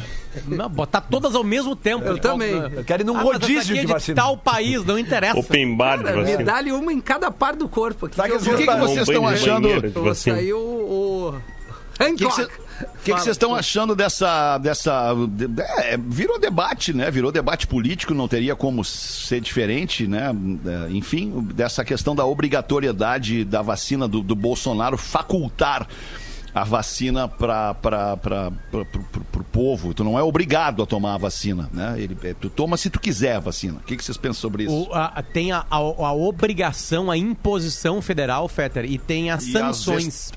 Não, 0.47 0.69
botar 0.69 1.01
todas 1.01 1.35
ao 1.37 1.45
mesmo 1.45 1.75
tempo. 1.77 2.05
Eu 2.05 2.15
De 2.15 2.21
também. 2.21 2.57
qual- 2.57 2.71
Eu 2.71 2.85
quero 2.85 3.03
ir 3.03 3.07
num 3.07 3.17
Ah, 3.17 3.23
rodízio 3.23 3.75
é 3.77 3.81
de 3.81 3.87
de 3.87 3.93
vacina. 3.93 4.17
tal 4.23 4.37
país, 4.37 4.85
não 4.85 4.99
interessa. 4.99 5.39
Open 5.39 5.77
bar 5.77 5.99
de 5.99 6.05
Cara, 6.05 6.17
me 6.17 6.23
vacina. 6.23 6.45
dá-lhe 6.45 6.73
uma 6.73 6.93
em 6.93 7.01
cada 7.01 7.31
parte 7.31 7.59
do 7.59 7.69
corpo. 7.69 8.07
Aqui 8.07 8.17
Sabe 8.17 8.29
que 8.31 8.35
eu 8.49 8.55
o 8.55 8.57
que 8.57 8.67
que 8.67 8.77
vocês 8.77 9.09
estão 9.09 9.27
achando? 9.27 9.69
Vou 9.93 10.05
vacina. 10.05 10.37
sair 10.37 10.53
o... 10.53 10.59
o... 10.59 11.29
O 11.29 12.15
que 12.17 12.25
Hancock. 12.25 12.49
O 12.83 12.99
que 13.03 13.13
vocês 13.13 13.29
estão 13.37 13.55
achando 13.55 13.95
dessa. 13.97 14.59
dessa 14.59 15.15
de- 15.29 15.49
é, 15.83 15.97
virou 15.97 16.39
debate, 16.39 16.93
né? 16.93 17.11
Virou 17.11 17.31
debate 17.33 17.67
político, 17.67 18.15
não 18.15 18.29
teria 18.29 18.55
como 18.57 18.85
ser 18.85 19.41
diferente, 19.41 20.07
né? 20.07 20.31
É, 20.89 20.91
Enfim, 20.93 21.31
dessa 21.55 21.85
questão 21.85 22.15
da 22.15 22.25
obrigatoriedade 22.25 23.45
da 23.45 23.63
vacina 23.63 24.07
do, 24.09 24.23
do 24.23 24.35
Bolsonaro 24.35 24.97
facultar 24.97 25.87
a 26.55 26.65
vacina 26.65 27.29
para 27.29 27.77
o 28.73 29.45
povo. 29.45 29.95
Tu 29.95 30.03
não 30.03 30.19
é 30.19 30.23
obrigado 30.23 30.83
a 30.83 30.87
tomar 30.87 31.15
a 31.15 31.19
vacina, 31.19 31.71
né? 31.73 31.95
Ele, 31.97 32.17
é, 32.25 32.35
tu 32.35 32.51
toma 32.51 32.77
se 32.77 32.91
tu 32.91 32.99
quiser 32.99 33.37
a 33.37 33.41
vacina. 33.41 33.79
O 33.79 33.83
que, 33.85 33.97
que 33.97 34.05
vocês 34.05 34.17
pensam 34.19 34.41
sobre 34.41 34.65
isso? 34.65 34.73
O- 34.89 34.93
a- 34.95 35.23
tem 35.23 35.53
a, 35.53 35.59
a- 35.71 35.77
a 35.77 36.13
obrigação, 36.13 37.11
a 37.11 37.17
imposição 37.17 38.03
federal, 38.03 38.49
Fetter, 38.49 38.85
e 38.85 38.99
tem 38.99 39.31
as 39.31 39.45
E 39.47 39.53
sanções. 39.53 40.33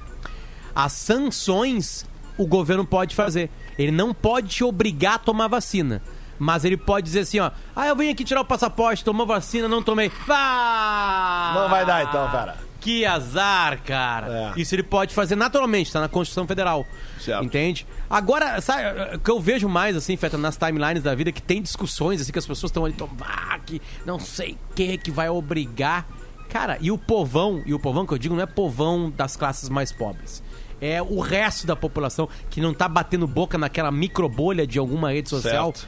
As 0.75 0.91
sanções 0.93 2.05
o 2.37 2.47
governo 2.47 2.85
pode 2.85 3.15
fazer. 3.15 3.49
Ele 3.77 3.91
não 3.91 4.13
pode 4.13 4.47
te 4.49 4.63
obrigar 4.63 5.15
a 5.15 5.19
tomar 5.19 5.47
vacina. 5.47 6.01
Mas 6.39 6.65
ele 6.65 6.77
pode 6.77 7.05
dizer 7.05 7.21
assim, 7.21 7.39
ó. 7.39 7.51
Ah, 7.75 7.87
eu 7.87 7.95
vim 7.95 8.09
aqui 8.09 8.23
tirar 8.23 8.41
o 8.41 8.45
passaporte, 8.45 9.03
tomou 9.03 9.25
vacina, 9.25 9.67
não 9.67 9.83
tomei. 9.83 10.11
Vá! 10.27 11.51
Não 11.55 11.69
vai 11.69 11.85
dar 11.85 12.03
então, 12.03 12.29
cara. 12.31 12.57
Que 12.81 13.05
azar, 13.05 13.81
cara. 13.83 14.53
É. 14.55 14.59
Isso 14.59 14.75
ele 14.75 14.83
pode 14.83 15.13
fazer 15.13 15.37
naturalmente, 15.37 15.91
tá 15.91 16.01
na 16.01 16.09
Constituição 16.09 16.45
Federal. 16.45 16.85
Certo. 17.17 17.45
Entende? 17.45 17.87
Agora, 18.09 18.59
sabe, 18.59 19.15
o 19.15 19.19
que 19.19 19.31
eu 19.31 19.39
vejo 19.39 19.69
mais, 19.69 19.95
assim, 19.95 20.17
Feta, 20.17 20.37
nas 20.37 20.57
timelines 20.57 21.01
da 21.01 21.15
vida, 21.15 21.31
que 21.31 21.41
tem 21.41 21.61
discussões, 21.61 22.19
assim, 22.19 22.31
que 22.33 22.39
as 22.39 22.45
pessoas 22.45 22.71
estão 22.71 22.83
ali, 22.83 22.93
ah, 23.21 23.57
que 23.65 23.81
não 24.05 24.19
sei 24.19 24.57
o 24.69 24.73
que, 24.75 24.97
que 24.97 25.11
vai 25.11 25.29
obrigar. 25.29 26.05
Cara, 26.49 26.77
e 26.81 26.91
o 26.91 26.97
povão, 26.97 27.63
e 27.65 27.73
o 27.73 27.79
povão 27.79 28.05
que 28.05 28.13
eu 28.13 28.17
digo 28.17 28.35
não 28.35 28.43
é 28.43 28.45
povão 28.45 29.09
das 29.09 29.37
classes 29.37 29.69
mais 29.69 29.91
pobres. 29.91 30.43
É 30.85 31.01
o 31.01 31.21
resto 31.21 31.65
da 31.65 31.77
população 31.77 32.27
que 32.49 32.59
não 32.59 32.73
tá 32.73 32.89
batendo 32.89 33.25
boca 33.25 33.57
naquela 33.57 33.89
microbolha 33.89 34.67
de 34.67 34.77
alguma 34.77 35.11
rede 35.13 35.29
social. 35.29 35.73
Certo. 35.73 35.87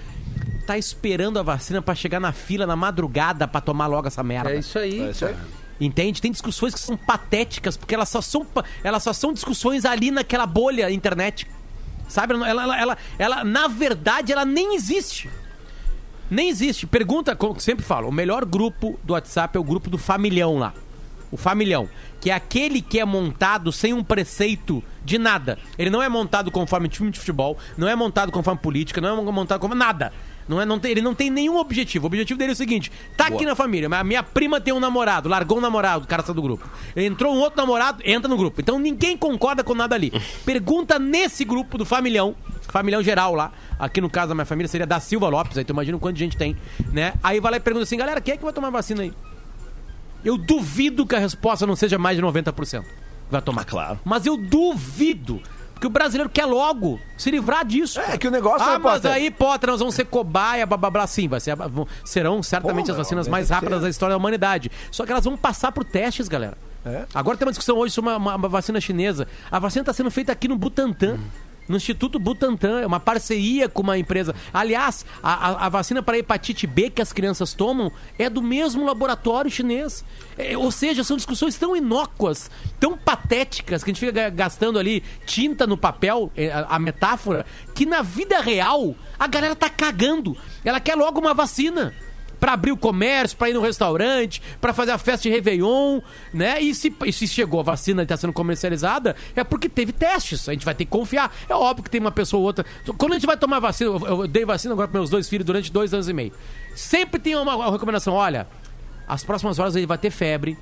Tá 0.66 0.78
esperando 0.78 1.38
a 1.38 1.43
vacina 1.43 1.82
pra 1.82 1.93
chegar 1.93 2.20
na 2.20 2.32
fila 2.32 2.66
na 2.66 2.78
madrugada 2.78 3.46
pra 3.46 3.60
tomar 3.60 3.88
logo 3.88 4.08
essa 4.08 4.24
merda. 4.24 4.52
É 4.52 4.60
isso 4.60 4.80
aí. 4.80 5.00
Entende? 5.82 6.22
Tem 6.22 6.32
discussões 6.32 6.74
que 6.74 6.80
são 6.80 6.96
patéticas, 6.96 7.76
porque 7.76 7.93
elas 7.93 8.08
só 8.08 8.22
são, 8.22 8.48
elas 8.82 9.04
só 9.04 9.12
são 9.12 9.34
discussões 9.34 9.84
ali 9.84 10.12
naquela 10.12 10.46
bolha 10.46 10.89
internet. 10.89 11.46
Sabe? 12.08 12.34
Ela, 12.34 12.50
ela, 12.50 12.80
ela, 12.80 12.98
ela, 13.20 13.43
na 13.43 13.68
verdade, 13.68 14.32
ela 14.32 14.46
nem 14.46 14.76
existe. 14.76 15.30
Nem 16.32 16.50
existe. 16.50 16.88
Pergunta, 16.88 17.36
como 17.36 17.56
eu 17.56 17.60
sempre 17.60 17.84
falo, 17.84 18.08
o 18.08 18.12
melhor 18.14 18.46
grupo 18.46 18.98
do 19.04 19.12
WhatsApp 19.12 19.58
é 19.58 19.60
o 19.60 19.64
grupo 19.64 19.89
do 19.89 19.98
familhão 19.98 20.58
lá. 20.58 20.74
O 21.32 21.38
familhão. 21.38 21.89
Que 22.19 22.32
é 22.32 22.34
aquele 22.34 22.82
que 22.82 22.99
é 22.99 23.05
montado 23.05 23.71
sem 23.71 23.93
um 23.93 24.03
preceito 24.03 24.84
de 25.03 25.17
nada. 25.17 25.59
Ele 25.78 25.89
não 25.89 26.01
é 26.01 26.09
montado 26.09 26.49
conforme 26.49 26.88
time 26.88 27.11
de 27.11 27.19
futebol, 27.19 27.57
não 27.78 27.88
é 27.88 27.95
montado 27.95 28.32
conforme 28.32 28.59
política, 28.59 28.99
não 28.99 29.28
é 29.28 29.32
montado 29.32 29.59
como 29.59 29.76
nada. 29.76 30.11
Não 30.47 30.61
é, 30.61 30.65
não 30.65 30.80
tem, 30.80 30.91
ele 30.91 31.01
não 31.01 31.15
tem 31.15 31.30
nenhum 31.30 31.57
objetivo. 31.57 32.05
O 32.05 32.07
objetivo 32.07 32.38
dele 32.38 32.51
é 32.51 32.53
o 32.53 32.55
seguinte: 32.55 32.91
tá 33.17 33.28
aqui 33.28 33.45
na 33.45 33.55
família, 33.55 33.89
mas 33.89 33.99
a 33.99 34.03
minha 34.03 34.21
prima 34.21 34.61
tem 34.61 34.73
um 34.73 34.80
namorado, 34.80 35.28
largou 35.28 35.57
um 35.57 35.61
namorado, 35.61 36.05
o 36.05 36.07
cara 36.07 36.21
saiu 36.21 36.36
do 36.36 36.41
grupo. 36.41 36.69
Entrou 36.95 37.34
um 37.34 37.39
outro 37.39 37.57
namorado, 37.57 38.01
entra 38.05 38.28
no 38.28 38.38
grupo. 38.38 38.61
Então 38.61 38.78
ninguém 38.78 39.17
concorda 39.17 39.63
com 39.63 39.73
nada 39.73 39.95
ali. 39.95 40.11
Pergunta 40.45 40.99
nesse 40.99 41.43
grupo 41.43 41.78
do 41.78 41.86
familhão, 41.86 42.36
familhão 42.61 43.01
geral 43.01 43.34
lá. 43.34 43.51
Aqui 43.80 43.99
no 43.99 44.09
caso 44.09 44.30
da 44.30 44.36
minha 44.36 44.45
família 44.45 44.67
seria 44.67 44.86
da 44.86 44.99
Silva 44.99 45.28
Lopes, 45.30 45.57
aí 45.57 45.63
tu 45.63 45.71
imagina 45.71 45.97
quanto 45.97 46.17
gente 46.17 46.38
tem, 46.38 46.55
né? 46.91 47.13
Aí 47.23 47.39
vai 47.39 47.51
lá 47.51 47.57
e 47.57 47.59
pergunta 47.59 47.84
assim, 47.84 47.97
galera, 47.97 48.21
quem 48.21 48.36
é 48.36 48.38
que 48.38 48.43
vai 48.43 48.53
tomar 48.53 48.69
vacina 48.69 49.01
aí? 49.01 49.13
Eu 50.26 50.38
duvido 50.38 51.05
que 51.05 51.15
a 51.15 51.19
resposta 51.19 51.65
não 51.67 51.76
seja 51.76 51.97
mais 51.97 52.17
de 52.17 52.23
90%. 52.23 52.84
Vai 53.32 53.41
tomar. 53.41 53.63
claro. 53.65 53.99
Mas 54.03 54.26
eu 54.26 54.36
duvido. 54.38 55.41
Porque 55.73 55.88
o 55.88 55.89
brasileiro 55.89 56.30
quer 56.30 56.45
logo 56.45 56.99
se 57.17 57.30
livrar 57.30 57.65
disso. 57.65 57.99
É 57.99 58.17
que 58.17 58.28
o 58.28 58.32
negócio 58.32 58.65
Ah, 58.65 58.76
é, 58.76 58.78
mas 58.78 58.93
Potter. 59.01 59.11
aí, 59.11 59.30
Potter, 59.30 59.69
nós 59.71 59.80
vamos 59.80 59.93
ser 59.93 60.05
cobaia, 60.05 60.65
blá 60.65 60.78
blá 60.78 60.89
blá. 60.89 61.05
Sim, 61.07 61.28
vai 61.28 61.39
ser, 61.41 61.55
serão 62.05 62.41
certamente 62.41 62.86
Pô, 62.86 62.91
as 62.91 62.97
meu, 62.97 63.03
vacinas 63.03 63.26
deve 63.26 63.32
mais 63.32 63.47
ser. 63.47 63.53
rápidas 63.55 63.82
da 63.82 63.89
história 63.89 64.13
da 64.13 64.17
humanidade. 64.17 64.71
Só 64.89 65.05
que 65.05 65.11
elas 65.11 65.26
vão 65.26 65.36
passar 65.36 65.71
por 65.73 65.84
testes, 65.84 66.28
galera. 66.30 66.57
É? 66.86 67.03
Agora 67.13 67.36
tem 67.38 67.45
uma 67.45 67.51
discussão 67.51 67.78
hoje 67.78 67.93
sobre 67.93 68.11
uma, 68.11 68.17
uma- 68.17 68.36
uma 68.36 68.47
vacina 68.47 68.80
chinesa. 68.80 69.28
A 69.51 69.59
vacina 69.59 69.82
está 69.82 69.91
sendo 69.91 70.09
feita 70.11 70.32
aqui 70.32 70.47
no 70.47 70.55
Butantan. 70.57 71.17
No 71.68 71.78
Instituto 71.78 72.20
Butantan, 72.20 72.82
é 72.82 72.86
uma 72.86 72.99
parceria 72.99 73.68
com 73.68 73.82
uma 73.82 73.97
empresa. 73.97 74.36
Aliás, 74.53 75.05
a, 75.24 75.66
a- 75.66 75.70
vacina 75.70 76.03
para 76.03 76.18
hepatite 76.18 76.68
B 76.68 76.89
que 76.89 77.01
as 77.01 77.11
crianças 77.11 77.53
tomam 77.53 77.91
é 78.20 78.30
do 78.30 78.41
mesmo 78.41 78.86
laboratório 78.86 79.49
chinês. 79.49 80.05
É, 80.38 80.57
ou 80.57 80.72
seja, 80.72 81.03
são 81.03 81.18
discussões 81.18 81.57
tão 81.57 81.76
inócuas, 81.76 82.51
tão 82.80 82.95
patéticas, 82.97 83.84
que 83.84 83.89
a 83.89 83.93
gente 83.93 83.99
fica 83.99 84.11
ga- 84.11 84.30
gastando 84.30 84.78
ali 84.78 85.03
tinta 85.26 85.66
no 85.66 85.76
papel, 85.78 86.32
é, 86.36 86.51
a, 86.51 86.61
a 86.70 86.80
metáfora, 86.80 87.45
que 87.74 87.86
na 87.86 88.01
vida 88.01 88.39
real 88.41 88.95
a 89.18 89.26
galera 89.28 89.55
tá 89.55 89.70
cagando. 89.70 90.38
Ela 90.63 90.80
quer 90.80 90.95
logo 90.95 91.20
uma 91.20 91.34
vacina. 91.34 91.93
Pra 92.39 92.53
abrir 92.53 92.71
o 92.71 92.77
comércio, 92.77 93.38
pra 93.38 93.49
ir 93.49 93.53
no 93.53 93.61
restaurante, 93.61 94.41
pra 94.59 94.73
fazer 94.73 94.91
a 94.91 94.97
festa 94.97 95.23
de 95.23 95.29
Réveillon, 95.29 96.01
né? 96.33 96.61
E 96.61 96.73
se, 96.73 96.93
e 97.05 97.13
se 97.13 97.27
chegou 97.27 97.59
a 97.59 97.63
vacina 97.63 98.03
e 98.03 98.05
tá 98.05 98.17
sendo 98.17 98.33
comercializada, 98.33 99.15
é 99.36 99.43
porque 99.43 99.69
teve 99.69 99.91
testes. 99.91 100.47
A 100.47 100.53
gente 100.53 100.65
vai 100.65 100.75
ter 100.75 100.86
que 100.86 100.91
confiar. 100.91 101.33
É 101.49 101.55
óbvio 101.55 101.83
que 101.83 101.89
tem 101.89 102.01
uma 102.01 102.11
pessoa 102.11 102.39
ou 102.39 102.45
outra. 102.45 102.65
Quando 102.97 103.13
a 103.13 103.15
gente 103.15 103.27
vai 103.27 103.38
tomar 103.38 103.59
vacina, 103.59 103.91
eu, 103.91 104.07
eu 104.21 104.27
dei 104.27 104.45
vacina 104.45 104.73
agora 104.73 104.88
para 104.88 104.99
meus 104.99 105.09
dois 105.09 105.27
filhos 105.27 105.45
durante 105.45 105.71
dois 105.71 105.93
anos 105.93 106.09
e 106.09 106.13
meio. 106.13 106.31
Sempre 106.75 107.19
tem 107.19 107.36
uma, 107.36 107.55
uma 107.55 107.71
recomendação: 107.71 108.13
olha, 108.13 108.47
as 109.07 109.23
próximas 109.23 109.59
horas 109.59 109.75
ele 109.75 109.86
vai 109.86 109.97
ter 109.97 110.09
febre, 110.09 110.57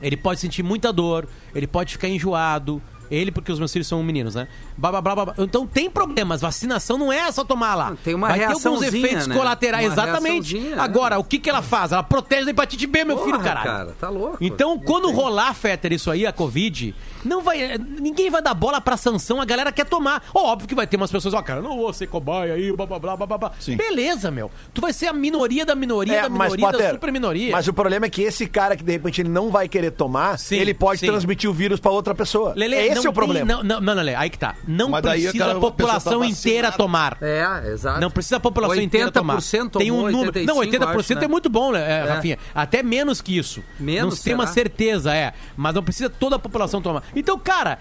ele 0.00 0.16
pode 0.16 0.40
sentir 0.40 0.62
muita 0.62 0.92
dor, 0.92 1.28
ele 1.54 1.66
pode 1.66 1.92
ficar 1.92 2.08
enjoado. 2.08 2.82
Ele, 3.10 3.30
porque 3.30 3.52
os 3.52 3.58
meus 3.58 3.72
filhos 3.72 3.86
são 3.86 4.02
meninos, 4.02 4.34
né? 4.34 4.48
Blá, 4.76 4.90
blá, 4.90 5.00
blá, 5.00 5.14
blá. 5.26 5.34
Então 5.38 5.66
tem 5.66 5.90
problemas. 5.90 6.40
Vacinação 6.40 6.96
não 6.98 7.12
é 7.12 7.30
só 7.30 7.44
tomar 7.44 7.74
lá. 7.74 7.96
Tem 8.02 8.14
uma 8.14 8.28
Vai 8.28 8.38
ter 8.38 8.44
alguns 8.46 8.82
efeitos 8.82 9.26
né? 9.26 9.34
colaterais. 9.36 9.86
Uma 9.86 9.92
Exatamente. 9.92 10.58
né? 10.58 10.74
Agora, 10.78 11.18
o 11.18 11.24
que, 11.24 11.38
que 11.38 11.48
ela 11.50 11.62
faz? 11.62 11.92
Ela 11.92 12.02
protege 12.02 12.44
da 12.46 12.50
hepatite 12.50 12.86
B, 12.86 13.04
meu 13.04 13.18
filho, 13.18 13.32
Porra, 13.38 13.44
caralho. 13.44 13.66
cara, 13.66 13.96
tá 14.00 14.08
louco. 14.08 14.38
Então, 14.40 14.78
quando 14.78 15.10
rolar, 15.10 15.52
Fetter, 15.54 15.92
isso 15.92 16.10
aí, 16.10 16.26
a 16.26 16.32
Covid, 16.32 16.94
não 17.24 17.42
vai. 17.42 17.78
Ninguém 17.78 18.30
vai 18.30 18.42
dar 18.42 18.54
bola 18.54 18.80
pra 18.80 18.96
sanção, 18.96 19.40
a 19.40 19.44
galera 19.44 19.70
quer 19.72 19.84
tomar. 19.86 20.22
Óbvio 20.34 20.68
que 20.68 20.74
vai 20.74 20.86
ter 20.86 20.96
umas 20.96 21.10
pessoas, 21.12 21.34
ó, 21.34 21.42
cara, 21.42 21.60
não 21.62 21.76
vou 21.76 21.92
ser 21.92 22.06
cobaia 22.06 22.54
aí, 22.54 22.72
blá 22.72 22.86
blá 22.86 22.98
blá 22.98 23.16
blá 23.16 23.26
blá, 23.26 23.38
blá. 23.38 23.52
Beleza, 23.76 24.30
meu. 24.30 24.50
Tu 24.72 24.80
vai 24.80 24.92
ser 24.92 25.06
a 25.06 25.12
minoria 25.12 25.64
da 25.64 25.74
minoria 25.74 26.22
da 26.22 26.26
É, 26.26 26.28
mas, 26.28 26.52
minoria 26.52 26.66
da 26.66 26.72
Potter, 26.72 26.90
super 26.94 27.12
minoria. 27.12 27.52
mas 27.52 27.68
o 27.68 27.72
problema 27.72 28.06
é 28.06 28.10
que 28.10 28.22
esse 28.22 28.46
cara 28.46 28.76
que 28.76 28.82
de 28.82 28.92
repente 28.92 29.20
ele 29.20 29.28
não 29.28 29.50
vai 29.50 29.68
querer 29.68 29.90
tomar, 29.90 30.38
Sim, 30.38 30.56
ele 30.56 30.74
pode 30.74 31.00
sim. 31.00 31.06
transmitir 31.06 31.48
o 31.48 31.52
vírus 31.52 31.78
pra 31.80 31.90
outra 31.90 32.14
pessoa. 32.14 32.52
Lele, 32.56 32.74
Esse 32.98 33.04
não 33.04 33.08
é 33.08 33.10
o 33.10 33.14
problema. 33.14 33.46
Tem, 33.46 33.64
não, 33.64 33.80
não, 33.80 33.94
não, 33.94 34.18
aí 34.18 34.30
que 34.30 34.38
tá. 34.38 34.54
Não 34.66 34.88
Mas 34.90 35.02
daí 35.02 35.22
precisa 35.22 35.44
aquela 35.44 35.58
a 35.58 35.60
população 35.60 36.12
pessoa 36.12 36.24
tá 36.24 36.26
inteira 36.30 36.68
vacinada. 36.68 36.76
tomar. 36.76 37.18
É, 37.20 37.70
exato. 37.72 38.00
Não 38.00 38.10
precisa 38.10 38.36
a 38.36 38.40
população 38.40 38.80
inteira 38.82 39.10
tomar. 39.10 39.36
80% 39.38 39.78
Tem 39.78 39.90
um 39.90 40.10
número. 40.10 40.44
não, 40.44 40.56
85%, 40.58 40.80
80% 40.80 40.98
acho, 40.98 41.14
né? 41.14 41.24
é 41.24 41.28
muito 41.28 41.48
bom, 41.48 41.72
né, 41.72 41.80
é, 41.80 42.06
É. 42.06 42.12
Rafinha? 42.14 42.38
Até 42.54 42.82
menos 42.82 43.20
que 43.20 43.36
isso. 43.36 43.62
Menos, 43.78 44.16
Não 44.16 44.22
tem 44.24 44.34
uma 44.34 44.46
certeza, 44.46 45.14
é. 45.14 45.32
Mas 45.56 45.74
não 45.74 45.82
precisa 45.82 46.08
toda 46.10 46.36
a 46.36 46.38
população 46.38 46.80
tomar. 46.82 47.02
Então, 47.14 47.38
cara, 47.38 47.78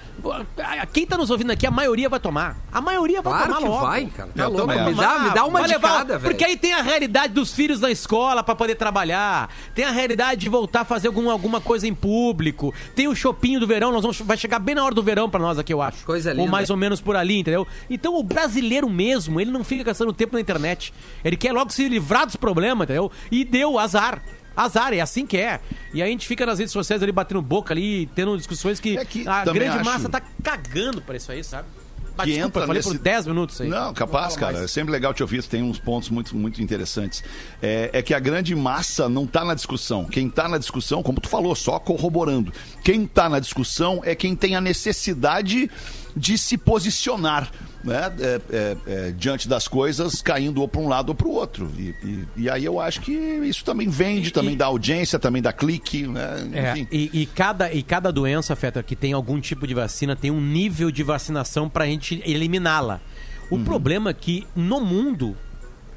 quem 0.92 1.06
tá 1.06 1.18
nos 1.18 1.30
ouvindo 1.30 1.52
aqui, 1.52 1.66
a 1.66 1.72
maioria 1.72 2.10
vai 2.10 2.20
tomar. 2.20 2.58
A 2.72 2.82
maioria 2.82 3.22
vai 3.22 3.34
Claro 3.34 3.48
tomar 3.48 3.62
que 3.62 3.68
logo. 3.68 3.86
vai, 3.88 4.06
cara. 4.08 4.30
Tá 4.36 4.48
louco. 4.48 4.68
Me 4.68 4.94
dá, 4.96 5.20
me 5.20 5.30
dá 5.32 5.46
uma 5.46 5.60
Vai 5.60 5.70
levar- 5.70 6.06
velho. 6.06 6.20
Porque 6.22 6.44
aí 6.44 6.58
tem 6.58 6.74
a 6.74 6.82
realidade 6.82 7.34
dos 7.34 7.54
filhos 7.54 7.80
na 7.80 7.92
escola 7.92 8.44
pra 8.44 8.56
poder 8.56 8.76
trabalhar. 8.76 9.50
Tem 9.76 9.86
a 9.86 9.92
realidade 9.92 10.42
de 10.42 10.50
voltar 10.50 10.82
a 10.82 10.86
fazer 10.86 11.08
algum, 11.08 11.30
alguma 11.30 11.62
coisa 11.62 11.88
em 11.88 11.94
público. 11.94 12.74
Tem 12.96 13.08
o 13.08 13.16
shopping 13.16 13.60
do 13.60 13.68
verão, 13.68 13.92
nós 13.92 14.02
vamos, 14.02 14.20
vai 14.20 14.38
chegar 14.38 14.60
bem 14.60 14.76
na 14.76 14.84
hora 14.84 14.96
do 14.96 15.03
verão 15.04 15.30
pra 15.30 15.40
nós 15.40 15.60
aqui, 15.60 15.74
eu 15.74 15.82
acho. 15.82 16.06
Coisa 16.06 16.32
Ou 16.32 16.38
linda. 16.38 16.52
mais 16.52 16.70
ou 16.70 16.78
menos 16.78 17.02
por 17.02 17.16
ali, 17.16 17.40
entendeu? 17.40 17.68
Então 17.90 18.16
o 18.16 18.24
brasileiro 18.24 18.90
mesmo, 18.90 19.40
ele 19.40 19.52
não 19.52 19.64
fica 19.64 19.84
gastando 19.84 20.12
tempo 20.14 20.34
na 20.36 20.42
internet. 20.42 20.94
Ele 21.24 21.36
quer 21.38 21.52
logo 21.52 21.72
se 21.72 21.88
livrar 21.88 22.26
dos 22.26 22.36
problemas, 22.36 22.86
entendeu? 22.86 23.12
E 23.32 23.44
deu 23.44 23.78
azar. 23.78 24.22
Azar, 24.56 24.94
é 24.94 25.00
assim 25.00 25.26
que 25.26 25.36
é. 25.38 25.60
E 25.94 26.02
aí 26.02 26.10
a 26.10 26.12
gente 26.12 26.28
fica 26.28 26.46
nas 26.46 26.60
redes 26.60 26.72
sociais 26.72 27.02
ali 27.02 27.12
batendo 27.12 27.42
boca 27.42 27.74
ali, 27.74 28.06
tendo 28.14 28.38
discussões 28.38 28.80
que, 28.80 28.98
É 28.98 29.04
que 29.04 29.28
a 29.28 29.44
grande 29.46 29.78
acho- 29.78 29.86
massa 29.86 30.08
tá 30.10 30.22
cagando 30.44 31.02
pra 31.02 31.16
isso 31.18 31.32
aí, 31.32 31.44
sabe? 31.44 31.68
Bah, 32.16 32.24
Que 32.26 32.32
desculpa, 32.32 32.48
entra 32.48 32.62
eu 32.64 32.68
falei 32.68 32.80
nesse- 32.80 32.90
por 32.90 32.98
10 33.00 33.28
minutos 33.28 33.60
aí. 33.62 33.68
Não, 33.70 33.94
capaz, 33.94 34.34
Não 34.34 34.40
cara. 34.40 34.54
mais. 34.54 34.66
É 34.66 34.68
sempre 34.68 34.92
legal 34.92 35.14
te 35.14 35.24
ouvir. 35.24 35.44
Tem 35.44 35.64
uns 35.64 35.80
pontos 35.80 36.10
muito, 36.10 36.36
muito 36.36 36.62
interessantes. 36.62 37.24
É, 37.62 37.90
é 37.92 38.02
que 38.02 38.14
a 38.14 38.20
grande 38.20 38.56
massa 38.56 39.10
não 39.10 39.26
tá 39.26 39.44
na 39.44 39.54
discussão. 39.56 40.06
Quem 40.06 40.30
tá 40.30 40.48
na 40.48 40.58
discussão, 40.58 41.02
como 41.02 41.20
tu 41.20 41.28
falou, 41.28 41.56
só 41.56 41.80
corroborando. 41.80 42.54
Quem 42.84 43.06
tá 43.08 43.28
na 43.28 43.40
discussão 43.40 44.02
é 44.06 44.14
quem 44.14 44.36
tem 44.36 44.56
a 44.56 44.62
necessidade 44.62 45.70
de 46.16 46.38
se 46.38 46.58
posicionar. 46.58 47.52
Né, 47.84 48.14
é, 48.20 48.42
é, 48.50 48.78
é, 48.88 49.12
diante 49.12 49.48
das 49.50 49.68
coisas, 49.68 50.22
caindo 50.22 50.62
ou 50.62 50.68
para 50.70 50.80
um 50.80 50.88
lado 50.88 51.10
ou 51.10 51.16
para 51.16 51.28
o 51.28 51.32
outro. 51.32 51.70
E, 51.78 51.94
e- 52.04 52.28
e 52.38 52.50
aí 52.50 52.64
eu 52.64 52.80
acho 52.80 53.02
que 53.02 53.12
isso 53.12 53.66
também 53.66 53.90
vende, 53.90 54.32
também 54.32 54.56
dá 54.56 54.68
audiência, 54.68 55.20
também 55.20 55.42
dá 55.42 55.52
clique. 55.52 56.08
Né, 56.08 56.50
É, 56.54 56.72
enfim. 56.72 56.88
e, 56.90 57.10
e 57.22 57.26
cada, 57.26 57.74
e 57.74 57.84
cada 57.84 58.10
doença, 58.12 58.56
Feta, 58.56 58.82
que 58.82 58.96
tem 58.96 59.12
algum 59.12 59.40
tipo 59.42 59.68
de 59.68 59.74
vacina, 59.74 60.16
tem 60.16 60.32
um 60.32 60.40
nível 60.40 60.90
de 60.92 61.04
vacinação 61.04 61.68
pra 61.68 61.86
gente 61.86 62.22
eliminá-la. 62.26 63.02
O 63.50 63.60
problema 63.60 64.12
é 64.12 64.14
que 64.14 64.48
no 64.56 64.80
mundo, 64.80 65.36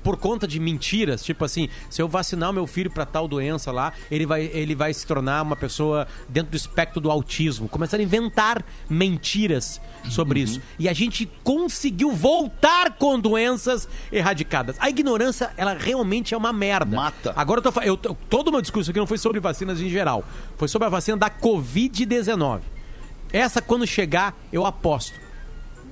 por 0.07 0.17
conta 0.17 0.47
de 0.47 0.61
mentiras, 0.61 1.25
tipo 1.25 1.45
assim, 1.45 1.69
se 1.91 2.01
eu 2.01 2.07
vacinar 2.07 2.51
o 2.51 2.53
meu 2.53 2.65
filho 2.65 2.89
pra 2.89 3.05
tal 3.05 3.27
doença 3.27 3.73
lá, 3.73 3.93
ele 4.09 4.25
vai, 4.25 4.45
ele 4.55 4.73
vai 4.73 4.95
se 4.95 5.05
tornar 5.05 5.43
uma 5.43 5.57
pessoa 5.57 6.07
dentro 6.29 6.53
do 6.53 6.57
espectro 6.57 7.01
do 7.01 7.11
autismo. 7.11 7.69
Começaram 7.69 8.03
a 8.03 8.05
inventar 8.05 8.65
mentiras 8.89 9.81
sobre 10.09 10.39
isso. 10.39 10.63
E 10.79 10.89
a 10.89 10.93
gente 10.93 11.29
conseguiu 11.43 12.13
voltar 12.13 12.93
com 12.93 13.19
doenças 13.19 13.89
erradicadas. 14.13 14.77
A 14.79 14.89
ignorância, 14.89 15.51
ela 15.57 15.75
realmente 15.75 16.35
é 16.35 16.37
uma 16.37 16.53
merda. 16.53 16.95
Mata. 16.95 17.33
Agora 17.35 17.61
eu 17.65 17.73
tô, 17.73 17.81
eu, 17.81 17.97
todo 17.97 18.47
o 18.47 18.53
meu 18.53 18.63
discurso 18.63 18.93
aqui 18.93 19.01
não 19.01 19.09
foi 19.09 19.19
sobre 19.19 19.41
vacinas 19.41 19.81
em 19.81 19.89
geral. 19.89 20.25
Foi 20.57 20.69
sobre 20.69 20.87
a 20.87 20.89
vacina 20.89 21.17
da 21.17 21.29
Covid-19. 21.29 22.61
Essa, 23.33 23.61
quando 23.61 23.85
chegar, 23.85 24.37
eu 24.53 24.65
aposto. 24.65 25.19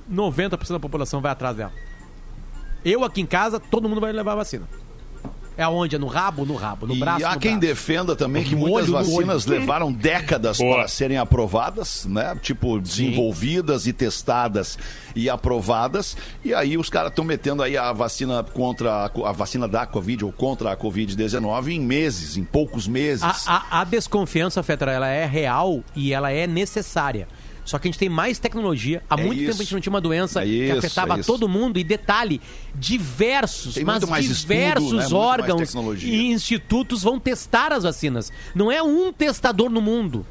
90% 0.08 0.68
da 0.68 0.78
população 0.78 1.20
vai 1.20 1.32
atrás 1.32 1.56
dela. 1.56 1.72
Eu 2.84 3.04
aqui 3.04 3.20
em 3.20 3.26
casa, 3.26 3.58
todo 3.58 3.88
mundo 3.88 4.00
vai 4.00 4.12
levar 4.12 4.32
a 4.32 4.36
vacina. 4.36 4.68
É 5.56 5.62
aonde? 5.62 5.94
É 5.94 5.98
no 6.00 6.08
rabo? 6.08 6.44
No 6.44 6.56
rabo. 6.56 6.84
No 6.84 6.96
E 6.96 6.98
braço? 6.98 7.24
há 7.24 7.34
no 7.34 7.38
quem 7.40 7.52
braço. 7.52 7.66
defenda 7.68 8.16
também 8.16 8.42
que 8.42 8.56
No 8.56 8.62
muitas 8.62 8.88
olho, 8.90 8.92
no 8.92 8.98
vacinas 8.98 9.46
levaram 9.46 9.92
décadas 9.92 10.58
para 10.58 10.88
serem 10.88 11.16
aprovadas, 11.16 12.04
né? 12.06 12.36
Tipo, 12.42 12.80
desenvolvidas 12.80 13.86
e 13.86 13.92
testadas 13.92 14.76
e 15.14 15.30
aprovadas. 15.30 16.16
E 16.44 16.52
aí 16.52 16.76
os 16.76 16.90
caras 16.90 17.10
estão 17.10 17.24
metendo 17.24 17.62
aí 17.62 17.76
a 17.76 17.92
vacina 17.92 18.42
contra 18.42 19.06
a, 19.06 19.28
a 19.28 19.32
vacina 19.32 19.68
da 19.68 19.86
Covid 19.86 20.24
ou 20.24 20.32
contra 20.32 20.72
a 20.72 20.76
Covid-19 20.76 21.68
em 21.68 21.80
meses, 21.80 22.36
em 22.36 22.42
poucos 22.42 22.88
meses. 22.88 23.22
A, 23.46 23.54
a- 23.70 23.80
a 23.80 23.84
desconfiança, 23.84 24.60
Fetra, 24.60 24.90
ela 24.90 25.06
é 25.08 25.24
real 25.24 25.84
e 25.94 26.12
ela 26.12 26.32
é 26.32 26.48
necessária. 26.48 27.28
Só 27.64 27.78
que 27.78 27.88
a 27.88 27.90
gente 27.90 27.98
tem 27.98 28.08
mais 28.10 28.38
tecnologia. 28.38 29.02
Há 29.08 29.18
É 29.18 29.24
muito 29.24 29.38
tempo 29.38 29.50
isso. 29.50 29.60
a 29.60 29.64
gente 29.64 29.72
não 29.74 29.80
tinha 29.80 29.92
uma 29.92 30.00
doença 30.00 30.42
É 30.42 30.44
que 30.44 30.50
isso, 30.50 30.78
afetava 30.78 31.16
é 31.16 31.20
isso. 31.20 31.32
todo 31.32 31.48
mundo. 31.48 31.78
E 31.78 31.84
detalhe, 31.84 32.40
diversos, 32.74 33.74
Tem 33.74 33.84
mas 33.84 34.04
mais 34.04 34.26
estudo, 34.26 34.40
diversos 34.48 35.10
né? 35.10 35.16
Órgãos 35.16 35.60
tecnologia. 35.68 36.14
e 36.14 36.26
institutos 36.26 37.02
vão 37.02 37.18
testar 37.18 37.72
as 37.72 37.84
vacinas. 37.84 38.30
Não 38.54 38.70
é 38.70 38.82
um 38.82 39.12
testador 39.12 39.70
no 39.70 39.80
mundo. 39.80 40.26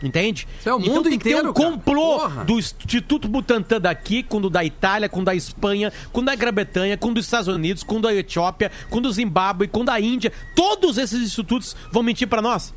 Entende? 0.00 0.46
é 0.64 0.72
o 0.72 0.78
então 0.78 0.94
mundo 0.94 1.08
tem 1.08 1.18
que 1.18 1.24
ter 1.24 1.30
inteiro, 1.30 1.50
um 1.50 1.52
complô 1.52 2.28
do 2.46 2.56
Instituto 2.58 3.26
Butantan 3.26 3.80
daqui, 3.80 4.22
com 4.22 4.36
o 4.36 4.48
da 4.48 4.64
Itália, 4.64 5.08
com 5.08 5.20
o 5.22 5.24
da 5.24 5.34
Espanha, 5.34 5.92
com 6.12 6.20
o 6.20 6.24
da 6.24 6.36
Grã-Bretanha, 6.36 6.96
com 6.96 7.08
o 7.08 7.14
dos 7.14 7.24
Estados 7.24 7.48
Unidos, 7.48 7.82
com 7.82 7.96
o 7.96 8.00
da 8.00 8.14
Etiópia, 8.14 8.70
com 8.90 8.98
o 8.98 9.00
do 9.00 9.10
Zimbábue, 9.10 9.66
com 9.66 9.80
o 9.80 9.84
da 9.84 9.98
Índia. 10.00 10.32
Todos 10.54 10.98
esses 10.98 11.20
institutos 11.20 11.74
vão 11.90 12.04
mentir 12.04 12.28
pra 12.28 12.40
nós? 12.40 12.72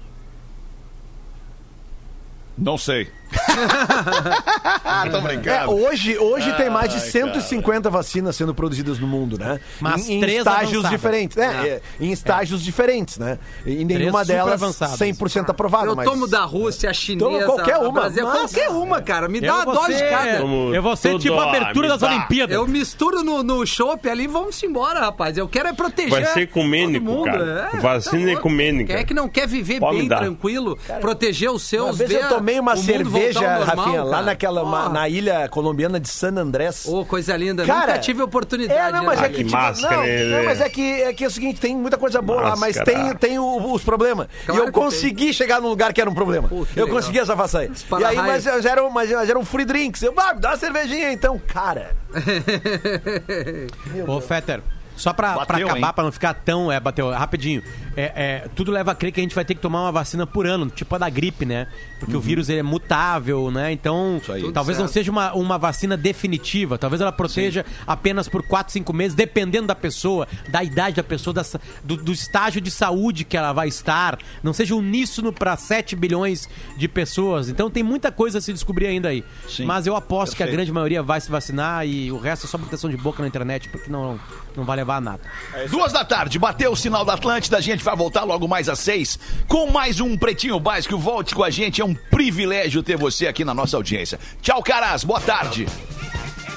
Não 2.58 2.78
sei. 2.78 3.08
Tô 5.12 5.22
brincando. 5.22 5.50
É, 5.50 5.68
hoje 5.68 6.18
hoje 6.18 6.52
tem 6.54 6.70
mais 6.70 6.90
de 6.90 6.98
Ai, 6.98 7.02
150 7.02 7.90
vacinas 7.90 8.36
sendo 8.36 8.54
produzidas 8.54 9.00
no 9.00 9.08
mundo, 9.08 9.38
né? 9.38 9.60
Mas 9.80 10.08
em, 10.08 10.18
em 10.18 10.20
três 10.20 10.40
estágios 10.40 10.86
avançadas. 10.86 10.90
diferentes. 10.92 11.38
né? 11.38 11.62
É. 11.64 11.68
É, 11.72 11.82
Em 12.00 12.12
estágios 12.12 12.62
diferentes, 12.62 13.18
né? 13.18 13.38
E 13.66 13.84
nenhuma 13.84 14.24
delas 14.26 14.54
avançadas. 14.54 14.98
100% 15.00 15.50
aprovada. 15.50 15.88
Eu 15.88 15.96
mas... 15.96 16.08
tomo 16.10 16.28
da 16.28 16.44
Rússia, 16.44 16.90
a 16.90 16.94
chinesa, 16.94 17.26
Toma 17.26 17.44
qualquer 17.44 17.78
uma, 17.78 18.02
mas- 18.02 18.16
qualquer 18.20 18.70
uma, 18.70 19.02
cara. 19.02 19.28
Me 19.28 19.40
Eu 19.40 19.42
dá 19.44 19.56
uma 19.56 19.66
vou 19.66 19.74
dose 19.76 19.94
de 19.96 20.10
cada. 20.10 20.40
Como 20.42 20.74
eu 20.74 20.82
vou 20.82 20.96
ser 20.96 21.18
tipo 21.20 21.36
a 21.40 21.50
abertura 21.50 21.88
das 21.88 22.02
Olimpíadas. 22.02 22.56
Eu 22.56 22.68
misturo 22.68 23.24
no, 23.24 23.44
no 23.44 23.66
chopp 23.66 24.08
ali 24.10 24.24
e 24.24 24.28
vamos 24.28 24.62
embora, 24.64 25.00
rapaz. 25.00 25.38
Eu 25.38 25.48
quero 25.48 25.68
é 25.70 25.74
proteger 25.74 26.10
Vai 26.12 26.26
ser 26.26 26.42
ecumênico, 26.42 27.06
todo 27.06 27.16
mundo. 27.16 27.26
cara. 27.26 27.70
É, 27.74 27.78
Vacina 27.80 28.26
tá 28.26 28.32
ecumênica. 28.34 28.94
Quem 28.94 29.02
é 29.02 29.06
que 29.06 29.14
não 29.14 29.28
quer 29.30 29.48
viver 29.48 29.80
Pode 29.80 29.98
bem, 29.98 30.08
tranquilo, 30.08 30.78
proteger 31.00 31.50
os 31.50 31.64
seus, 31.64 31.86
Uma 31.86 31.94
vez 31.94 32.10
ver 32.10 32.24
eu 32.24 32.30
tomei 32.30 32.60
uma 32.60 32.76
cerveja, 32.76 33.21
ao 33.38 33.44
normal, 33.44 33.76
Rafinha, 33.78 34.04
lá 34.04 34.12
cara. 34.12 34.26
naquela, 34.26 34.64
ma- 34.66 34.86
Ó, 34.86 34.90
na 34.90 35.10
ilha 35.10 35.48
colombiana 35.50 36.00
de 36.00 36.10
San 36.10 36.36
Andrés. 36.38 36.86
Ô, 36.88 37.06
coisa 37.06 37.36
linda. 37.38 37.66
Cara, 37.66 37.88
Nunca 37.88 38.00
tive 38.00 38.22
oportunidade. 38.22 38.80
É, 38.80 38.92
não, 38.92 39.04
mas 39.06 39.20
né? 39.20 39.28
é 39.28 39.30
que, 39.30 39.44
tipo, 39.44 39.58
não, 39.58 40.38
não, 40.38 40.44
mas 40.46 40.62
é 40.62 40.70
que, 40.70 41.02
é 41.04 41.14
que 41.14 41.24
é 41.24 41.28
o 41.28 41.32
seguinte, 41.32 41.60
tem 41.60 41.76
muita 41.76 41.98
coisa 41.98 42.22
boa 42.22 42.42
lá, 42.42 42.56
mas 42.56 42.78
Máscara. 42.78 42.86
tem, 42.86 43.16
tem 43.16 43.40
o- 43.40 43.74
os 43.74 43.84
problemas. 43.84 44.28
Claro 44.46 44.62
e 44.64 44.68
eu 44.68 44.72
consegui 44.72 45.34
chegar 45.34 45.62
num 45.62 45.70
lugar 45.70 45.94
que 45.94 46.02
era 46.02 46.10
um 46.10 46.14
problema. 46.14 46.48
que 46.48 46.54
eu 46.56 46.66
legal. 46.86 46.90
consegui 46.90 47.20
essa 47.20 47.36
façanha. 47.36 47.72
E 48.00 48.04
aí, 48.06 48.16
mas 48.18 48.46
eram, 48.66 48.90
mas 48.90 49.12
eram 49.12 49.44
free 49.46 49.66
drinks. 49.66 50.02
Eu, 50.02 50.14
ah, 50.18 50.34
dá 50.34 50.50
uma 50.52 50.58
cervejinha 50.58 51.12
então, 51.12 51.40
cara. 51.48 51.96
Ô, 54.08 54.20
Fetter, 54.22 54.62
só 54.96 55.14
pra, 55.14 55.34
pra 55.34 55.46
Bateu, 55.46 55.68
acabar, 55.68 55.88
hein? 55.88 55.94
pra 55.96 56.04
não 56.04 56.12
ficar 56.12 56.34
tão. 56.34 56.72
É, 56.72 56.80
bateu 56.80 57.10
rapidinho. 57.12 57.64
É, 57.96 58.14
é, 58.16 58.48
tudo 58.56 58.72
leva 58.72 58.92
a 58.92 58.96
crer 58.96 59.12
que 59.12 59.20
a 59.20 59.24
gente 59.24 59.36
vai 59.36 59.44
ter 59.44 59.56
que 59.56 59.62
tomar 59.62 59.82
uma 59.82 59.92
vacina 59.92 60.26
por 60.26 60.46
ano, 60.46 60.70
tipo 60.70 60.94
a 60.96 60.98
da 60.98 61.10
gripe, 61.10 61.46
né? 61.46 61.68
Porque 62.00 62.16
o 62.16 62.22
vírus 62.22 62.50
é 62.50 62.64
mutável, 62.64 63.52
né? 63.52 63.72
Então, 63.72 64.22
talvez 64.54 64.78
não 64.78 64.88
seja 64.88 65.12
uma, 65.12 65.34
uma 65.34 65.58
vacina 65.58 65.98
definitiva. 65.98 66.78
Talvez 66.78 67.02
ela 67.02 67.12
proteja 67.12 67.66
apenas 67.86 68.28
por 68.28 68.44
4, 68.44 68.74
5 68.74 68.94
meses, 68.94 69.16
dependendo 69.16 69.68
da 69.68 69.76
pessoa, 69.76 70.28
da 70.50 70.64
idade 70.64 70.96
da 70.96 71.04
pessoa, 71.04 71.34
da 71.34 71.44
do, 71.84 71.98
do 71.98 72.12
estágio 72.12 72.62
de 72.62 72.72
saúde 72.72 73.24
que 73.24 73.38
ela 73.38 73.54
vai 73.54 73.68
estar. 73.68 74.18
Não 74.42 74.54
seja 74.54 74.76
uníssono 74.76 75.32
para 75.32 75.56
7 75.58 75.96
bilhões 75.96 76.50
de 76.78 76.88
pessoas. 76.88 77.50
Então 77.50 77.70
tem 77.70 77.84
muita 77.84 78.12
coisa 78.12 78.38
a 78.38 78.42
se 78.42 78.54
descobrir 78.54 78.88
ainda 78.88 79.10
aí. 79.10 79.24
Sim. 79.48 79.66
Mas 79.66 79.88
eu 79.88 79.96
aposto 79.96 80.36
que 80.36 80.44
a 80.44 80.46
Perfeito. 80.46 80.58
grande 80.58 80.72
maioria 80.72 81.04
vai 81.04 81.20
se 81.22 81.30
vacinar 81.30 81.86
e 81.88 82.12
o 82.12 82.18
resto 82.18 82.46
é 82.46 82.50
só 82.50 82.58
proteção 82.58 82.90
de 82.90 82.98
boca 82.98 83.22
na 83.22 83.28
internet, 83.28 83.70
porque 83.70 83.90
não, 83.90 84.20
não 84.58 84.66
vai 84.66 84.78
levar 84.78 84.98
a 84.98 85.02
nada. 85.02 85.22
Duas 85.70 85.92
da 85.92 86.04
tarde, 86.04 86.40
bateu 86.40 86.72
o 86.72 86.76
sinal 86.76 87.06
da 87.06 87.14
Atlântida, 87.14 87.58
a 87.58 87.62
gente 87.62 87.84
vai 87.84 87.96
voltar 87.96 88.24
logo 88.24 88.48
mais 88.48 88.70
às 88.70 88.80
seis 88.80 89.20
com 89.48 89.72
mais 89.72 90.00
um 90.00 90.18
Pretinho 90.18 90.60
Básico. 90.60 90.98
Volte 90.98 91.36
com 91.36 91.44
a 91.44 91.50
gente, 91.50 91.82
é 91.82 91.86
um 91.86 91.94
privilégio 91.94 92.84
ter 92.84 92.98
você 92.98 93.28
aqui 93.28 93.46
na 93.46 93.54
nossa 93.54 93.78
audiência. 93.78 94.20
Tchau, 94.42 94.62
caras, 94.64 95.04
boa 95.04 95.20
tarde. 95.20 95.68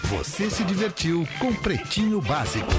Você 0.05 0.51
se 0.51 0.65
divertiu 0.65 1.27
com 1.39 1.53
Pretinho 1.55 2.21
Básico. 2.21 2.71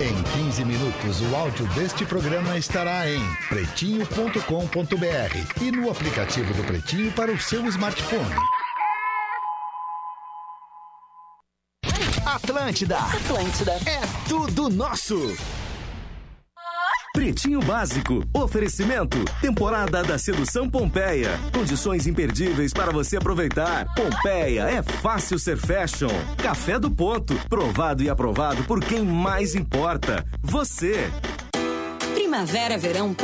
Em 0.00 0.22
15 0.44 0.64
minutos, 0.64 1.20
o 1.20 1.36
áudio 1.36 1.66
deste 1.74 2.06
programa 2.06 2.56
estará 2.56 3.10
em 3.10 3.20
pretinho.com.br 3.50 5.60
e 5.60 5.70
no 5.70 5.90
aplicativo 5.90 6.54
do 6.54 6.64
Pretinho 6.64 7.12
para 7.12 7.30
o 7.30 7.38
seu 7.38 7.66
smartphone. 7.66 8.59
Atlântida. 12.34 12.96
Atlântida. 12.96 13.72
É 13.86 14.00
tudo 14.28 14.70
nosso. 14.70 15.36
Pretinho 17.12 17.58
Básico. 17.60 18.22
Oferecimento. 18.32 19.18
Temporada 19.40 20.04
da 20.04 20.16
Sedução 20.16 20.70
Pompeia. 20.70 21.30
Condições 21.52 22.06
imperdíveis 22.06 22.72
para 22.72 22.92
você 22.92 23.16
aproveitar. 23.16 23.92
Pompeia 23.96 24.62
é 24.62 24.80
fácil 24.80 25.40
ser 25.40 25.56
fashion. 25.56 26.08
Café 26.40 26.78
do 26.78 26.88
Ponto. 26.88 27.34
Provado 27.48 28.00
e 28.04 28.08
aprovado 28.08 28.62
por 28.62 28.78
quem 28.78 29.02
mais 29.02 29.56
importa. 29.56 30.24
Você. 30.40 31.10
Primavera, 32.14 32.78
verão. 32.78 33.16